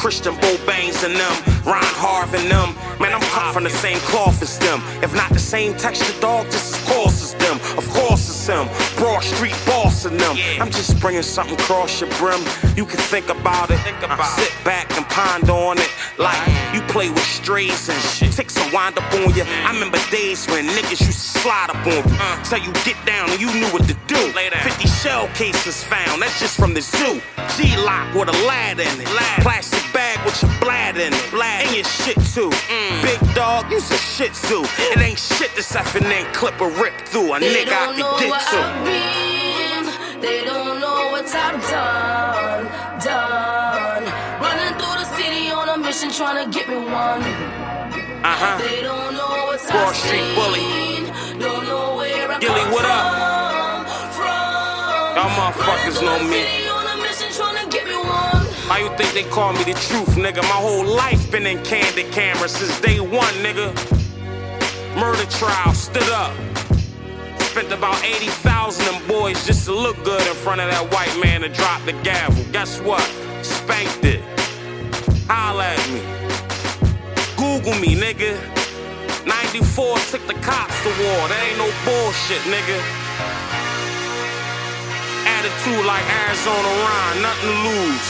Christian, 0.09 0.33
Bo 0.41 0.57
Baines 0.65 1.03
and 1.03 1.13
them, 1.13 1.35
Ron 1.63 1.85
Harv 2.01 2.33
and 2.33 2.49
them. 2.49 2.73
Man, 2.99 3.13
I'm 3.13 3.21
cut 3.29 3.53
from 3.53 3.63
the 3.63 3.69
same 3.69 3.99
cloth 4.09 4.41
as 4.41 4.57
them. 4.57 4.81
If 5.03 5.13
not 5.13 5.29
the 5.29 5.37
same 5.37 5.75
texture, 5.75 6.19
dog, 6.19 6.47
just 6.47 6.73
as 6.73 6.89
course 6.89 7.21
as 7.21 7.35
them. 7.35 7.57
Of 7.77 7.87
course 7.89 8.27
it's 8.27 8.47
them. 8.47 8.65
Broad 8.97 9.21
Street 9.21 9.53
boss 9.67 10.05
and 10.05 10.19
them. 10.19 10.35
I'm 10.59 10.71
just 10.71 10.99
bringing 10.99 11.21
something 11.21 11.53
across 11.59 12.01
your 12.01 12.09
brim. 12.17 12.41
You 12.75 12.87
can 12.87 12.97
think 12.97 13.29
about 13.29 13.69
it. 13.69 13.77
Sit 14.33 14.53
back 14.65 14.89
and 14.97 15.05
ponder 15.05 15.51
on 15.51 15.77
it. 15.77 15.91
Like 16.17 16.58
play 16.89 17.09
with 17.09 17.23
strays 17.23 17.89
and 17.89 18.01
shit. 18.01 18.31
Take 18.33 18.49
some 18.49 18.71
wind 18.73 18.97
up 18.97 19.13
on 19.13 19.33
you. 19.35 19.43
I 19.45 19.71
remember 19.73 19.99
days 20.11 20.45
when 20.47 20.65
niggas 20.67 21.01
used 21.01 21.21
to 21.21 21.39
slide 21.41 21.69
up 21.69 21.85
on 21.85 22.03
you. 22.09 22.17
Uh. 22.19 22.43
Tell 22.43 22.59
you 22.59 22.71
get 22.83 22.97
down 23.05 23.29
and 23.29 23.39
you 23.39 23.47
knew 23.53 23.69
what 23.69 23.87
to 23.87 23.95
do. 24.07 24.17
50 24.17 24.87
shell 24.87 25.27
cases 25.29 25.83
found. 25.83 26.21
That's 26.21 26.39
just 26.39 26.57
from 26.57 26.73
the 26.73 26.81
zoo. 26.81 27.21
G-lock 27.55 28.13
with 28.15 28.29
a 28.29 28.37
lad 28.45 28.79
in 28.79 29.01
it. 29.01 29.07
Plastic 29.41 29.85
bag 29.93 30.23
with 30.25 30.41
your 30.41 30.51
blad 30.59 30.97
in 30.97 31.13
it. 31.13 31.33
And 31.33 31.75
your 31.75 31.85
shit 31.85 32.17
too. 32.33 32.49
Mm. 32.49 33.01
Big 33.03 33.35
dog, 33.35 33.69
you's 33.71 33.89
a 33.91 33.97
shit 33.97 34.33
too. 34.33 34.63
It 34.91 34.99
ain't 34.99 35.19
shit 35.19 35.53
this 35.55 35.75
ain't 35.75 36.33
clip 36.33 36.59
or 36.61 36.69
rip 36.71 36.93
through. 37.05 37.33
A 37.33 37.39
They 37.39 37.65
nigga 37.65 37.73
I 37.73 37.85
can 37.93 38.01
where 38.01 38.19
get 38.19 38.41
to. 38.51 38.57
I've 38.57 38.85
been. 38.85 40.21
They 40.21 40.43
don't 40.45 40.79
know 40.79 41.11
what 41.11 41.27
I've 41.33 41.61
done. 41.69 42.65
Done. 43.01 43.68
Running 45.89 46.11
through 46.11 46.11
the 46.11 46.11
city 46.11 46.11
on 46.11 46.11
a 46.11 46.11
mission 46.11 46.11
trying 46.11 46.51
to 46.51 46.59
get 46.59 46.69
me 46.69 46.75
one. 46.75 47.21
Uh-huh. 48.23 48.57
They 48.61 48.81
don't 48.83 49.13
know 49.13 49.47
what 49.49 49.59
Broad 49.69 49.87
I've 49.87 49.95
Street 49.95 50.21
seen. 50.21 50.35
bully. 50.35 51.39
Don't 51.39 51.65
know 51.65 51.95
where 51.97 52.31
I 52.31 52.39
Gilly, 52.39 52.61
what 52.71 52.85
up? 52.85 53.89
from. 54.13 55.15
Y'all 55.17 55.29
motherfuckers 55.33 56.01
know 56.01 56.19
me. 56.29 56.43
city 56.45 56.69
on 56.69 56.85
a 56.85 57.01
mission 57.01 57.29
trying 57.33 57.57
to 57.63 57.69
get 57.75 57.85
me 57.87 57.95
one. 57.95 58.45
How 58.69 58.77
you 58.77 58.95
think 58.97 59.13
they 59.13 59.23
call 59.23 59.53
me 59.53 59.63
the 59.63 59.73
truth, 59.73 60.13
nigga? 60.15 60.43
My 60.43 60.61
whole 60.61 60.85
life 60.85 61.31
been 61.31 61.47
in 61.47 61.63
candid 61.63 62.11
camera 62.11 62.47
since 62.47 62.79
day 62.81 62.99
one, 62.99 63.33
nigga. 63.41 63.73
Murder 64.95 65.25
trial, 65.31 65.73
stood 65.73 66.09
up. 66.09 66.35
spent 67.39 67.71
about 67.71 68.03
80,000 68.03 68.85
them 68.85 69.07
boys 69.07 69.43
just 69.45 69.65
to 69.65 69.73
look 69.73 69.97
good 70.03 70.21
in 70.27 70.35
front 70.35 70.61
of 70.61 70.69
that 70.69 70.93
white 70.93 71.15
man 71.23 71.41
to 71.41 71.49
drop 71.49 71.83
the 71.85 71.93
gavel. 72.03 72.43
Guess 72.51 72.79
what? 72.81 73.01
Spanked 73.41 74.05
it. 74.05 74.21
Holla 75.29 75.77
at 75.77 75.85
me. 75.93 76.01
Google 77.37 77.77
me, 77.77 77.93
nigga. 77.93 78.33
94 79.29 80.01
took 80.09 80.25
the 80.25 80.33
cops 80.41 80.73
to 80.81 80.89
war. 81.05 81.21
That 81.29 81.37
ain't 81.45 81.61
no 81.61 81.69
bullshit, 81.85 82.41
nigga. 82.49 82.81
Attitude 85.29 85.85
like 85.85 86.01
Arizona 86.25 86.65
Ryan, 86.65 87.21
nothing 87.21 87.45
to 87.45 87.57
lose. 87.61 88.09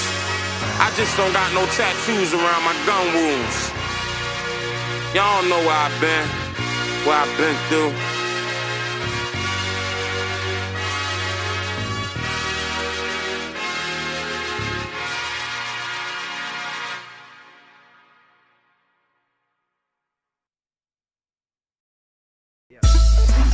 I 0.79 0.87
just 0.95 1.11
don't 1.19 1.35
got 1.35 1.51
no 1.51 1.67
tattoos 1.75 2.31
around 2.31 2.63
my 2.63 2.75
gun 2.87 3.03
wounds. 3.11 3.57
Y'all 5.11 5.43
know 5.43 5.59
where 5.59 5.75
I've 5.75 5.99
been, 5.99 6.27
where 7.03 7.19
I've 7.19 7.35
been 7.35 7.57
through. 7.67 8.18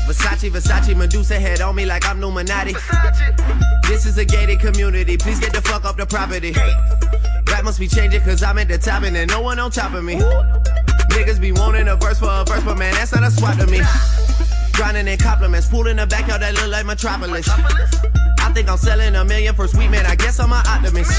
Versace, 0.06 0.52
Versace, 0.52 0.96
Medusa 0.96 1.40
head 1.40 1.62
on 1.62 1.76
me 1.76 1.86
like 1.86 2.06
I'm 2.08 2.22
Illuminati. 2.22 2.76
This 3.88 4.06
is 4.06 4.18
a 4.20 4.26
gated 4.26 4.60
community. 4.60 5.18
Please 5.18 5.40
get 5.40 5.52
the 5.52 5.62
fuck 5.62 5.84
off 5.84 5.98
the 5.98 6.06
property. 6.06 6.54
Rap 7.50 7.64
must 7.64 7.80
be 7.80 7.88
changing 7.88 8.22
cause 8.22 8.44
I'm 8.44 8.58
at 8.60 8.68
the 8.68 8.78
top 8.78 9.04
and 9.04 9.16
there's 9.16 9.28
no 9.30 9.42
one 9.42 9.58
on 9.58 9.72
top 9.72 9.94
of 9.94 10.04
me. 10.04 10.16
Niggas 11.10 11.42
be 11.42 11.52
wanting 11.52 11.88
a 11.88 11.96
verse 11.96 12.20
for 12.20 12.30
a 12.30 12.44
verse, 12.46 12.64
but 12.64 12.78
man, 12.78 12.94
that's 12.94 13.14
not 13.14 13.24
a 13.24 13.32
swap 13.32 13.58
to 13.58 13.66
me. 13.66 13.82
Grinding 14.74 15.08
in 15.08 15.18
compliments, 15.18 15.68
pool 15.70 15.88
in 15.88 15.98
the 15.98 16.06
backyard 16.06 16.42
that 16.42 16.54
look 16.54 16.70
like 16.70 16.86
Metropolis. 16.86 17.50
I 17.50 18.52
think 18.54 18.70
I'm 18.70 18.78
selling 18.78 19.16
a 19.16 19.26
million 19.26 19.56
for 19.56 19.68
sweet 19.68 19.90
man, 19.90 20.06
I 20.06 20.16
guess 20.16 20.40
I'm 20.40 20.54
an 20.54 20.62
optimist. 20.68 21.12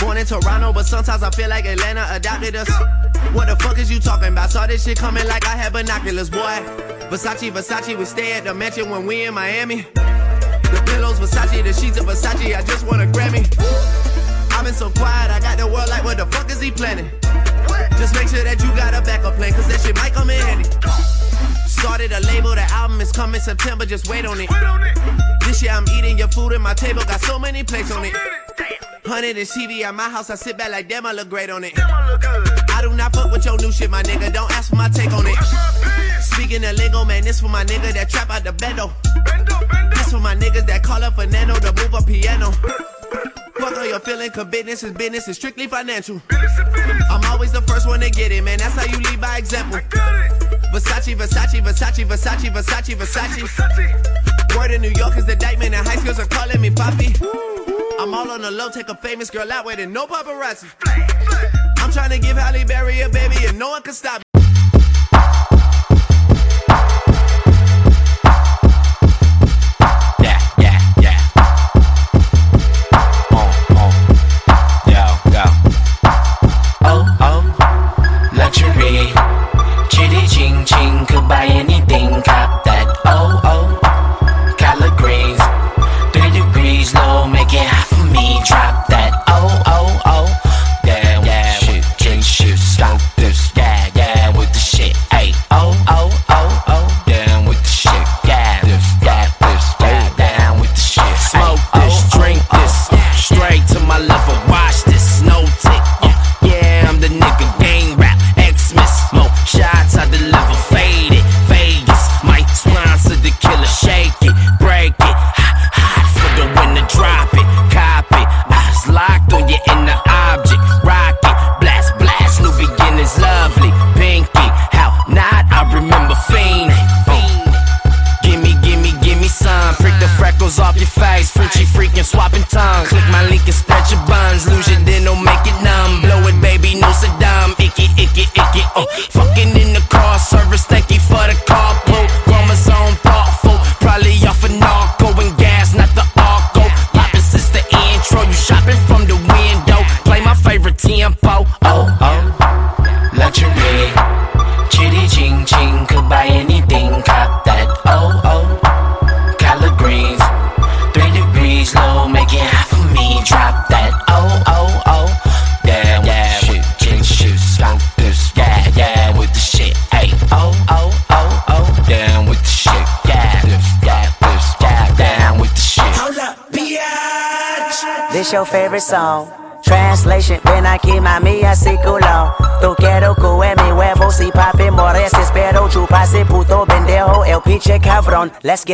Born 0.00 0.16
in 0.16 0.24
Toronto, 0.24 0.72
but 0.72 0.86
sometimes 0.86 1.22
I 1.22 1.30
feel 1.30 1.50
like 1.50 1.66
Atlanta 1.66 2.06
adopted 2.10 2.56
us. 2.56 2.70
What 3.34 3.48
the 3.48 3.56
fuck 3.56 3.78
is 3.78 3.90
you 3.90 4.00
talking 4.00 4.28
about? 4.28 4.50
Saw 4.50 4.66
this 4.66 4.84
shit 4.84 4.96
coming 4.96 5.26
like 5.26 5.46
I 5.46 5.56
had 5.56 5.74
binoculars, 5.74 6.30
boy. 6.30 6.89
Versace, 7.10 7.50
Versace, 7.50 7.98
we 7.98 8.04
stay 8.04 8.34
at 8.34 8.44
the 8.44 8.54
mansion 8.54 8.88
when 8.88 9.04
we 9.04 9.24
in 9.24 9.34
Miami. 9.34 9.82
The 9.94 10.82
pillows, 10.86 11.18
Versace, 11.18 11.60
the 11.64 11.72
sheets 11.72 11.98
of 11.98 12.06
Versace, 12.06 12.56
I 12.56 12.62
just 12.62 12.86
want 12.86 13.02
a 13.02 13.06
Grammy. 13.06 13.42
I've 14.52 14.64
been 14.64 14.72
so 14.72 14.90
quiet, 14.90 15.28
I 15.28 15.40
got 15.40 15.58
the 15.58 15.66
world 15.66 15.88
like, 15.88 16.04
what 16.04 16.18
the 16.18 16.26
fuck 16.26 16.48
is 16.52 16.60
he 16.60 16.70
planning? 16.70 17.10
Just 17.98 18.14
make 18.14 18.28
sure 18.28 18.44
that 18.44 18.62
you 18.62 18.68
got 18.76 18.94
a 18.94 19.02
backup 19.02 19.34
plan, 19.34 19.52
cause 19.54 19.66
that 19.66 19.80
shit 19.80 19.96
might 19.96 20.12
come 20.12 20.30
in 20.30 20.40
handy. 20.40 20.70
Started 21.66 22.12
a 22.12 22.20
label, 22.28 22.54
the 22.54 22.62
album 22.70 23.00
is 23.00 23.10
coming 23.10 23.40
September, 23.40 23.84
just 23.84 24.08
wait 24.08 24.24
on 24.24 24.38
it. 24.40 24.48
This 25.44 25.64
year 25.64 25.72
I'm 25.72 25.88
eating 25.88 26.16
your 26.16 26.28
food 26.28 26.52
at 26.52 26.60
my 26.60 26.74
table, 26.74 27.02
got 27.02 27.20
so 27.20 27.40
many 27.40 27.64
plates 27.64 27.90
on 27.90 28.04
it. 28.04 28.14
Hundred 29.04 29.36
and 29.36 29.48
TV 29.48 29.82
at 29.82 29.96
my 29.96 30.08
house, 30.08 30.30
I 30.30 30.36
sit 30.36 30.56
back 30.56 30.70
like 30.70 30.88
damn, 30.88 31.04
I 31.06 31.12
look 31.12 31.28
great 31.28 31.50
on 31.50 31.64
it. 31.64 31.72
I 31.76 32.78
do 32.82 32.94
not 32.94 33.12
fuck 33.12 33.32
with 33.32 33.44
your 33.44 33.56
new 33.58 33.72
shit, 33.72 33.90
my 33.90 34.04
nigga. 34.04 34.32
Don't 34.32 34.52
ask 34.52 34.70
for 34.70 34.76
my 34.76 34.88
take 34.88 35.10
on 35.10 35.26
it. 35.26 35.36
Speaking 36.40 36.64
of 36.64 36.74
lingo, 36.78 37.04
man, 37.04 37.22
this 37.22 37.38
for 37.38 37.48
my 37.48 37.66
nigga 37.66 37.92
that 37.92 38.08
trap 38.08 38.30
out 38.30 38.44
the 38.44 38.52
bendo. 38.52 38.88
This 39.92 40.10
for 40.10 40.20
my 40.20 40.34
niggas 40.34 40.66
that 40.68 40.82
call 40.82 41.04
up 41.04 41.16
Fernando 41.16 41.54
to 41.56 41.70
move 41.70 41.92
a 41.92 42.00
piano. 42.00 42.50
Fuck 43.60 43.76
all 43.76 43.84
your 43.84 44.00
feeling, 44.00 44.30
cause 44.30 44.46
business 44.46 44.82
is 44.82 44.92
business, 44.92 45.28
it's 45.28 45.36
strictly 45.36 45.66
financial. 45.66 46.22
I'm 47.10 47.22
always 47.30 47.52
the 47.52 47.60
first 47.68 47.86
one 47.86 48.00
to 48.00 48.08
get 48.08 48.32
it, 48.32 48.42
man. 48.42 48.56
That's 48.56 48.74
how 48.74 48.86
you 48.90 49.02
lead 49.02 49.20
by 49.20 49.36
example. 49.36 49.80
Versace, 50.72 51.14
Versace, 51.14 51.60
Versace, 51.60 52.06
Versace, 52.08 52.50
Versace, 52.50 52.94
Versace. 52.96 54.56
Word 54.56 54.70
in 54.70 54.80
New 54.80 54.92
York 54.96 55.18
is 55.18 55.26
the 55.26 55.32
indictment, 55.32 55.74
and 55.74 55.86
high 55.86 55.96
schools 55.96 56.18
are 56.18 56.24
calling 56.24 56.62
me 56.62 56.70
Poppy. 56.70 57.12
I'm 58.00 58.14
all 58.14 58.30
on 58.30 58.40
the 58.40 58.50
low, 58.50 58.70
take 58.70 58.88
a 58.88 58.94
famous 58.94 59.28
girl 59.28 59.52
out 59.52 59.66
with 59.66 59.78
it, 59.78 59.90
no 59.90 60.06
paparazzi. 60.06 60.72
I'm 61.76 61.92
trying 61.92 62.10
to 62.10 62.18
give 62.18 62.38
Halle 62.38 62.64
Berry 62.64 63.02
a 63.02 63.10
baby, 63.10 63.44
and 63.44 63.58
no 63.58 63.68
one 63.68 63.82
can 63.82 63.92
stop 63.92 64.20
me. 64.20 64.29
Chitty 78.90 80.26
ching 80.26 80.64
ching. 80.64 81.06
Could 81.06 81.28
buy 81.28 81.46
anything. 81.46 82.10
Cop 82.22 82.64
that. 82.64 82.86
Oh, 83.04 83.40
oh. 83.44 84.54
Collard 84.58 84.96
greens. 84.98 85.40
Three 86.12 86.30
degrees 86.30 86.92
low. 86.94 87.28
Make 87.28 87.54
it 87.54 87.66
hot 87.66 87.86
for 87.86 88.04
me. 88.10 88.40
Drop 88.44 88.89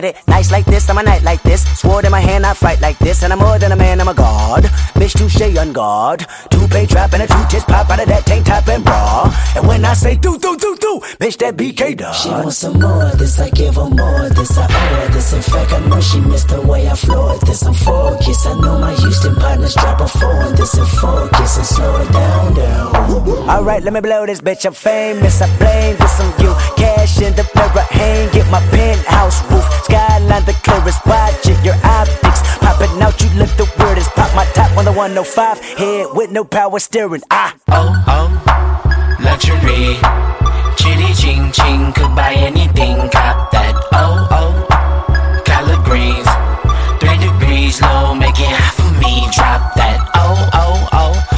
get 0.01 0.05
it 0.05 0.29
nice 0.29 0.53
like 0.53 0.67
this, 0.67 0.91
I'm 0.91 0.99
a 0.99 1.03
night 1.03 1.23
like 1.23 1.43
this 1.43 1.63
Sword 1.81 2.05
in 2.05 2.11
my 2.11 2.21
hand, 2.21 2.45
I 2.45 2.53
fight 2.53 2.81
like 2.83 2.99
this 2.99 3.23
And 3.23 3.33
I'm 3.33 3.39
more 3.39 3.59
than 3.59 3.73
a 3.73 3.77
man, 3.77 4.01
I'm 4.01 4.09
a 4.09 4.15
god 4.15 4.65
Bitch 4.99 5.15
touche 5.19 5.57
on 5.57 5.73
guard 5.73 6.27
Two 6.51 6.69
pay 6.69 6.85
trap 6.87 7.15
and 7.15 7.23
a 7.23 7.27
two 7.27 7.45
tits 7.49 7.65
pop 7.65 7.89
out 7.89 8.01
of 8.01 8.09
that 8.09 8.27
tank 8.27 8.45
top 8.45 8.69
and 8.69 8.85
bra 8.85 9.33
And 9.57 9.67
when 9.67 9.85
I 9.85 9.95
say 9.95 10.15
do 10.17 10.39
do 10.39 10.57
do 10.57 10.77
do 10.77 11.01
Bitch 11.21 11.39
that 11.39 11.57
BK 11.57 11.97
dog 11.97 12.15
She 12.15 12.29
wants 12.29 12.59
some 12.59 12.79
more 12.79 13.05
of 13.11 13.19
this, 13.19 13.41
I 13.41 13.49
give 13.51 13.77
her 13.77 13.89
more 13.89 14.29
this, 14.37 14.59
I 14.59 14.65
owe 14.65 14.97
her 15.01 15.09
this. 15.09 15.33
In 15.33 15.43
fact, 15.43 15.73
I 15.73 15.81
know 15.89 16.01
she 16.01 16.21
missed 16.21 16.49
the 16.49 16.61
way 16.61 16.89
I 16.89 16.95
floored 16.95 17.41
this. 17.43 17.63
I'm 17.63 17.75
focused, 17.75 18.47
I 18.47 18.55
know 18.61 18.79
my 18.79 18.95
Houston 18.95 19.35
partners 19.37 19.75
drop 19.75 20.01
a 20.01 20.09
four 20.09 20.43
on 20.43 20.55
this 20.55 20.75
and 20.75 20.89
focus 20.89 21.57
and 21.57 21.67
slow 21.67 21.97
it 21.97 22.13
down, 22.13 22.55
down. 22.55 22.97
Alright, 23.49 23.83
let 23.83 23.93
me 23.93 24.01
blow 24.01 24.27
this 24.27 24.41
bitch. 24.41 24.67
I'm 24.67 24.75
famous. 24.75 25.41
I 25.41 25.47
blame 25.59 25.97
this 25.97 26.21
on 26.21 26.31
you. 26.43 26.53
Cash 26.77 27.21
in 27.23 27.33
the 27.35 27.49
mirror, 27.55 27.86
105, 35.07 35.61
head 35.79 36.07
with 36.15 36.33
no 36.33 36.43
power 36.43 36.81
steering. 36.81 37.23
Ah, 37.31 37.55
oh, 37.69 37.95
oh, 38.09 38.29
luxury. 39.23 39.95
Chitty 40.75 41.15
ching 41.15 41.53
ching, 41.53 41.93
could 41.93 42.13
buy 42.17 42.35
anything, 42.35 42.97
cop 43.15 43.53
that. 43.53 43.75
Oh, 43.93 44.27
oh, 44.35 44.67
collard 45.47 45.85
greens. 45.85 46.27
Three 46.99 47.19
degrees 47.23 47.81
low, 47.81 48.17
make 48.17 48.41
it 48.41 48.51
hot 48.51 48.75
for 48.75 48.91
me, 48.99 49.29
drop 49.31 49.77
that. 49.77 50.11
Oh, 50.17 50.51
oh, 50.53 50.89
oh. 50.91 51.36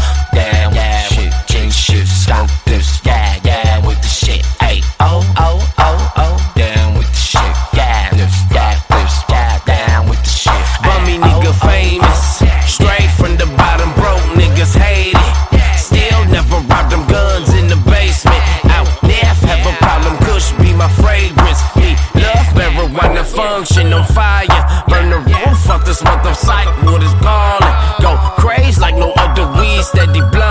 fuck 25.69 25.85
this 25.85 26.03
month 26.03 26.25
of 26.27 26.35
sight. 26.35 26.67
What 26.83 27.03
is 27.03 27.13
ballin'? 27.21 27.75
Go 28.01 28.17
crazy 28.41 28.81
like 28.81 28.97
no 28.97 29.13
other 29.17 29.45
weed, 29.61 29.83
steady 29.83 30.23
blood. 30.33 30.48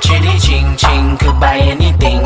Chitty 0.00 0.38
ching 0.38 0.76
ching, 0.76 1.16
could 1.18 1.38
buy 1.38 1.58
anything, 1.58 2.20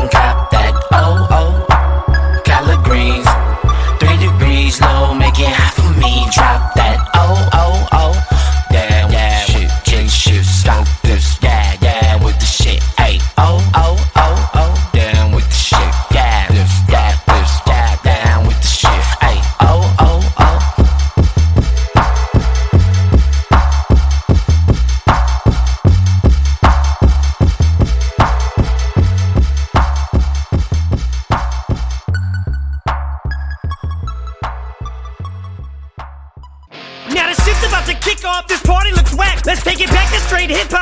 hip 40.49 40.74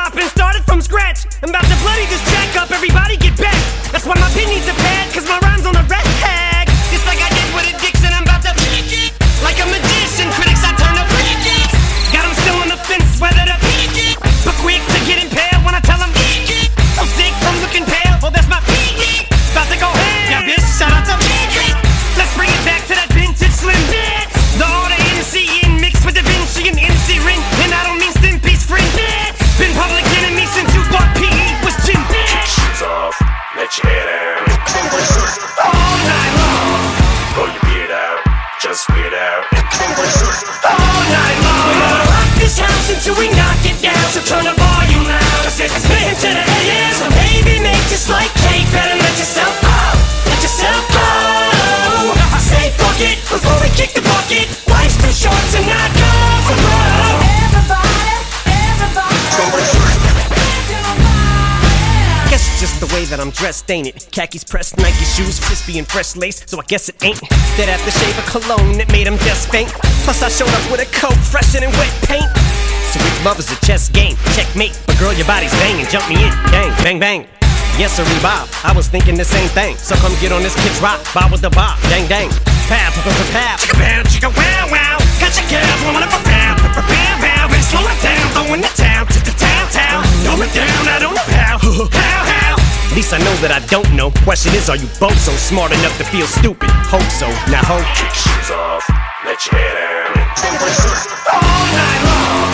shoes, 65.74 65.78
and 65.78 65.88
fresh 65.88 66.16
lace, 66.16 66.42
so 66.46 66.58
I 66.58 66.64
guess 66.66 66.88
it 66.88 66.96
ain't 67.02 67.20
that 67.58 67.66
aftershave 67.66 68.14
of 68.18 68.26
cologne 68.30 68.78
that 68.78 68.90
made 68.92 69.06
him 69.06 69.18
just 69.26 69.50
faint. 69.50 69.68
Plus, 70.06 70.22
I 70.22 70.30
showed 70.30 70.50
up 70.50 70.64
with 70.70 70.80
a 70.80 70.88
coat 70.94 71.16
fresher 71.26 71.60
than 71.60 71.70
wet 71.74 71.90
paint. 72.06 72.26
So 72.94 73.02
if 73.02 73.24
love 73.24 73.38
is 73.38 73.50
a 73.50 73.58
chess 73.66 73.90
game, 73.90 74.14
checkmate. 74.38 74.78
But 74.86 74.98
girl, 74.98 75.12
your 75.12 75.26
body's 75.26 75.52
banging, 75.58 75.86
jump 75.90 76.06
me 76.06 76.22
in, 76.22 76.30
bang, 76.54 76.70
bang, 76.82 76.98
bang. 76.98 77.20
Yes, 77.74 77.98
sir, 77.98 78.06
Bob. 78.22 78.46
I 78.62 78.70
was 78.70 78.86
thinking 78.86 79.18
the 79.18 79.26
same 79.26 79.50
thing. 79.50 79.74
So 79.76 79.98
come 79.98 80.14
get 80.22 80.30
on 80.30 80.42
this 80.46 80.54
kid's 80.54 80.78
rock, 80.78 81.02
bob 81.10 81.34
with 81.34 81.42
the 81.42 81.50
bob, 81.50 81.80
dang, 81.90 82.06
dang. 82.06 82.30
Pow, 82.70 82.78
pow, 82.94 83.02
pow, 83.02 83.26
pow, 83.34 83.54
chicka 83.58 83.74
pow, 83.74 84.00
chicka 84.06 84.30
wow, 84.30 84.64
wow. 84.70 84.96
Got 85.18 85.34
your 85.34 85.46
gal 85.50 85.74
blowing 85.82 86.06
up 86.06 86.14
a 86.14 86.20
pow, 86.22 86.54
pow, 86.54 86.82
pow, 86.86 87.14
pow, 87.18 87.44
slow 87.66 87.82
it 87.82 87.98
down, 87.98 88.24
throwing 88.30 88.62
the 88.62 88.72
town 88.78 89.06
to 89.10 89.18
the 89.26 89.34
town, 89.34 89.64
town. 89.74 90.00
Throw 90.22 90.38
it 90.38 90.52
down, 90.54 90.82
I 90.86 90.96
don't 91.02 91.14
know 91.18 91.28
how, 91.34 91.58
how, 91.98 92.22
how. 92.30 92.63
Least 92.92 93.16
I 93.16 93.18
know 93.24 93.34
that 93.40 93.48
I 93.50 93.64
don't 93.72 93.88
know. 93.96 94.12
Question 94.28 94.52
is, 94.52 94.68
are 94.68 94.76
you 94.76 94.86
both 95.00 95.16
so 95.16 95.32
smart 95.40 95.72
enough 95.72 95.96
to 95.98 96.04
feel 96.04 96.28
stupid? 96.28 96.68
Hope 96.92 97.08
so. 97.08 97.26
Now 97.48 97.64
hope. 97.64 97.82
Kick 97.96 98.12
shoes 98.12 98.50
off, 98.52 98.84
let 99.24 99.40
your 99.48 99.56
hair 99.56 99.72
down. 99.80 100.12
All 101.32 101.64
night 101.72 102.02
long. 102.04 102.50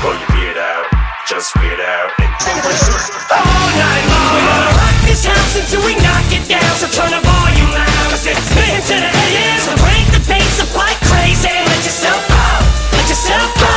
Pull 0.00 0.16
your 0.16 0.30
beard 0.32 0.56
out, 0.56 0.86
just 1.28 1.52
weird 1.58 1.82
out. 1.82 2.08
All 2.16 3.68
night 3.76 4.04
long. 4.08 4.32
We're 4.32 4.48
gonna 4.48 4.80
rock 4.80 4.96
this 5.04 5.26
house 5.28 5.54
until 5.60 5.82
we 5.84 5.92
knock 6.00 6.28
it 6.32 6.44
down. 6.48 6.72
So 6.80 6.88
turn 6.88 7.12
the 7.12 7.20
volume 7.20 7.72
loud. 7.76 8.08
Cause 8.16 8.24
it's 8.24 8.48
been 8.56 8.80
to 8.80 8.96
the 8.96 9.10
AM. 9.12 9.58
So 9.60 9.76
crank 9.76 10.08
the 10.08 10.22
bass 10.24 10.56
up 10.62 10.72
like 10.72 10.96
crazy. 11.04 11.52
Let 11.52 11.82
yourself 11.84 12.22
go. 12.32 12.48
Let 12.96 13.06
yourself 13.12 13.48
go. 13.60 13.76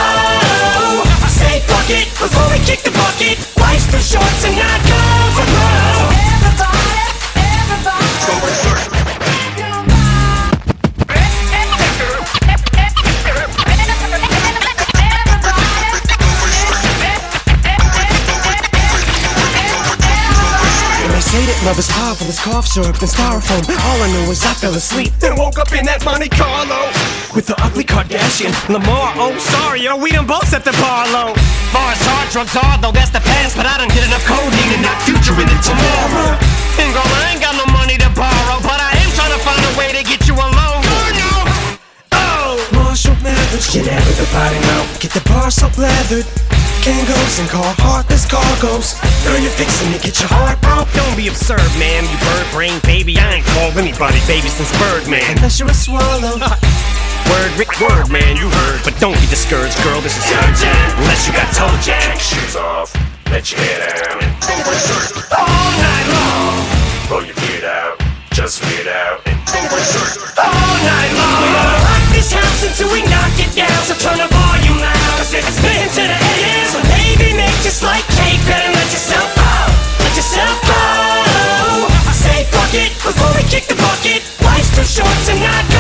I 1.04 1.28
say 1.28 1.60
fuck 1.68 1.90
it 1.92 2.08
before 2.16 2.48
we 2.56 2.64
kick 2.64 2.88
the 2.88 2.96
bucket. 2.96 3.36
Life's 3.60 3.92
too 3.92 4.00
short 4.00 4.32
to 4.48 4.55
love 21.66 21.80
is 21.82 21.90
powerful 21.90 22.30
as 22.30 22.38
cough 22.40 22.68
syrup 22.70 22.94
and 23.02 23.10
styrofoam. 23.10 23.66
All 23.66 24.00
I 24.06 24.08
know 24.14 24.30
is 24.30 24.46
I 24.46 24.54
fell 24.54 24.78
asleep 24.78 25.10
and 25.26 25.34
woke 25.34 25.58
up 25.58 25.74
in 25.74 25.82
that 25.90 26.06
Monte 26.06 26.30
Carlo 26.30 26.94
with 27.34 27.50
the 27.50 27.58
ugly 27.58 27.82
Kardashian. 27.82 28.54
Lamar, 28.70 29.18
oh 29.18 29.34
sorry, 29.42 29.82
yo, 29.82 29.98
we 29.98 30.14
done 30.14 30.30
both 30.30 30.46
set 30.46 30.62
the 30.62 30.78
bar 30.78 31.10
low. 31.10 31.34
Far 31.74 31.90
as 31.90 32.02
hard 32.06 32.30
drugs 32.30 32.54
are, 32.54 32.78
though 32.78 32.94
that's 32.94 33.10
the 33.10 33.24
past, 33.26 33.58
but 33.58 33.66
I 33.66 33.82
done 33.82 33.90
did 33.90 34.06
enough 34.06 34.22
codeine 34.30 34.78
to 34.78 34.80
knock 34.86 35.02
future 35.10 35.34
into 35.34 35.58
tomorrow. 35.66 36.38
And 36.78 36.90
girl, 36.94 37.02
I 37.02 37.34
ain't 37.34 37.42
got 37.42 37.58
no 37.58 37.66
money 37.74 37.98
to 37.98 38.10
borrow, 38.14 38.62
but 38.62 38.78
I 38.78 38.94
am 39.02 39.10
trying 39.18 39.34
to 39.34 39.42
find 39.42 39.58
a 39.58 39.74
way 39.74 39.90
to 39.90 40.06
get 40.06 40.22
you 40.30 40.38
alone. 40.38 40.86
Oh, 42.14 42.62
Marshall 42.78 43.18
Mathers, 43.26 43.74
get 43.74 43.90
out 43.90 44.06
of 44.06 44.16
the 44.22 44.30
body 44.30 44.60
now. 44.70 44.86
Get 45.02 45.18
the 45.18 45.24
bar 45.26 45.50
so 45.50 45.66
lathered. 46.86 47.06
Kangols 47.06 47.40
and 47.40 47.50
call 47.50 47.74
heartless 47.82 48.26
cargoes. 48.26 48.96
Girl, 49.24 49.40
you're 49.40 49.52
fixing 49.52 49.92
to 49.94 50.00
get 50.00 50.20
your 50.20 50.30
heart 50.30 50.62
broke. 50.62 50.90
Don't 50.94 51.16
be 51.18 51.28
absurd, 51.28 51.66
man. 51.80 52.04
You 52.06 52.18
bird 52.22 52.48
brain 52.54 52.80
baby. 52.84 53.18
I 53.18 53.42
ain't 53.42 53.46
called 53.46 53.78
anybody 53.78 54.20
baby 54.28 54.50
since 54.50 54.72
Birdman. 54.78 55.38
Unless 55.38 55.60
you're 55.60 55.70
a 55.70 55.74
swallow. 55.74 56.38
Word, 57.26 57.58
Rick, 57.58 57.82
word, 57.82 58.06
man, 58.14 58.38
you 58.38 58.46
heard. 58.46 58.86
But 58.86 58.94
don't 59.02 59.18
be 59.18 59.26
discouraged, 59.34 59.82
girl. 59.82 60.00
This 60.00 60.14
is 60.14 60.30
urgent. 60.30 60.78
Unless 61.02 61.26
you 61.26 61.34
got 61.34 61.50
toe 61.58 61.74
jack. 61.82 62.14
Kick 62.14 62.22
shoes 62.22 62.56
off, 62.56 62.94
let 63.34 63.50
your 63.50 63.60
hair 63.66 63.82
down. 63.82 64.22
All 65.34 65.72
night 65.82 66.08
long. 66.14 66.62
Pull 67.10 67.26
your 67.26 67.34
beard 67.42 67.66
out, 67.66 67.98
just 68.30 68.62
weird 68.62 68.86
out. 68.86 69.26
All 69.26 70.78
night 70.86 71.12
long. 71.18 71.42
We're 71.42 71.50
gonna 71.50 71.82
rock 71.82 72.06
this 72.14 72.30
house 72.30 72.62
until 72.62 72.94
we 72.94 73.02
knock 73.10 73.34
it 73.42 73.50
down. 73.58 73.74
So 73.90 73.98
turn 73.98 74.22
the 74.22 74.35
loud. 75.36 75.44
Cause 75.44 75.58
to 75.96 76.02
the 76.02 76.16
AM. 76.16 76.66
So 76.68 76.80
baby, 76.96 77.36
make 77.36 77.56
just 77.64 77.84
like 77.84 78.06
cake. 78.16 78.40
Better 78.48 78.72
let 78.72 78.88
yourself 78.92 79.30
go. 79.36 79.52
Let 80.00 80.16
yourself 80.16 80.58
go. 80.64 80.82
Say 82.14 82.46
fuck 82.52 82.74
it 82.74 82.92
before 83.04 83.32
we 83.36 83.44
kick 83.50 83.68
the 83.68 83.76
bucket. 83.76 84.24
Life's 84.44 84.72
too 84.76 84.84
short 84.84 85.18
to 85.28 85.34
not 85.40 85.75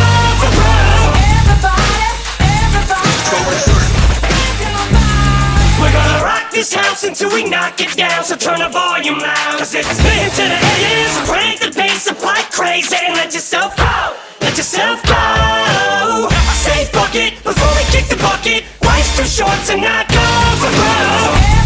this 6.55 6.73
house 6.73 7.03
until 7.03 7.29
we 7.33 7.43
knock 7.43 7.79
it 7.81 7.95
down. 7.97 8.23
So 8.23 8.35
turn 8.35 8.59
the 8.59 8.69
volume 8.69 9.19
loud. 9.19 9.59
Cause 9.59 9.75
it's 9.75 9.99
been 9.99 10.29
to 10.39 10.43
the 10.47 10.59
AM. 10.71 11.25
Crank 11.27 11.59
the 11.59 11.71
bass 11.75 12.07
up 12.07 12.23
like 12.23 12.49
crazy. 12.49 12.95
And 12.95 13.13
let 13.13 13.33
yourself 13.33 13.75
go. 13.75 14.15
Let 14.39 14.55
yourself 14.57 15.03
go. 15.03 15.13
I 15.13 16.55
say 16.55 16.85
fuck 16.85 17.13
it 17.13 17.43
before 17.43 17.73
we 17.75 17.83
kick 17.91 18.07
the 18.07 18.15
bucket. 18.23 18.63
Life's 18.81 19.17
too 19.17 19.27
short 19.27 19.59
to 19.67 19.75
not 19.75 20.07
go 20.07 20.25
for 20.63 20.71
broke. 20.71 21.65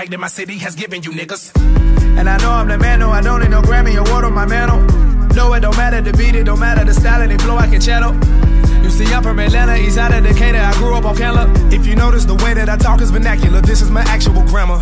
swag 0.06 0.10
that 0.10 0.18
my 0.18 0.28
city 0.28 0.58
has 0.58 0.74
given 0.74 1.02
you 1.02 1.10
niggas. 1.10 1.52
And 2.18 2.28
I 2.28 2.38
know 2.38 2.50
I'm 2.50 2.68
the 2.68 2.78
man, 2.78 3.00
no, 3.00 3.10
I 3.10 3.20
don't 3.20 3.40
need 3.40 3.50
no 3.50 3.62
Grammy 3.62 3.96
award 3.96 4.24
on 4.24 4.34
my 4.34 4.46
mantle. 4.46 4.80
No, 5.34 5.52
it 5.54 5.60
don't 5.60 5.76
matter 5.76 6.00
the 6.00 6.12
beat, 6.16 6.34
it 6.34 6.44
don't 6.44 6.60
matter 6.60 6.84
the 6.84 6.94
style 6.94 7.22
and 7.22 7.30
the 7.30 7.42
flow, 7.42 7.56
I 7.56 7.66
can 7.66 7.80
channel. 7.80 8.14
You 8.82 8.90
see, 8.90 9.12
I'm 9.12 9.22
from 9.22 9.38
Atlanta, 9.38 9.76
east 9.76 9.98
out 9.98 10.14
of 10.14 10.22
Decatur. 10.22 10.60
I 10.60 10.72
grew 10.74 10.94
up 10.94 11.04
on 11.04 11.16
Candler. 11.16 11.46
If 11.72 11.86
you 11.86 11.96
notice, 11.96 12.24
the 12.24 12.36
way 12.36 12.54
that 12.54 12.68
I 12.68 12.76
talk 12.76 13.00
is 13.00 13.10
vernacular. 13.10 13.60
This 13.60 13.82
is 13.82 13.90
my 13.90 14.02
actual 14.02 14.42
grammar. 14.46 14.80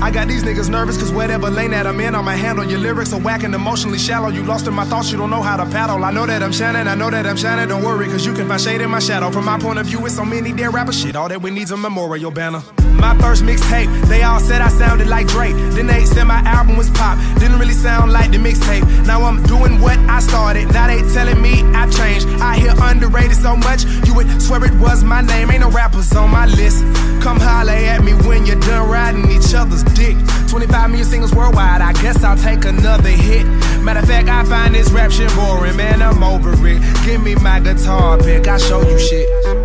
I 0.00 0.10
got 0.10 0.28
these 0.28 0.44
niggas 0.44 0.70
nervous, 0.70 0.96
cause 0.96 1.12
whatever 1.12 1.50
lane 1.50 1.72
that 1.72 1.86
I'm 1.86 2.00
in, 2.00 2.14
I'ma 2.14 2.32
handle. 2.32 2.64
Your 2.64 2.78
lyrics 2.78 3.12
are 3.12 3.20
whack 3.20 3.42
and 3.42 3.54
emotionally 3.54 3.98
shallow. 3.98 4.28
You 4.28 4.42
lost 4.44 4.66
in 4.66 4.74
my 4.74 4.84
thoughts, 4.84 5.10
you 5.10 5.18
don't 5.18 5.30
know 5.30 5.42
how 5.42 5.56
to 5.56 5.66
paddle. 5.70 6.04
I 6.04 6.12
know 6.12 6.26
that 6.26 6.42
I'm 6.42 6.52
shining, 6.52 6.86
I 6.86 6.94
know 6.94 7.10
that 7.10 7.26
I'm 7.26 7.36
shining. 7.36 7.68
Don't 7.68 7.84
worry, 7.84 8.06
cause 8.06 8.24
you 8.24 8.32
can 8.32 8.46
find 8.46 8.60
shade 8.60 8.80
in 8.80 8.90
my 8.90 9.00
shadow. 9.00 9.30
From 9.30 9.44
my 9.44 9.58
point 9.58 9.78
of 9.80 9.86
view, 9.86 10.04
it's 10.06 10.14
so 10.16 10.24
many 10.24 10.52
dead 10.52 10.72
rappers. 10.72 11.00
Shit, 11.00 11.16
all 11.16 11.28
that 11.28 11.42
we 11.42 11.50
need's 11.50 11.72
a 11.72 11.76
memorial 11.76 12.30
banner. 12.30 12.62
My 12.98 13.16
first 13.18 13.42
mixtape, 13.42 13.88
they 14.08 14.22
all 14.22 14.40
said 14.40 14.60
I 14.60 14.68
sounded 14.68 15.08
like 15.08 15.26
Drake. 15.26 15.54
Then 15.74 15.86
they 15.86 16.04
said 16.04 16.24
my 16.24 16.40
album 16.40 16.76
was 16.76 16.90
pop. 16.90 17.18
Didn't 17.38 17.58
really 17.58 17.74
sound 17.74 18.12
like 18.12 18.30
the 18.30 18.38
mixtape. 18.38 18.84
Now 19.06 19.22
I'm 19.22 19.42
doing 19.44 19.80
what 19.80 19.98
I 20.08 20.20
started. 20.20 20.72
Now 20.72 20.86
they 20.86 21.00
telling 21.12 21.40
me 21.40 21.62
I've 21.74 21.92
changed. 21.94 22.28
I 22.40 22.56
hear 22.58 22.74
underrated 22.80 23.36
so 23.36 23.56
much, 23.56 23.84
you 24.06 24.14
would 24.14 24.40
swear 24.40 24.64
it 24.64 24.74
was 24.74 25.02
my 25.04 25.20
name. 25.20 25.50
Ain't 25.50 25.60
no 25.60 25.70
rappers 25.70 26.14
on 26.14 26.30
my 26.30 26.46
list. 26.46 26.82
Come 27.22 27.38
holler 27.38 27.72
at 27.72 28.02
me 28.02 28.14
when 28.26 28.46
you're 28.46 28.60
done 28.60 28.88
riding 28.90 29.30
each 29.30 29.54
other's 29.54 29.84
dick. 29.94 30.16
25 30.48 30.90
million 30.90 31.06
singles 31.06 31.34
worldwide, 31.34 31.80
I 31.80 31.92
guess 31.94 32.22
I'll 32.22 32.36
take 32.36 32.64
another 32.64 33.08
hit. 33.08 33.46
Matter 33.82 34.00
of 34.00 34.06
fact, 34.06 34.28
I 34.28 34.44
find 34.44 34.74
this 34.74 34.90
rap 34.90 35.10
shit 35.10 35.32
boring, 35.34 35.76
man. 35.76 36.02
I'm 36.02 36.22
over 36.22 36.52
it. 36.66 36.82
Give 37.04 37.22
me 37.22 37.34
my 37.36 37.60
guitar 37.60 38.18
pick, 38.18 38.46
I'll 38.46 38.58
show 38.58 38.82
you 38.88 38.98
shit. 38.98 39.61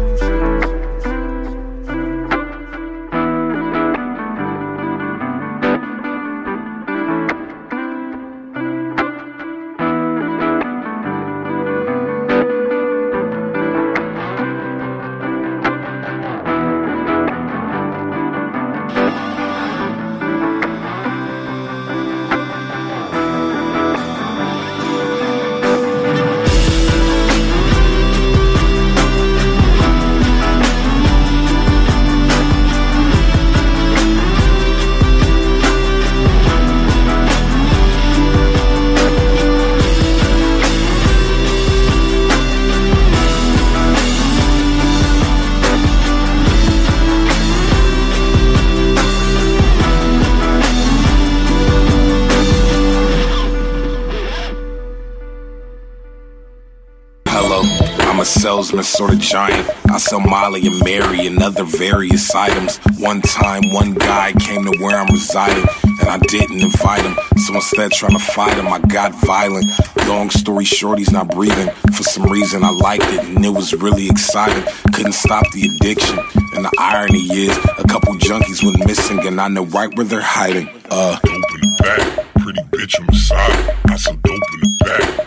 Salesman, 58.28 58.84
sort 58.84 59.14
of 59.14 59.20
giant. 59.20 59.70
I 59.90 59.98
sell 59.98 60.20
Molly 60.20 60.68
and 60.68 60.84
Mary 60.84 61.26
and 61.26 61.42
other 61.42 61.64
various 61.64 62.36
items. 62.36 62.78
One 63.00 63.22
time, 63.22 63.62
one 63.72 63.94
guy 63.94 64.34
came 64.34 64.66
to 64.66 64.78
where 64.80 64.98
I'm 64.98 65.08
residing, 65.08 65.66
and 66.00 66.10
I 66.10 66.18
didn't 66.20 66.62
invite 66.62 67.04
him. 67.04 67.16
So 67.38 67.56
instead, 67.56 67.92
trying 67.92 68.14
to 68.14 68.20
fight 68.20 68.58
him, 68.58 68.68
I 68.68 68.80
got 68.80 69.14
violent. 69.16 69.66
Long 70.08 70.30
story 70.30 70.66
short, 70.66 71.00
he's 71.00 71.12
not 71.12 71.30
breathing. 71.30 71.70
For 71.94 72.04
some 72.04 72.26
reason, 72.30 72.64
I 72.64 72.70
liked 72.70 73.06
it, 73.06 73.24
and 73.24 73.44
it 73.46 73.50
was 73.50 73.74
really 73.74 74.08
exciting. 74.08 74.64
Couldn't 74.94 75.14
stop 75.14 75.50
the 75.52 75.66
addiction. 75.66 76.20
And 76.56 76.66
the 76.66 76.72
irony 76.78 77.24
is, 77.32 77.58
a 77.58 77.88
couple 77.88 78.14
junkies 78.16 78.64
went 78.64 78.86
missing, 78.86 79.26
and 79.26 79.40
I 79.40 79.48
know 79.48 79.66
right 79.66 79.96
where 79.96 80.06
they're 80.06 80.22
hiding. 80.22 80.70
Uh, 80.90 81.18
Dope 81.20 81.34
in 81.56 81.62
the 81.62 81.78
back, 81.80 82.26
pretty 82.40 82.62
bitch 82.72 83.00
on 83.00 83.08
the 83.08 83.16
side. 83.16 83.76
I 83.86 83.96
sell 83.96 84.14
dope 84.16 84.34
in 84.54 84.60
the 84.62 84.86
back. 84.86 85.27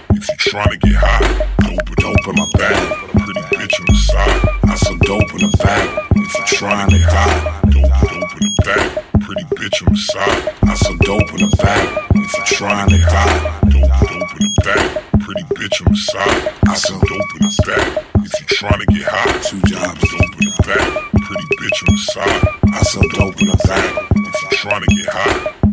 If 0.53 0.57
to 0.69 0.77
get 0.79 0.97
high, 0.99 1.47
dope, 1.63 1.95
dope 1.95 2.27
in 2.27 2.35
my 2.35 2.51
bag. 2.59 2.75
Pretty 3.23 3.41
bitch 3.55 3.79
on 3.79 3.87
the 3.87 3.95
side. 3.95 4.43
I 4.67 4.75
sell 4.75 4.99
dope 5.07 5.31
in 5.39 5.47
the 5.47 5.57
back. 5.63 6.11
If 6.11 6.35
you 6.35 6.59
trying 6.59 6.91
to 6.91 6.99
die, 6.99 7.61
dope, 7.71 7.87
dope 7.87 8.35
in 8.35 8.51
the 8.51 8.63
back. 8.67 8.83
Pretty 9.23 9.45
bitch 9.55 9.87
on 9.87 9.95
the 9.95 10.01
side. 10.11 10.51
I 10.67 10.75
sell 10.75 10.97
dope 11.07 11.31
in 11.39 11.47
the 11.47 11.57
back. 11.63 11.87
If 12.19 12.35
you 12.35 12.45
trying 12.59 12.91
to 12.91 12.99
die, 12.99 13.63
dope, 13.71 13.95
dope 14.11 14.35
in 14.43 14.51
the 14.51 14.63
back. 14.67 15.23
Pretty 15.23 15.45
bitch 15.55 15.87
on 15.87 15.93
the 15.95 15.99
side. 16.11 16.43
I 16.67 16.75
sell 16.75 16.99
dope 16.99 17.31
in 17.39 17.47
the 17.47 17.63
back. 17.63 18.05
If 18.27 18.41
you 18.41 18.47
trying 18.51 18.81
to 18.81 18.87
get 18.87 19.07
high, 19.07 19.31
two 19.47 19.63
jobs, 19.71 20.03
dope 20.03 20.35
in 20.35 20.51
the 20.51 20.63
back. 20.67 20.83
Pretty 21.31 21.47
bitch 21.63 21.79
on 21.87 21.95
the 21.95 22.03
side. 22.11 22.43
I 22.75 22.83
sell 22.91 23.07
dope 23.15 23.39
in 23.39 23.55
the 23.55 23.59
back. 23.71 23.87
If 24.19 24.43
you 24.43 24.49
trying 24.59 24.83
to 24.83 24.95
get 24.99 25.07
high. 25.15 25.70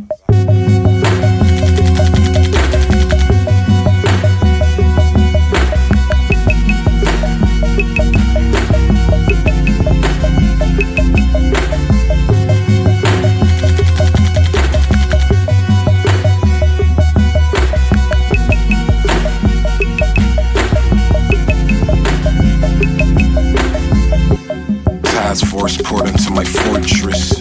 My 26.38 26.44
fortress. 26.44 27.34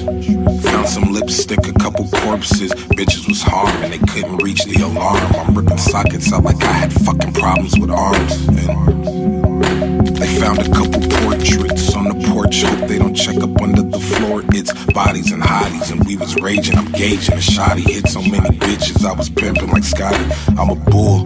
Found 0.64 0.88
some 0.88 1.12
lipstick, 1.12 1.66
a 1.68 1.72
couple 1.74 2.08
corpses. 2.08 2.72
Bitches 2.96 3.28
was 3.28 3.42
harming, 3.42 3.90
they 3.90 3.98
couldn't 3.98 4.42
reach 4.42 4.64
the 4.64 4.82
alarm. 4.82 5.20
I'm 5.36 5.54
ripping 5.54 5.76
sockets 5.76 6.32
out 6.32 6.44
like 6.44 6.62
I 6.64 6.72
had 6.72 6.92
fucking 7.04 7.34
problems 7.34 7.78
with 7.78 7.90
arms. 7.90 8.48
And 8.48 10.16
they 10.16 10.40
found 10.40 10.60
a 10.60 10.70
couple 10.72 11.02
portraits 11.18 11.94
on 11.94 12.04
the 12.08 12.26
porch. 12.32 12.62
Hope 12.62 12.88
they 12.88 12.98
don't 12.98 13.14
check 13.14 13.36
up 13.36 13.60
under 13.60 13.82
the 13.82 14.00
floor. 14.00 14.42
It's 14.54 14.72
bodies 14.94 15.30
and 15.30 15.42
hotties, 15.42 15.92
and 15.92 16.02
we 16.06 16.16
was 16.16 16.34
raging. 16.36 16.78
I'm 16.78 16.90
gauging 16.92 17.34
a 17.34 17.44
shotty. 17.52 17.84
Hit 17.86 18.08
so 18.08 18.22
many 18.22 18.48
bitches, 18.56 19.04
I 19.04 19.12
was 19.12 19.28
pimping 19.28 19.68
like 19.68 19.84
Scotty. 19.84 20.24
I'm 20.56 20.70
a 20.70 20.74
bull. 20.74 21.22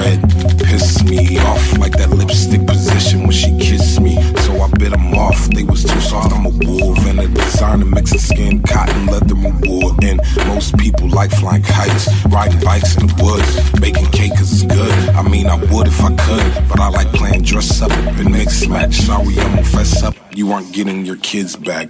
Red 0.00 0.20
pisses 0.64 1.04
me 1.06 1.38
off 1.38 1.76
like 1.76 1.92
that 1.98 2.08
lipstick 2.08 2.66
position 2.66 3.24
when 3.24 3.32
she 3.32 3.54
kissed 3.58 4.00
me. 4.00 4.16
I 4.62 4.68
bit 4.78 4.90
them 4.90 5.14
off. 5.14 5.48
They 5.48 5.64
was 5.64 5.84
too 5.84 6.00
soft. 6.00 6.32
I'm 6.32 6.46
a 6.46 6.50
wolf 6.50 6.98
and 7.06 7.20
a 7.20 7.28
designer 7.28 7.86
mixing 7.86 8.18
skin, 8.18 8.62
cotton, 8.62 9.06
leather, 9.06 9.34
and 9.34 9.66
wool. 9.66 9.94
And 10.02 10.20
most 10.46 10.76
people 10.78 11.08
like 11.08 11.30
flying 11.30 11.62
kites, 11.62 12.08
riding 12.26 12.60
bikes 12.60 12.96
in 12.96 13.06
the 13.06 13.14
woods, 13.22 13.80
baking 13.80 14.10
cake 14.10 14.34
'cause 14.36 14.52
it's 14.52 14.62
good. 14.62 14.94
I 15.10 15.22
mean, 15.22 15.46
I 15.46 15.56
would 15.56 15.86
if 15.88 16.00
I 16.02 16.12
could, 16.14 16.68
but 16.68 16.80
I 16.80 16.88
like 16.88 17.12
playing 17.12 17.42
dress 17.42 17.80
up 17.82 17.92
and 17.92 18.30
mix 18.30 18.66
match. 18.66 19.00
Sorry, 19.00 19.38
I'm 19.40 19.50
gonna 19.50 19.64
fess 19.64 20.02
up. 20.02 20.14
You 20.34 20.52
aren't 20.52 20.72
getting 20.72 21.04
your 21.04 21.16
kids 21.16 21.56
back. 21.56 21.88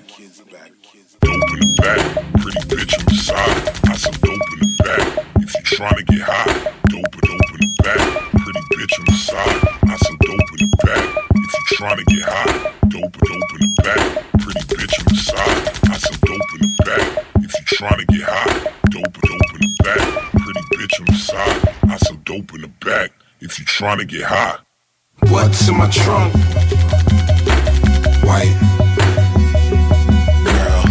Dope 1.21 1.53
in 1.53 1.61
the 1.61 1.77
back, 1.83 2.01
pretty 2.41 2.61
bitch 2.69 2.99
on 2.99 3.05
the 3.05 3.15
side. 3.15 3.91
I 3.91 3.97
sell 3.97 4.13
dope 4.23 4.33
in 4.33 4.59
the 4.61 4.85
back. 4.85 5.27
If 5.37 5.55
you 5.55 5.77
trying 5.77 5.97
to 5.97 6.03
get 6.05 6.21
high, 6.23 6.80
You 11.71 11.77
tryna 11.77 12.05
get 12.07 12.23
high, 12.23 12.73
dope, 12.89 13.13
dope 13.13 13.31
in 13.31 13.61
the 13.61 13.75
back. 13.85 14.01
Pretty 14.41 14.61
bitch 14.75 14.99
on 14.99 15.07
the 15.07 15.15
side. 15.15 15.69
I 15.89 15.99
sell 15.99 16.19
dope 16.25 16.53
in 16.55 16.61
the 16.63 16.71
back. 16.85 17.27
If 17.37 17.55
you 17.55 17.65
trying 17.67 17.99
to 17.99 18.07
get 18.07 18.23
high, 18.23 18.71
dope, 18.91 19.13
dope 19.13 19.55
in 19.55 19.61
the 19.61 19.69
back. 19.85 20.33
Pretty 20.33 20.61
bitch 20.75 21.01
on 21.01 21.07
the 21.07 21.15
side. 21.15 21.69
I 21.85 21.97
sell 21.99 22.17
dope 22.25 22.55
in 22.55 22.63
the 22.63 22.69
back. 22.85 23.13
If 23.41 23.59
you 23.61 23.65
trying 23.67 23.99
to 23.99 24.05
get 24.05 24.25
high. 24.25 24.59
What's 25.29 25.69
in 25.69 25.77
my 25.77 25.89
trunk? 25.91 26.35
White 28.25 28.57
girl. 30.45 30.83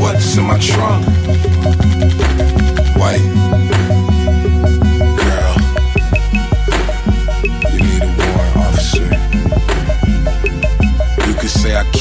What's 0.00 0.36
in 0.38 0.44
my 0.44 0.58
trunk? 0.58 1.04
White 2.96 3.29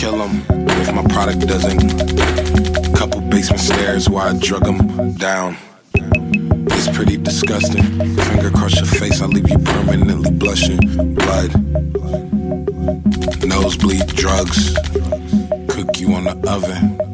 kill 0.10 0.28
him 0.28 0.44
if 0.82 0.94
my 0.94 1.04
product 1.04 1.48
doesn't. 1.48 2.96
Couple 2.96 3.22
basement 3.22 3.62
stairs 3.62 4.10
where 4.10 4.24
I 4.24 4.38
drug 4.40 4.66
him 4.66 5.14
down. 5.14 5.56
It's 5.94 6.90
pretty 6.96 7.18
disgusting. 7.18 7.84
Finger 7.84 8.48
across 8.48 8.76
your 8.76 8.86
face, 8.86 9.22
I 9.22 9.28
leave 9.28 9.50
you 9.50 9.60
permanently 9.60 10.32
blushing. 10.32 10.80
Blood, 11.16 11.52
nosebleed, 13.46 14.08
drugs, 14.08 14.74
cook 15.68 16.00
you 16.00 16.14
on 16.14 16.24
the 16.24 16.40
oven. 16.48 17.09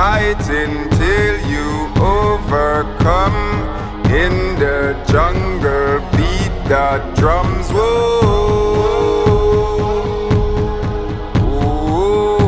fighting 0.00 0.88
till 0.98 1.36
you 1.52 1.68
overcome. 2.00 3.40
In 4.22 4.34
the 4.58 4.78
jungle, 5.12 6.00
beat 6.16 6.54
the 6.72 6.88
drums. 7.18 7.66
Whoa. 7.70 7.90
Ooh. 11.44 12.40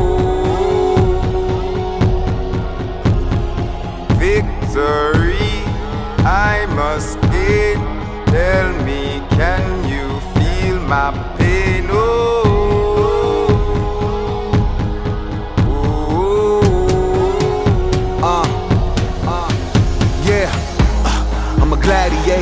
Victory, 4.23 5.53
I 6.25 6.65
must 6.81 7.21
gain. 7.33 7.79
Tell 8.33 8.69
me, 8.87 9.01
can 9.37 9.63
you 9.93 10.07
feel 10.33 10.77
my 10.93 11.11
pain? 11.37 11.42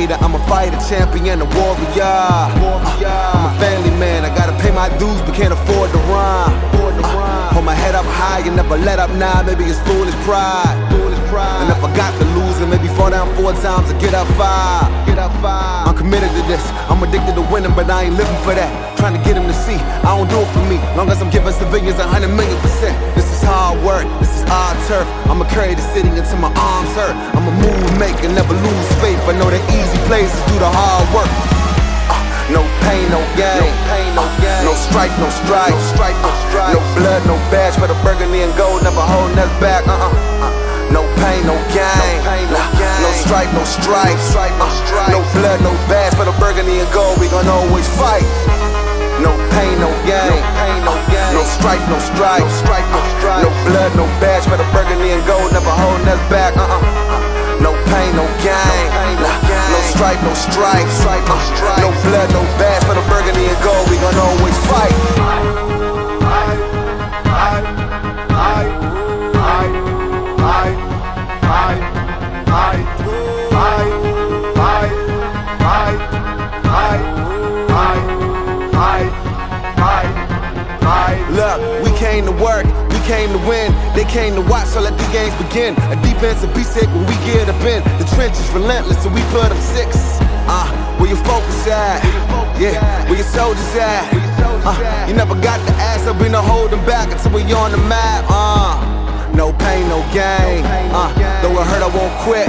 Gladiator, 0.06 0.24
I'm 0.24 0.34
a 0.34 0.46
fighter, 0.46 0.78
champion, 0.88 1.40
a 1.40 1.44
warrior. 1.44 2.02
Uh, 2.02 3.32
I'm 3.34 3.54
a 3.54 3.60
family 3.60 3.90
man, 3.98 4.24
I 4.24 4.34
gotta 4.34 4.56
pay 4.62 4.70
my 4.70 4.88
dues, 4.98 5.20
but 5.22 5.34
can't 5.34 5.52
afford 5.52 5.90
to 5.90 5.98
rhyme. 5.98 6.52
Uh, 6.74 7.52
hold 7.52 7.64
my 7.64 7.74
head 7.74 7.94
up 7.94 8.06
high 8.06 8.40
and 8.46 8.56
never 8.56 8.76
let 8.76 8.98
up 8.98 9.10
now, 9.10 9.42
maybe 9.42 9.64
it's 9.64 9.80
foolish 9.80 10.14
pride. 10.24 11.01
And 11.32 11.72
if 11.72 11.80
I 11.80 11.88
got 11.96 12.12
to 12.20 12.26
lose, 12.36 12.60
then 12.60 12.68
maybe 12.68 12.92
fall 12.92 13.08
down 13.08 13.32
four 13.40 13.56
times 13.64 13.88
and 13.88 13.96
get 14.00 14.12
up 14.12 14.28
five. 14.36 14.84
Get 15.08 15.16
up 15.16 15.32
five. 15.40 15.88
I'm 15.88 15.96
committed 15.96 16.28
to 16.28 16.42
this, 16.44 16.60
I'm 16.92 17.00
addicted 17.00 17.40
to 17.40 17.44
winning, 17.48 17.72
but 17.72 17.88
I 17.88 18.04
ain't 18.04 18.20
living 18.20 18.36
for 18.44 18.52
that. 18.52 18.68
Trying 19.00 19.16
to 19.16 19.22
get 19.24 19.40
him 19.40 19.48
to 19.48 19.56
see, 19.56 19.80
I 20.04 20.12
don't 20.12 20.28
do 20.28 20.36
it 20.44 20.50
for 20.52 20.60
me. 20.68 20.76
Long 20.92 21.08
as 21.08 21.24
I'm 21.24 21.32
giving 21.32 21.52
civilians 21.56 21.96
a 21.98 22.04
hundred 22.04 22.36
million 22.36 22.60
percent. 22.60 22.92
This 23.16 23.24
is 23.32 23.40
hard 23.40 23.80
work, 23.80 24.04
this 24.20 24.28
is 24.28 24.44
our 24.52 24.76
turf. 24.84 25.08
I'ma 25.32 25.48
carry 25.48 25.72
the 25.72 25.86
city 25.96 26.12
until 26.12 26.36
my 26.36 26.52
arms 26.52 26.92
hurt. 26.92 27.16
I'm 27.32 27.48
a 27.48 27.54
move 27.64 27.92
maker, 27.96 28.28
never 28.28 28.52
lose 28.52 28.88
faith. 29.00 29.18
I 29.24 29.32
know 29.40 29.48
the 29.48 29.62
easy 29.72 29.98
places 30.04 30.36
do 30.52 30.60
the 30.60 30.68
hard 30.68 31.08
work. 31.16 31.32
Uh, 32.12 32.20
no 32.52 32.60
pain, 32.84 33.08
no 33.08 33.24
gain. 33.40 33.64
No 33.64 33.72
pain, 33.88 34.08
no 34.12 34.24
gain. 34.36 34.68
No 34.68 34.76
strife, 34.76 35.14
no 35.16 35.32
strife. 35.32 35.72
No 35.72 35.80
strife, 35.96 36.18
no 36.20 36.30
strife. 36.52 36.76
No 36.76 36.82
blood, 37.00 37.20
no 37.24 37.36
badge 37.48 37.72
for 37.80 37.88
the 37.88 37.96
burgundy 38.04 38.44
and 38.44 38.52
gold. 38.60 38.84
Never 38.84 39.00
holding 39.00 39.40
us 39.40 39.48
back. 39.64 39.88
Uh 39.88 39.96
uh. 39.96 40.12
uh. 40.44 40.61
No 40.92 41.08
pain, 41.24 41.40
no 41.48 41.56
gain. 41.72 41.88
No, 41.88 42.28
pain, 42.28 42.44
no, 42.52 42.60
gain. 42.76 43.00
no 43.00 43.10
strife, 43.16 43.48
no 43.56 43.64
strife. 43.64 44.20
No, 44.60 44.68
strife, 44.84 45.08
no, 45.08 45.24
no 45.24 45.32
blood, 45.32 45.58
no 45.64 45.72
badge 45.88 46.12
for 46.12 46.28
the 46.28 46.36
burgundy 46.36 46.84
and 46.84 46.92
gold. 46.92 47.16
We 47.16 47.32
gon' 47.32 47.48
always 47.48 47.88
fight. 47.96 48.28
No 49.24 49.32
pain, 49.56 49.80
no 49.80 49.88
gain. 50.04 50.28
No 50.28 50.36
pain, 50.60 50.78
no 50.84 50.92
gain. 51.08 51.32
No 51.32 51.42
strife, 51.48 51.80
no 51.88 51.96
strife. 51.96 52.44
No 52.44 52.50
strife, 52.60 52.88
no 52.92 53.00
strife. 53.16 53.40
No 53.40 53.50
blood, 53.64 53.96
no 53.96 54.04
badge 54.20 54.44
for 54.44 54.60
the 54.60 54.68
burgundy 54.68 55.16
and 55.16 55.24
gold. 55.24 55.48
Never 55.56 55.72
holding 55.72 56.12
us 56.12 56.20
back. 56.28 56.52
Uh 56.60 56.68
uh. 56.68 57.62
No 57.64 57.72
pain, 57.88 58.12
no 58.12 58.28
gain. 58.44 58.84
No, 59.16 59.32
no 59.72 59.80
strife, 59.96 60.20
no 60.20 60.34
strife. 60.36 60.92
Uh, 61.00 61.80
no 61.80 61.88
blood, 62.04 62.28
no 62.36 62.44
badge 62.60 62.84
for 62.84 62.92
the 62.92 63.04
burgundy 63.08 63.48
and 63.48 63.60
gold. 63.64 63.88
We 63.88 63.96
gon' 63.96 64.18
always 64.20 64.58
fight. 64.68 65.71
Came 82.12 82.26
to 82.26 82.44
work, 82.44 82.66
we 82.92 83.00
came 83.08 83.32
to 83.32 83.40
win. 83.48 83.72
They 83.96 84.04
came 84.04 84.34
to 84.36 84.44
watch, 84.44 84.68
so 84.68 84.80
let 84.84 84.92
the 85.00 85.08
games 85.16 85.32
begin. 85.40 85.72
A 85.88 85.96
defense 86.04 86.44
will 86.44 86.52
be 86.52 86.62
sick 86.62 86.84
when 86.92 87.08
we 87.08 87.16
get 87.24 87.48
up 87.48 87.64
in. 87.64 87.80
The 87.96 88.04
trench 88.12 88.36
is 88.36 88.50
relentless, 88.52 89.00
so 89.02 89.08
we 89.08 89.22
put 89.32 89.48
up 89.48 89.56
six. 89.72 89.96
Uh, 90.44 90.68
where 91.00 91.08
your 91.08 91.22
focus 91.24 91.66
at? 91.72 92.04
Yeah, 92.60 92.76
where 93.08 93.16
your 93.16 93.30
soldiers 93.32 93.64
at? 93.80 94.04
Uh, 94.60 94.76
you 95.08 95.14
never 95.16 95.34
got 95.40 95.56
the 95.64 95.72
ass 95.80 96.06
up 96.06 96.20
in 96.20 96.32
the 96.32 96.42
holding 96.42 96.84
back 96.84 97.08
until 97.10 97.32
we 97.32 97.40
on 97.54 97.72
the 97.72 97.80
map. 97.88 98.28
Uh, 98.28 98.76
no 99.32 99.48
pain, 99.64 99.88
no 99.88 100.04
gain. 100.12 100.60
Uh, 100.92 101.08
though 101.40 101.56
it 101.56 101.64
hurt, 101.64 101.80
I 101.80 101.88
won't 101.96 102.12
quit. 102.28 102.48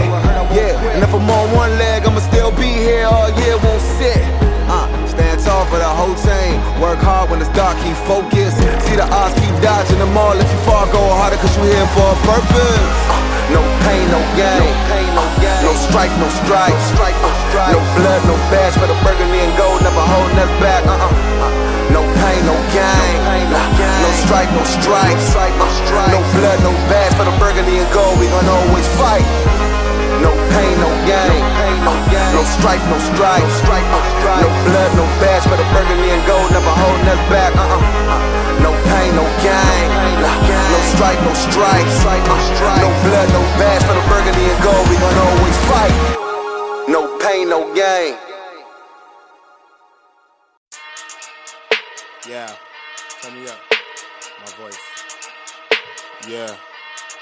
Yeah, 0.52 0.76
and 0.92 1.02
if 1.08 1.14
I'm 1.16 1.30
on 1.30 1.56
one 1.56 1.72
leg, 1.80 2.04
I'ma 2.04 2.20
still 2.20 2.52
be 2.52 2.68
here 2.68 3.08
all 3.08 3.32
year, 3.40 3.56
won't 3.64 3.82
sit. 3.96 4.20
Uh, 4.68 5.08
stand 5.08 5.40
tall 5.40 5.64
for 5.72 5.78
the 5.78 5.88
whole 5.88 6.16
team. 6.20 6.60
Work 6.82 7.00
hard 7.00 7.32
when 7.32 7.40
it's 7.40 7.54
dark, 7.56 7.80
keep 7.80 7.96
focused. 8.04 8.43
See 9.84 10.00
the 10.00 10.00
odds, 10.00 10.00
keep 10.00 10.00
dodging 10.00 10.00
them 10.00 10.18
all. 10.18 10.36
If 10.40 10.48
you 10.48 10.60
fall, 10.64 10.88
go 10.92 11.02
harder, 11.12 11.36
cause 11.38 11.56
you 11.58 11.64
here 11.68 11.88
for 11.92 12.08
a 12.08 12.18
purpose. 12.24 12.96
Uh, 13.12 13.20
no 13.52 13.62
pain, 13.84 14.06
no 14.08 14.20
gain. 14.40 14.64
No 14.64 14.72
pain, 14.88 15.10
no 15.12 15.26
gain. 15.44 15.64
No 15.64 15.72
strife, 15.76 16.14
no 16.20 16.28
strife. 16.30 16.72
No 16.72 16.80
strife, 16.96 17.20
no 17.20 17.32
strife. 17.50 17.74
No 17.76 17.82
blood, 18.00 18.22
no 18.24 18.36
badge 18.48 18.76
for 18.80 18.88
the 18.88 18.96
burgundy 19.04 19.40
and 19.44 19.54
gold. 19.60 19.84
Never 19.84 20.00
holding 20.00 20.40
us 20.40 20.54
back. 20.64 20.88
Uh 20.88 20.96
uh. 20.96 21.12
uh. 21.12 21.52
No 21.92 22.02
pain, 22.24 22.42
no 22.48 22.56
gain. 22.72 23.16
No, 23.52 23.60
no 24.08 24.10
strife, 24.24 24.50
no 24.56 24.64
strife. 24.64 25.20
Uh, 25.36 26.16
no 26.16 26.20
blood, 26.32 26.60
no 26.64 26.72
badge 26.88 27.14
for 27.20 27.26
the 27.28 27.36
burgundy 27.36 27.84
and 27.84 27.90
gold. 27.92 28.16
We 28.20 28.32
gon' 28.32 28.48
always 28.48 28.88
fight. 28.96 29.28
No 30.24 30.32
pain, 30.56 30.76
no 30.80 30.90
gain. 31.04 31.44
No 32.32 32.42
strife, 32.56 32.84
no 32.88 32.98
strife. 33.12 33.44
No 34.40 34.50
blood, 34.64 34.92
no 34.96 35.06
badge 35.20 35.44
for 35.44 35.60
the 35.60 35.68
burgundy 35.76 36.10
and 36.16 36.24
gold. 36.24 36.50
Never 36.56 36.72
holding 36.72 37.10
us 37.12 37.24
back. 37.28 37.52
Uh 37.60 37.68
uh. 37.68 37.84
uh. 38.16 38.64
No 38.64 38.72
pain, 39.04 39.16
no 39.16 39.24
gain. 39.44 39.90
No 40.72 40.80
strife, 40.94 41.22
no 41.24 41.34
strife. 41.34 42.06
Uh, 42.06 42.80
no 42.82 42.90
blood, 43.04 43.30
no 43.30 43.42
badge 43.60 43.84
for 43.84 43.94
the 43.94 44.06
burgundy 44.10 44.46
and 44.46 44.64
gold. 44.64 44.88
We 44.90 44.96
gon' 44.98 45.18
always 45.18 45.58
fight. 45.70 45.96
No 46.88 47.18
pain, 47.20 47.50
no 47.50 47.74
gain. 47.74 48.16
Yeah, 52.30 52.56
turn 53.22 53.34
me 53.36 53.50
up. 53.50 53.60
My 54.40 54.52
voice. 54.64 54.80
Yeah. 56.28 56.56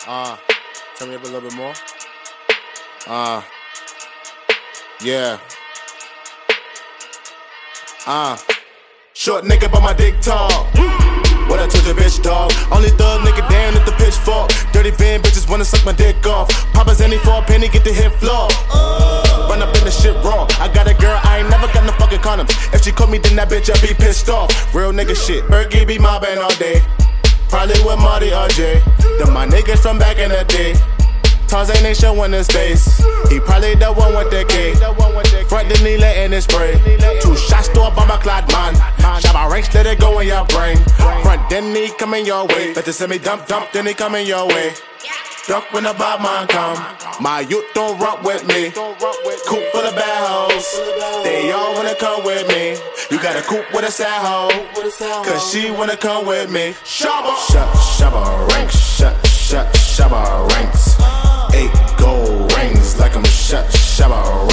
Uh, 0.08 0.38
turn 0.98 1.10
me 1.10 1.16
up 1.16 1.24
a 1.24 1.26
little 1.26 1.42
bit 1.42 1.56
more. 1.56 1.74
Uh, 3.08 3.42
yeah. 5.04 5.40
Uh, 8.06 8.38
short 9.14 9.44
nigga, 9.44 9.72
but 9.72 9.82
my 9.82 9.94
dick 9.94 10.20
tall. 10.22 11.11
What 11.50 11.60
I 11.60 11.68
told 11.68 11.86
your 11.86 11.96
bitch, 11.96 12.22
dog. 12.22 12.52
Only 12.72 12.90
thug 12.90 13.22
nigga 13.22 13.48
down 13.50 13.76
at 13.78 13.86
the 13.86 13.94
pitchfork. 13.94 14.52
Dirty 14.72 14.92
van 14.92 15.22
bitches 15.22 15.50
wanna 15.50 15.66
suck 15.66 15.86
my 15.86 15.94
dick 15.94 16.26
off. 16.26 16.50
Papa's 16.74 17.02
any 17.02 17.18
for 17.18 17.40
a 17.40 17.42
penny, 17.42 17.68
get 17.70 17.84
the 17.84 17.94
hit 17.94 18.12
floor. 18.20 18.48
Run 19.50 19.62
up 19.62 19.76
in 19.78 19.84
the 19.84 19.92
shit 19.92 20.16
raw. 20.24 20.48
I 20.60 20.68
got 20.74 20.88
a 20.88 20.94
girl, 20.94 21.20
I 21.24 21.40
ain't 21.40 21.50
never 21.50 21.68
got 21.74 21.84
no 21.86 21.92
fucking 21.94 22.20
condoms. 22.20 22.52
If 22.74 22.84
she 22.84 22.92
caught 22.92 23.10
me, 23.10 23.18
then 23.18 23.36
that 23.36 23.50
bitch, 23.50 23.70
I 23.70 23.76
be 23.86 23.94
pissed 23.94 24.30
off. 24.30 24.50
Real 24.74 24.92
nigga 24.92 25.16
shit. 25.16 25.44
Berkey 25.46 25.86
be 25.86 26.00
mobbing 26.00 26.38
all 26.38 26.56
day. 26.56 26.82
Probably 27.50 27.76
with 27.84 28.00
Marty 28.00 28.34
or 28.34 28.48
Jay. 28.50 28.82
Them 29.20 29.34
my 29.34 29.46
niggas 29.46 29.80
from 29.80 30.00
back 30.00 30.18
in 30.18 30.30
the 30.30 30.46
day. 30.46 30.74
Tarzan 31.52 31.86
ain't 31.86 31.98
showing 31.98 32.32
his 32.32 32.48
face. 32.48 33.04
He 33.30 33.42
probably 33.42 33.76
the 33.76 33.92
one 33.92 34.16
with 34.16 34.32
the 34.32 34.46
K. 34.48 34.74
Front 35.50 35.68
the 35.68 35.84
knee 35.84 35.98
letting 35.98 36.32
it 36.32 36.44
spray. 36.44 36.80
Two 37.20 37.36
shots 37.36 37.68
to 37.76 37.82
a 37.82 37.92
bomber 37.92 38.16
clad 38.24 38.50
man. 38.54 38.74
Shabba 39.20 39.52
ranks, 39.52 39.68
let 39.76 39.86
it 39.86 40.00
go 40.00 40.20
in 40.20 40.30
your 40.30 40.46
brain. 40.46 40.78
Front 41.24 41.50
then 41.50 41.76
he 41.76 41.90
coming 42.00 42.26
your 42.26 42.48
way. 42.48 42.74
Better 42.74 42.94
send 42.94 43.12
me 43.12 43.18
dump 43.18 43.48
dump, 43.48 43.70
then 43.74 43.86
he 43.86 43.94
coming 43.94 44.26
your 44.26 44.48
way. 44.48 44.72
Duck 45.46 45.66
when 45.74 45.84
the 45.84 45.94
bad 45.94 46.22
man 46.22 46.48
come. 46.48 46.78
My 47.20 47.42
youth 47.42 47.66
don't 47.74 48.00
rock 48.00 48.24
with 48.24 48.48
me. 48.48 48.72
Coop 48.72 49.64
full 49.74 49.84
of 49.84 49.94
bad 49.94 50.24
hoes. 50.24 51.24
They 51.26 51.52
all 51.52 51.74
wanna 51.76 51.96
come 51.96 52.24
with 52.24 52.48
me. 52.48 52.78
You 53.12 53.22
got 53.22 53.36
a 53.36 53.42
coop 53.42 53.66
with 53.74 53.84
a 53.84 53.92
sad 53.92 54.22
hoe. 54.24 55.24
Cause 55.26 55.52
she 55.52 55.70
wanna 55.70 55.98
come 55.98 56.26
with 56.26 56.50
me. 56.50 56.76
Shabba. 56.86 57.36
Shut, 57.52 57.68
shabba 57.76 58.48
ranks. 58.48 58.78
Shut, 58.78 59.68
shabba 59.74 60.48
ranks. 60.52 60.91
Gold 62.02 62.52
rings 62.58 62.98
like 62.98 63.16
I'm 63.16 63.24
shabba 63.24 64.51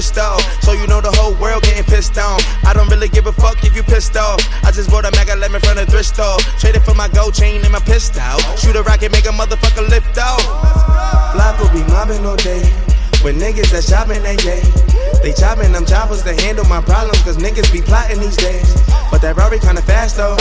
So 0.00 0.72
you 0.72 0.86
know 0.86 1.00
the 1.02 1.12
whole 1.12 1.34
world 1.36 1.62
getting 1.62 1.84
pissed 1.84 2.16
on. 2.16 2.40
I 2.64 2.72
don't 2.72 2.88
really 2.88 3.08
give 3.08 3.26
a 3.26 3.32
fuck 3.32 3.62
if 3.64 3.76
you 3.76 3.82
pissed 3.82 4.16
off. 4.16 4.40
I 4.64 4.72
just 4.72 4.88
bought 4.88 5.04
a 5.04 5.10
Mac 5.12 5.28
11 5.28 5.60
from 5.60 5.76
the 5.76 5.84
thrift 5.84 6.16
store. 6.16 6.38
Traded 6.58 6.82
for 6.84 6.94
my 6.94 7.08
gold 7.08 7.34
chain 7.34 7.60
and 7.60 7.72
my 7.72 7.80
pistol. 7.80 8.22
Shoot 8.56 8.76
a 8.76 8.82
rocket, 8.82 9.12
make 9.12 9.26
a 9.26 9.34
motherfucker 9.36 9.86
lift 9.90 10.16
off. 10.16 10.40
Block 11.34 11.60
will 11.60 11.68
be 11.68 11.84
mobbing 11.92 12.24
all 12.24 12.36
day. 12.36 12.64
With 13.20 13.36
niggas 13.36 13.68
that 13.76 13.84
shopping 13.84 14.22
that 14.24 14.40
day. 14.40 14.64
They 15.20 15.36
chopping 15.36 15.72
them 15.72 15.84
choppers 15.84 16.22
to 16.22 16.32
handle 16.32 16.64
my 16.64 16.80
problems, 16.80 17.20
cause 17.20 17.36
niggas 17.36 17.70
be 17.70 17.82
plotting 17.82 18.20
these 18.20 18.36
days. 18.36 18.72
But 19.10 19.20
that 19.20 19.36
Rari 19.36 19.60
kinda 19.60 19.82
fast 19.82 20.16
though. 20.16 20.36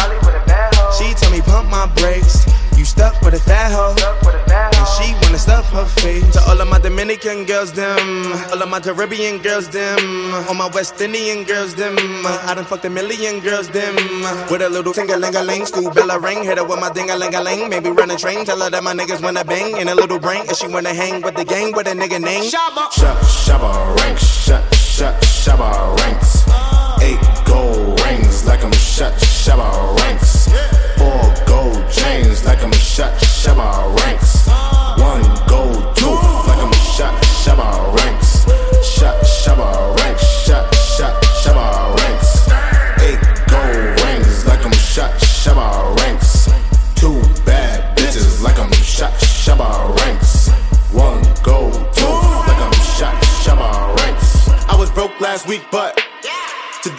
She 0.95 1.14
tell 1.20 1.32
me 1.32 1.41
pump 1.41 1.68
my 1.68 1.88
brakes. 1.99 2.47
You 2.78 2.86
stuck 2.86 3.20
with 3.22 3.34
a 3.34 3.39
fat 3.43 3.76
hoe. 3.76 4.28
Dominican 7.10 7.43
girls, 7.45 7.74
them. 7.74 8.32
All 8.51 8.62
of 8.62 8.70
my 8.70 8.80
Caribbean 8.80 9.39
girls, 9.39 9.68
them. 9.70 10.32
All 10.47 10.53
my 10.53 10.70
West 10.76 11.01
Indian 11.01 11.43
girls, 11.43 11.74
them. 11.74 11.95
I 11.97 12.53
done 12.53 12.66
fucked 12.66 12.86
a 12.86 12.89
million 12.91 13.39
girls, 13.39 13.68
them. 13.70 13.95
With 14.51 14.62
a 14.62 14.70
little 14.70 14.93
ting-a-ling-a-ling, 14.93 15.66
school 15.66 15.89
bell 15.89 16.12
a 16.12 16.20
ring. 16.20 16.43
Hit 16.43 16.60
her 16.60 16.64
with 16.64 16.80
my 16.80 16.91
ding-a-ling-a-ling. 16.91 17.68
Maybe 17.68 17.89
run 17.89 18.12
a 18.12 18.16
train, 18.16 18.45
tell 18.45 18.62
her 18.62 18.70
that 18.70 18.84
my 18.84 18.93
niggas 18.93 19.24
wanna 19.24 19.43
bang. 19.43 19.78
In 19.78 19.88
a 19.88 19.95
little 19.95 20.20
brain, 20.20 20.41
and 20.47 20.55
she 20.55 20.68
wanna 20.68 20.93
hang 20.93 21.24
with 21.24 21.34
the 21.34 21.45
gang 21.45 21.72
with 21.72 21.88
a 21.88 21.93
nigga 21.93 22.22
name. 22.22 22.43
Shabba. 22.43 22.91
Shab, 22.91 23.18
shabba 23.18 23.97
ranks, 23.97 24.24
shab, 24.45 24.62
shab, 24.70 25.20
shabba 25.20 25.97
ranks. 25.97 26.45
Eight 27.01 27.18
gold 27.47 27.99
rings 28.05 28.45
like 28.45 28.64
I'm 28.64 28.72
shut, 28.74 29.14
shabba 29.16 29.97
ranks. 29.97 30.47
Four 30.99 31.34
gold 31.47 31.89
chains 31.89 32.45
like 32.45 32.64
I'm 32.64 32.72
shut, 32.74 33.18
shabba 33.18 33.97
ranks. 33.97 34.45
One 35.01 35.39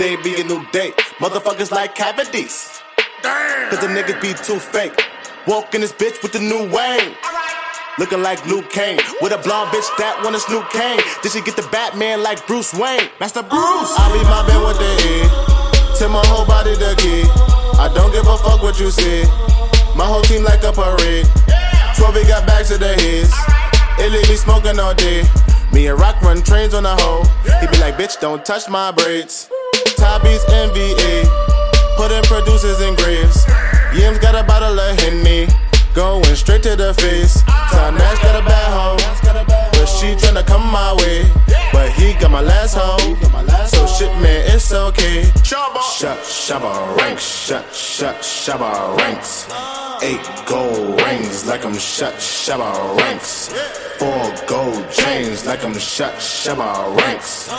today 0.01 0.17
be 0.23 0.41
a 0.41 0.45
new 0.45 0.65
day. 0.73 0.93
Motherfuckers 1.21 1.71
like 1.71 1.95
cavities. 1.95 2.81
Damn. 3.23 3.69
Cause 3.69 3.81
the 3.81 3.87
niggas 3.87 4.17
be 4.23 4.33
too 4.33 4.59
fake. 4.59 4.97
Walk 5.47 5.75
in 5.75 5.83
this 5.83 5.93
bitch 5.93 6.23
with 6.23 6.33
the 6.33 6.39
new 6.39 6.65
Wayne. 6.73 7.13
Looking 7.99 8.23
like 8.23 8.41
Luke 8.47 8.71
Kane. 8.71 8.99
With 9.21 9.33
a 9.33 9.39
blonde 9.45 9.69
bitch 9.69 9.85
that 9.99 10.25
one 10.25 10.35
is 10.35 10.49
Luke 10.49 10.71
Kane. 10.71 11.01
Did 11.21 11.33
she 11.33 11.43
get 11.43 11.55
the 11.55 11.69
Batman 11.69 12.23
like 12.23 12.47
Bruce 12.47 12.73
Wayne? 12.73 13.13
Master 13.21 13.43
Bruce. 13.43 13.93
I 14.01 14.09
be 14.09 14.25
mobbing 14.25 14.65
with 14.65 14.81
the 14.81 14.89
E. 15.05 15.99
Till 15.99 16.09
my 16.09 16.25
whole 16.33 16.47
body 16.47 16.73
the 16.81 16.97
key. 16.97 17.29
I 17.77 17.93
don't 17.93 18.11
give 18.11 18.25
a 18.25 18.39
fuck 18.41 18.63
what 18.63 18.81
you 18.81 18.91
see. 18.91 19.29
My 19.93 20.09
whole 20.09 20.23
team 20.23 20.45
like 20.45 20.65
a 20.65 20.73
parade. 20.73 21.29
12 22.01 22.25
got 22.25 22.47
bags 22.49 22.73
to 22.73 22.79
the 22.79 22.97
heads. 22.97 23.37
It 24.01 24.11
leave 24.11 24.31
me 24.31 24.37
smoking 24.37 24.81
all 24.81 24.95
day. 24.95 25.29
Me 25.75 25.89
and 25.89 26.01
Rock 26.01 26.23
run 26.23 26.41
trains 26.41 26.73
on 26.73 26.85
the 26.85 26.97
hoe. 26.97 27.21
He 27.61 27.67
be 27.69 27.77
like, 27.85 28.01
bitch, 28.01 28.19
don't 28.19 28.43
touch 28.47 28.67
my 28.67 28.93
braids. 28.93 29.51
Tabby's 30.01 30.43
NBA. 30.45 31.29
Putting 31.97 32.23
producers 32.23 32.81
in 32.81 32.95
graves. 32.97 33.45
Yim's 33.95 34.19
got 34.19 34.35
a 34.35 34.43
bottle 34.43 34.81
of 34.81 34.99
Henny. 35.01 35.47
Going 35.95 36.25
straight 36.35 36.63
to 36.63 36.75
the 36.75 36.95
face. 36.95 37.43
Time 37.43 37.97
Nash 37.97 38.23
got 38.23 38.41
a 38.41 38.45
bad 38.45 38.69
hoe. 38.73 38.97
But 39.73 39.87
she 39.87 40.15
tryna 40.17 40.47
come 40.47 40.65
my 40.73 40.95
way. 40.95 41.31
But 41.73 41.91
he 41.93 42.15
got 42.15 42.31
my 42.31 42.41
last 42.41 42.75
hoe. 42.75 43.15
So 43.67 43.87
shit, 43.87 44.13
man, 44.23 44.55
it's 44.55 44.73
okay. 44.73 45.25
Shut, 45.45 46.19
shabba 46.25 46.97
ranks. 46.97 47.23
Shut, 47.23 47.75
shut, 47.75 48.17
shabba 48.23 48.97
ranks. 48.97 49.47
Eight 50.03 50.27
gold 50.47 50.99
rings 51.03 51.47
like 51.47 51.63
I'm 51.63 51.75
shut, 51.75 52.15
shabba 52.15 52.97
ranks. 52.97 53.49
Four 53.99 54.33
gold 54.47 54.91
chains 54.91 55.45
like 55.45 55.63
I'm 55.63 55.79
shut, 55.79 56.15
shabba 56.15 56.97
ranks. 56.97 57.51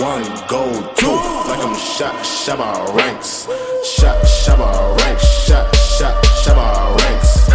One 0.00 0.24
gold 0.48 0.96
tooth 0.96 1.46
like 1.46 1.62
I'm 1.62 1.76
shut, 1.76 2.14
shabba 2.24 2.96
ranks. 2.96 3.46
Shut, 3.84 4.16
shabba 4.24 4.96
ranks. 4.96 5.24
Shut, 5.44 5.76
shut, 5.98 6.24
shabba 6.42 6.96
ranks. 7.02 7.50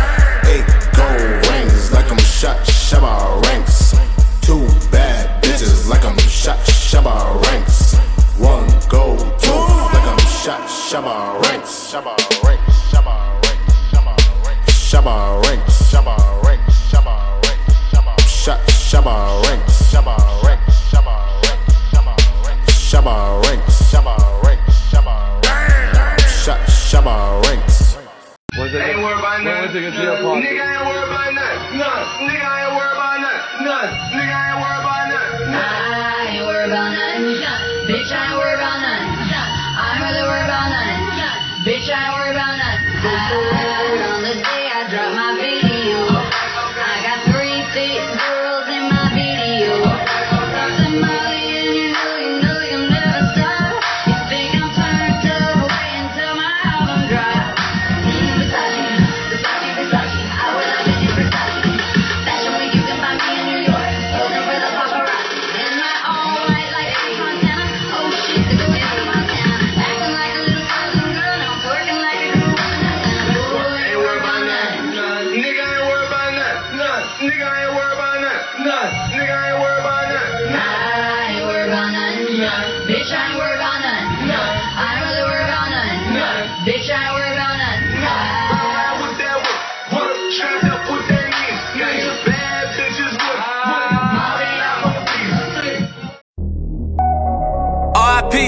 Eight 0.53 0.67
gold 0.95 1.47
rings 1.49 1.91
like 1.91 2.11
I'm 2.11 2.19
shut, 2.19 2.57
shabba 2.67 3.41
ranks. 3.45 3.95
Two 4.41 4.67
bad 4.91 5.43
bitches 5.43 5.89
like 5.89 6.05
I'm 6.05 6.17
shut, 6.19 6.59
shabba 6.59 7.41
ranks. 7.47 7.95
One 8.37 8.67
gold 8.89 9.21
tooth 9.39 9.93
like 9.93 10.07
I'm 10.07 10.19
shut, 10.43 10.61
shabba 10.69 11.41
ranks. 11.41 11.91
Shabba 11.91 12.15
ranks. 12.43 12.74
Shabba 14.95 15.43
ranks. 15.43 15.91
Shabba 15.91 16.15
ranks. 16.41 16.75
Shabba 16.87 17.15
ranks. 17.43 17.75
Shabba 17.91 18.15
ranks. 18.15 18.15
Shabba 18.15 18.15
ranks. 18.15 18.31
Shut. 18.31 18.59
Shabba 18.63 19.13
ranks. 19.43 19.75
Shabba 19.91 20.15
ranks. 20.47 20.75
Shabba 20.89 22.15
ranks. 22.47 22.71
Shabba 22.87 23.15
ranks. 23.43 23.75
Shabba 23.91 24.15
ranks. 24.45 24.75
Shabba 24.89 25.15
ranks. 25.43 26.31
Shut. 26.45 26.59
Shabba 26.69 27.15
ranks. 27.43 27.77
Ain't 28.55 28.97
worried 29.03 29.19
about 29.19 29.43
nothing. 29.43 29.83
Nigga 29.83 29.99
ain't 29.99 30.23
worried 30.23 31.03
about 31.03 31.33
nothing. 31.35 31.75
None. 31.75 32.03
Nigga 32.23 32.47
ain't 32.55 32.71
worried 32.71 32.95
about 32.95 33.19
nothing. 33.19 33.67
None. 33.67 33.91
Nigga 34.15 34.34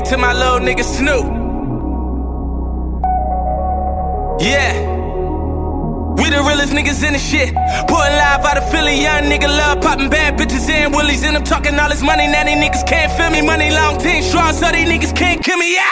to 0.09 0.17
my 0.17 0.31
little 0.31 0.59
nigga 0.63 0.85
Snoop. 0.87 1.25
Yeah. 4.39 4.71
We 6.15 6.29
the 6.31 6.39
realest 6.47 6.71
niggas 6.71 7.03
in 7.03 7.11
the 7.11 7.19
shit. 7.19 7.51
Pulling 7.91 8.15
live 8.15 8.45
out 8.47 8.55
of 8.55 8.71
Philly, 8.71 9.03
young 9.03 9.27
nigga 9.27 9.51
love 9.51 9.81
popping 9.81 10.09
bad 10.09 10.39
bitches 10.39 10.69
and 10.69 10.95
willies. 10.95 11.23
And 11.23 11.35
I'm 11.35 11.43
talking 11.43 11.77
all 11.77 11.89
this 11.89 12.01
money, 12.01 12.27
now 12.27 12.45
these 12.45 12.55
niggas 12.55 12.87
can't 12.87 13.11
feel 13.19 13.31
me. 13.31 13.41
Money 13.41 13.69
long, 13.71 13.99
team 13.99 14.23
strong, 14.23 14.53
so 14.53 14.71
these 14.71 14.87
niggas 14.87 15.11
can't 15.11 15.43
kill 15.43 15.57
me. 15.57 15.75
Yeah. 15.75 15.91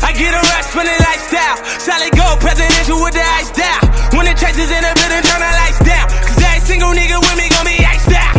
I 0.00 0.16
get 0.16 0.32
a 0.32 0.40
rush 0.56 0.72
from 0.72 0.88
the 0.88 0.96
lifestyle. 0.96 1.56
Solid 1.76 2.16
gold, 2.16 2.40
presidential 2.40 3.04
with 3.04 3.12
the 3.12 3.26
ice 3.36 3.52
down. 3.52 3.84
When 4.16 4.24
the 4.24 4.32
chases 4.32 4.72
in 4.72 4.80
the 4.80 4.92
building, 4.96 5.24
turn 5.28 5.44
the 5.44 5.52
lights 5.60 5.80
down. 5.84 6.08
Cause 6.24 6.40
every 6.40 6.64
single 6.64 6.92
nigga 6.96 7.20
with 7.20 7.36
me 7.36 7.52
gon' 7.52 7.68
be 7.68 7.76
iced 7.84 8.16
out. 8.16 8.32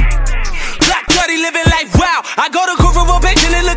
Black 0.90 1.06
30 1.06 1.38
living 1.38 1.70
life 1.70 1.94
wow. 1.94 2.26
I 2.34 2.50
go 2.50 2.66
to 2.66 2.74
for 2.82 3.06
probation 3.06 3.54
and 3.54 3.62
looking 3.62 3.77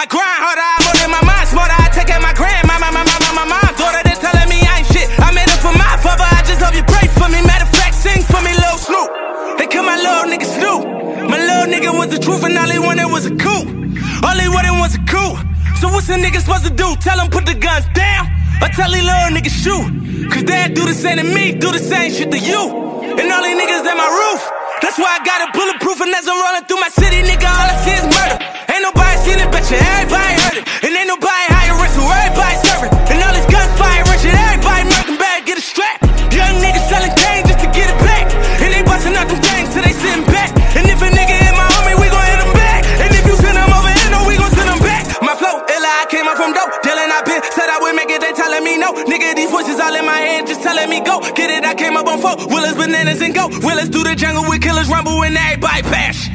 I 0.00 0.08
grind 0.08 0.40
harder, 0.40 0.64
I 0.64 0.80
more 0.80 0.96
than 0.96 1.12
my 1.12 1.20
mind. 1.28 1.44
Smarter, 1.44 1.76
I 1.76 1.92
take 1.92 2.08
of 2.08 2.24
my 2.24 2.32
grand. 2.32 2.64
My, 2.64 2.80
my, 2.80 2.88
my, 2.88 3.04
my, 3.04 3.20
my, 3.36 3.44
my 3.44 3.60
daughter, 3.76 4.00
they 4.00 4.16
telling 4.16 4.48
me 4.48 4.64
I 4.64 4.80
ain't 4.80 4.88
shit. 4.88 5.04
I 5.20 5.28
made 5.28 5.44
it 5.44 5.60
for 5.60 5.76
my 5.76 5.92
father. 6.00 6.24
I 6.24 6.40
just 6.40 6.56
hope 6.56 6.72
you 6.72 6.80
pray 6.88 7.04
for 7.20 7.28
me. 7.28 7.44
Matter 7.44 7.68
of 7.68 7.72
fact, 7.76 8.00
sing 8.00 8.24
for 8.24 8.40
me, 8.40 8.48
Lil 8.48 8.80
Snoop. 8.80 9.60
They 9.60 9.68
kill 9.68 9.84
my 9.84 10.00
little 10.00 10.24
nigga 10.24 10.48
Snoop. 10.48 10.88
My 11.28 11.36
little 11.36 11.68
nigga 11.68 11.92
was 11.92 12.08
the 12.08 12.16
truth 12.16 12.48
and 12.48 12.56
all 12.56 12.72
he 12.72 12.80
wanted 12.80 13.12
was 13.12 13.28
a 13.28 13.34
coup. 13.36 13.68
All 14.24 14.38
he 14.40 14.48
wanted 14.48 14.72
was 14.80 14.96
a 14.96 15.04
coup. 15.04 15.36
So 15.84 15.92
what's 15.92 16.08
a 16.08 16.16
nigga 16.16 16.40
supposed 16.40 16.64
to 16.64 16.72
do? 16.72 16.96
Tell 17.04 17.20
him 17.20 17.28
put 17.28 17.44
the 17.44 17.52
guns 17.52 17.84
down? 17.92 18.24
Or 18.64 18.72
tell 18.72 18.88
these 18.88 19.04
little 19.04 19.36
niggas 19.36 19.52
shoot? 19.52 19.84
Cause 20.32 20.48
dad 20.48 20.72
do 20.72 20.88
the 20.88 20.96
same 20.96 21.20
to 21.20 21.28
me, 21.28 21.52
do 21.52 21.76
the 21.76 21.82
same 21.92 22.08
shit 22.08 22.32
to 22.32 22.40
you. 22.40 22.56
And 23.20 23.28
all 23.28 23.44
these 23.44 23.52
niggas 23.52 23.84
at 23.84 24.00
my 24.00 24.08
roof. 24.08 24.40
That's 24.80 24.96
why 24.96 25.12
I 25.12 25.20
got 25.28 25.44
it 25.44 25.52
bulletproof 25.52 26.00
and 26.00 26.08
as 26.16 26.24
I'm 26.24 26.40
rolling 26.40 26.64
through 26.64 26.80
my 26.80 26.88
city, 26.88 27.20
nigga, 27.20 27.52
all 27.52 27.68
I 27.68 27.76
see 27.84 28.00
is 28.00 28.08
murder 28.08 28.49
seen 29.20 29.38
it, 29.38 29.48
bet 29.52 29.64
you 29.68 29.76
everybody 29.76 30.32
heard 30.40 30.56
it. 30.60 30.64
And 30.84 30.90
ain't 30.96 31.08
nobody 31.08 31.46
higher 31.52 31.76
risk, 31.76 31.94
so 31.96 32.04
everybody 32.08 32.56
serving. 32.64 32.92
And 33.12 33.18
all 33.20 33.34
this 33.36 33.46
gunfire 33.48 34.04
rich, 34.08 34.24
everybody 34.24 34.82
making 34.88 35.18
bad, 35.20 35.44
get 35.44 35.56
a 35.60 35.64
strap. 35.64 36.00
Young 36.32 36.56
niggas 36.60 36.86
selling 36.88 37.14
cane 37.14 37.44
just 37.44 37.60
to 37.60 37.68
get 37.70 37.86
it 37.92 37.98
back. 38.00 38.24
And 38.64 38.70
they 38.72 38.82
busting 38.82 39.16
out 39.16 39.28
them 39.28 39.40
gangs, 39.44 39.70
so 39.76 39.84
they 39.84 39.92
sitting 39.92 40.24
back. 40.24 40.50
And 40.76 40.88
if 40.88 41.00
a 41.04 41.08
nigga 41.12 41.36
hit 41.36 41.54
my 41.54 41.68
homie, 41.68 41.96
we 42.00 42.06
gon' 42.08 42.26
hit 42.32 42.40
him 42.40 42.52
back. 42.56 42.80
And 43.04 43.10
if 43.12 43.24
you 43.28 43.36
send 43.36 43.56
him 43.60 43.70
over 43.70 43.92
here, 43.92 44.10
no, 44.10 44.24
we 44.24 44.34
gon' 44.40 44.52
send 44.56 44.68
him 44.72 44.80
back. 44.80 45.04
My 45.20 45.34
flow, 45.36 45.60
illa, 45.68 45.90
I 46.00 46.06
came 46.08 46.24
up 46.24 46.36
from 46.40 46.56
dope. 46.56 46.80
Dylan, 46.80 47.12
I 47.12 47.20
been 47.28 47.42
said 47.52 47.68
I 47.68 47.76
would 47.82 47.94
make 47.96 48.08
it, 48.08 48.24
they 48.24 48.32
telling 48.32 48.64
me 48.64 48.80
no. 48.80 48.96
Nigga, 49.04 49.36
these 49.36 49.52
voices 49.52 49.76
all 49.80 49.92
in 49.92 50.06
my 50.06 50.16
head, 50.16 50.48
just 50.48 50.64
telling 50.64 50.88
me 50.88 51.04
go. 51.04 51.20
Get 51.36 51.50
it, 51.52 51.64
I 51.64 51.74
came 51.74 51.96
up 51.96 52.08
on 52.08 52.18
four. 52.24 52.36
Willis, 52.48 52.74
bananas, 52.74 53.20
and 53.20 53.34
go. 53.34 53.52
Willis 53.60 53.92
through 53.92 54.08
the 54.08 54.16
jungle 54.16 54.48
with 54.48 54.62
killers, 54.62 54.88
rumble, 54.88 55.20
and 55.24 55.36
everybody 55.36 55.82
bash. 55.92 56.30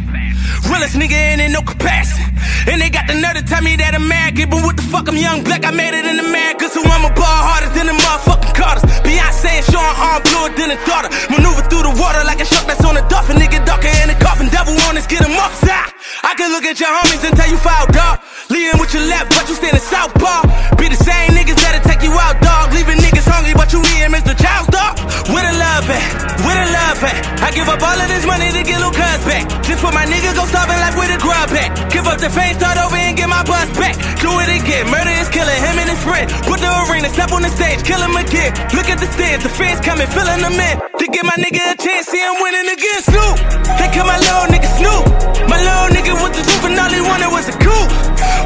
Realest 0.70 0.96
nigga 0.96 1.34
in 1.34 1.40
it, 1.40 1.50
no 1.50 1.62
capacity. 1.62 2.25
And 2.68 2.82
they 2.82 2.90
got 2.90 3.08
the 3.08 3.16
nerve 3.16 3.36
to 3.38 3.44
tell 3.44 3.62
me 3.62 3.76
that 3.78 3.96
I'm 3.96 4.08
mad. 4.08 4.36
But 4.36 4.62
what 4.62 4.76
the 4.76 4.84
fuck, 4.84 5.08
I'm 5.08 5.18
young 5.18 5.44
black, 5.44 5.66
I 5.66 5.72
made 5.72 5.94
it 5.94 6.06
in 6.06 6.20
America. 6.20 6.70
So 6.70 6.82
I'm 6.84 7.06
a 7.06 7.14
ball 7.14 7.40
harder 7.50 7.72
than 7.74 7.88
the 7.88 7.96
motherfucking 7.96 8.54
Carters. 8.54 8.86
Beyonce 9.02 9.62
and 9.62 9.66
Sean 9.66 9.92
arm 9.96 10.22
bluer 10.22 10.50
than 10.54 10.76
a 10.76 10.80
daughter. 10.86 11.10
Maneuver 11.32 11.64
through 11.70 11.88
the 11.88 11.96
water 11.96 12.22
like 12.26 12.42
a 12.42 12.46
shark 12.46 12.68
that's 12.68 12.84
on 12.84 12.98
a 12.98 13.04
dolphin. 13.08 13.38
Nigga 13.38 13.66
darker 13.66 13.90
in 14.04 14.10
a 14.10 14.18
coffin. 14.20 14.50
Devil 14.50 14.76
on 14.86 14.98
us, 14.98 15.08
get 15.08 15.24
him 15.24 15.38
off 15.40 15.56
side. 15.64 15.95
I 16.24 16.34
can 16.36 16.52
look 16.52 16.66
at 16.66 16.80
your 16.80 16.90
homies 16.90 17.24
and 17.26 17.36
tell 17.36 17.50
you 17.50 17.58
foul 17.58 17.88
dog. 17.92 18.20
Leading 18.50 18.78
with 18.80 18.94
your 18.94 19.06
left, 19.10 19.34
but 19.34 19.50
you 19.50 19.56
stand 19.56 19.74
in 19.74 19.82
southpaw. 19.82 20.78
Be 20.78 20.90
the 20.90 21.00
same 21.00 21.34
niggas 21.34 21.58
that'll 21.62 21.86
take 21.86 22.02
you 22.06 22.14
out, 22.14 22.38
dog. 22.42 22.74
Leaving 22.74 23.02
niggas 23.02 23.26
hungry, 23.26 23.54
but 23.58 23.74
you 23.74 23.82
eating 23.96 24.14
Mr. 24.14 24.38
Child's 24.38 24.70
dog. 24.70 25.02
Where 25.34 25.42
the 25.42 25.56
love 25.58 25.90
at? 25.90 26.06
Where 26.46 26.54
the 26.54 26.68
love 26.70 27.02
at? 27.02 27.18
I 27.42 27.50
give 27.52 27.66
up 27.66 27.82
all 27.82 27.98
of 27.98 28.08
this 28.08 28.26
money 28.26 28.54
to 28.54 28.62
get 28.62 28.78
little 28.78 28.94
cuz 28.94 29.22
back. 29.26 29.50
Just 29.66 29.82
for 29.82 29.90
my 29.90 30.06
niggas 30.06 30.38
go 30.38 30.46
starving 30.46 30.78
like 30.78 30.94
with 30.94 31.10
a 31.10 31.20
grub 31.20 31.50
at. 31.58 31.70
Give 31.90 32.06
up 32.06 32.22
the 32.22 32.30
fame, 32.30 32.54
start 32.54 32.78
over 32.78 32.96
and 32.96 33.18
get 33.18 33.30
my 33.30 33.42
bus 33.42 33.66
back. 33.74 33.98
Do 34.22 34.30
it 34.46 34.50
again. 34.62 34.86
Murder 34.94 35.16
is 35.18 35.30
killing 35.34 35.60
him 35.66 35.76
and 35.82 35.90
his 35.90 36.02
friend. 36.06 36.30
Put 36.46 36.62
the 36.62 36.70
arena, 36.86 37.10
step 37.10 37.34
on 37.34 37.42
the 37.42 37.50
stage, 37.50 37.82
kill 37.82 38.02
him 38.02 38.14
again. 38.14 38.54
Look 38.78 38.90
at 38.94 39.02
the 39.02 39.10
stands, 39.10 39.42
the 39.42 39.50
fans 39.50 39.82
coming, 39.82 40.08
filling 40.14 40.42
them 40.46 40.54
in. 40.54 40.76
To 41.02 41.06
give 41.10 41.26
my 41.26 41.38
nigga 41.42 41.74
a 41.74 41.76
chance, 41.82 42.06
see 42.14 42.22
him 42.22 42.38
winning 42.38 42.70
again. 42.70 43.02
Snoop. 43.02 43.36
They 43.82 43.90
call 43.90 44.06
my 44.06 44.18
little 44.22 44.48
nigga 44.54 44.70
Snoop. 44.78 45.06
My 45.50 45.58
little 45.58 45.95
nigga 45.96 46.14
was 46.20 46.32
the 46.36 46.44
truth 46.44 46.66
and 46.68 46.76
all 46.76 46.92
he 46.92 47.00
wanted 47.00 47.32
was 47.32 47.48
a 47.48 47.56
coup. 47.56 47.86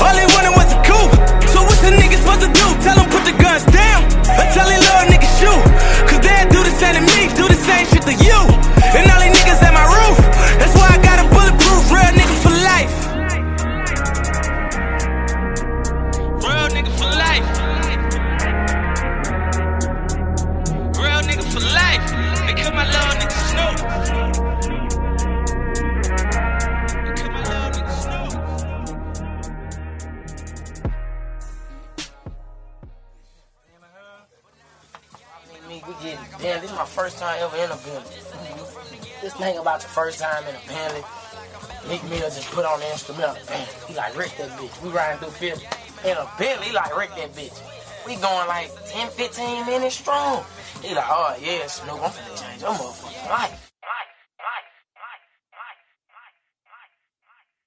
All 0.06 0.14
he 0.14 0.26
wanted 0.38 0.54
was 0.54 0.70
a 0.70 0.80
coup. 0.86 1.08
So 1.50 1.66
what's 1.66 1.82
the 1.82 1.90
nigga 1.98 2.22
supposed 2.22 2.46
to 2.46 2.50
do? 2.54 2.68
Tell 2.86 2.98
him 3.02 3.10
put 3.10 3.24
the 3.26 3.34
guns 3.34 3.66
down. 3.74 4.06
Or 4.38 4.46
tell 4.54 4.70
him 4.70 4.78
little 4.78 5.08
nigga 5.10 5.30
shoot. 5.42 5.62
Cause 6.06 6.22
they 6.22 6.38
do 6.54 6.62
the 6.62 6.74
same 6.78 6.94
to 6.94 7.04
me, 7.10 7.20
do 7.34 7.46
the 7.50 7.58
same 7.58 7.86
shit 7.90 8.04
to 8.06 8.14
you. 8.14 8.40
And 8.94 9.04
all 9.10 9.22
these 9.26 9.34
niggas 9.34 9.66
at 9.66 9.74
my 9.74 9.86
roof. 9.98 10.18
That's 10.62 10.76
why 10.78 10.88
I 10.94 10.98
got 11.02 11.18
a 11.24 11.26
bulletproof, 11.34 11.84
real 11.90 12.14
nigga 12.20 12.36
for 12.46 12.54
life. 12.70 12.96
Real 16.46 16.68
nigga 16.76 16.92
for 17.00 17.10
life. 17.26 17.48
Real 21.02 21.22
nigga 21.26 21.46
for 21.54 21.64
life. 21.82 22.06
Kill 22.60 22.74
my 22.78 22.86
little 22.86 23.16
nigga 23.18 23.38
Snoop. 23.50 24.49
Damn, 36.42 36.62
this 36.62 36.72
is 36.72 36.78
my 36.78 36.86
first 36.86 37.18
time 37.20 37.38
ever 37.42 37.58
in 37.58 37.70
a 37.70 37.78
building. 37.78 38.12
This 39.22 39.34
thing 39.34 39.58
about 39.58 39.82
the 39.82 39.88
first 39.88 40.20
time 40.20 40.44
in 40.48 40.56
a 40.56 40.64
building. 40.68 41.04
Meek 41.88 42.04
Mill 42.10 42.30
just 42.30 42.50
put 42.52 42.66
on 42.66 42.80
the 42.80 42.92
instrumental. 42.92 43.36
He 43.88 43.96
like 43.96 44.18
wreck 44.18 44.36
that 44.38 44.50
bitch. 44.52 44.84
We 44.84 44.90
riding 44.90 45.20
through 45.20 45.32
Philly. 45.32 45.66
In 46.06 46.18
a 46.18 46.30
Bentley, 46.38 46.68
he 46.68 46.74
like 46.74 46.96
wreck 46.96 47.10
that 47.16 47.34
bitch. 47.34 47.62
We 48.06 48.16
going 48.16 48.48
like 48.48 48.72
10, 48.88 49.10
15 49.10 49.66
minutes 49.66 49.96
strong. 49.96 50.44
He 50.82 50.96
like, 50.96 51.06
oh 51.08 51.36
yeah, 51.42 51.68
Snoop, 51.68 51.96
I'm 51.96 52.12
finna 52.12 52.42
change 52.42 52.62
your 52.62 52.72
motherfucking 52.72 53.30
life. 53.30 53.69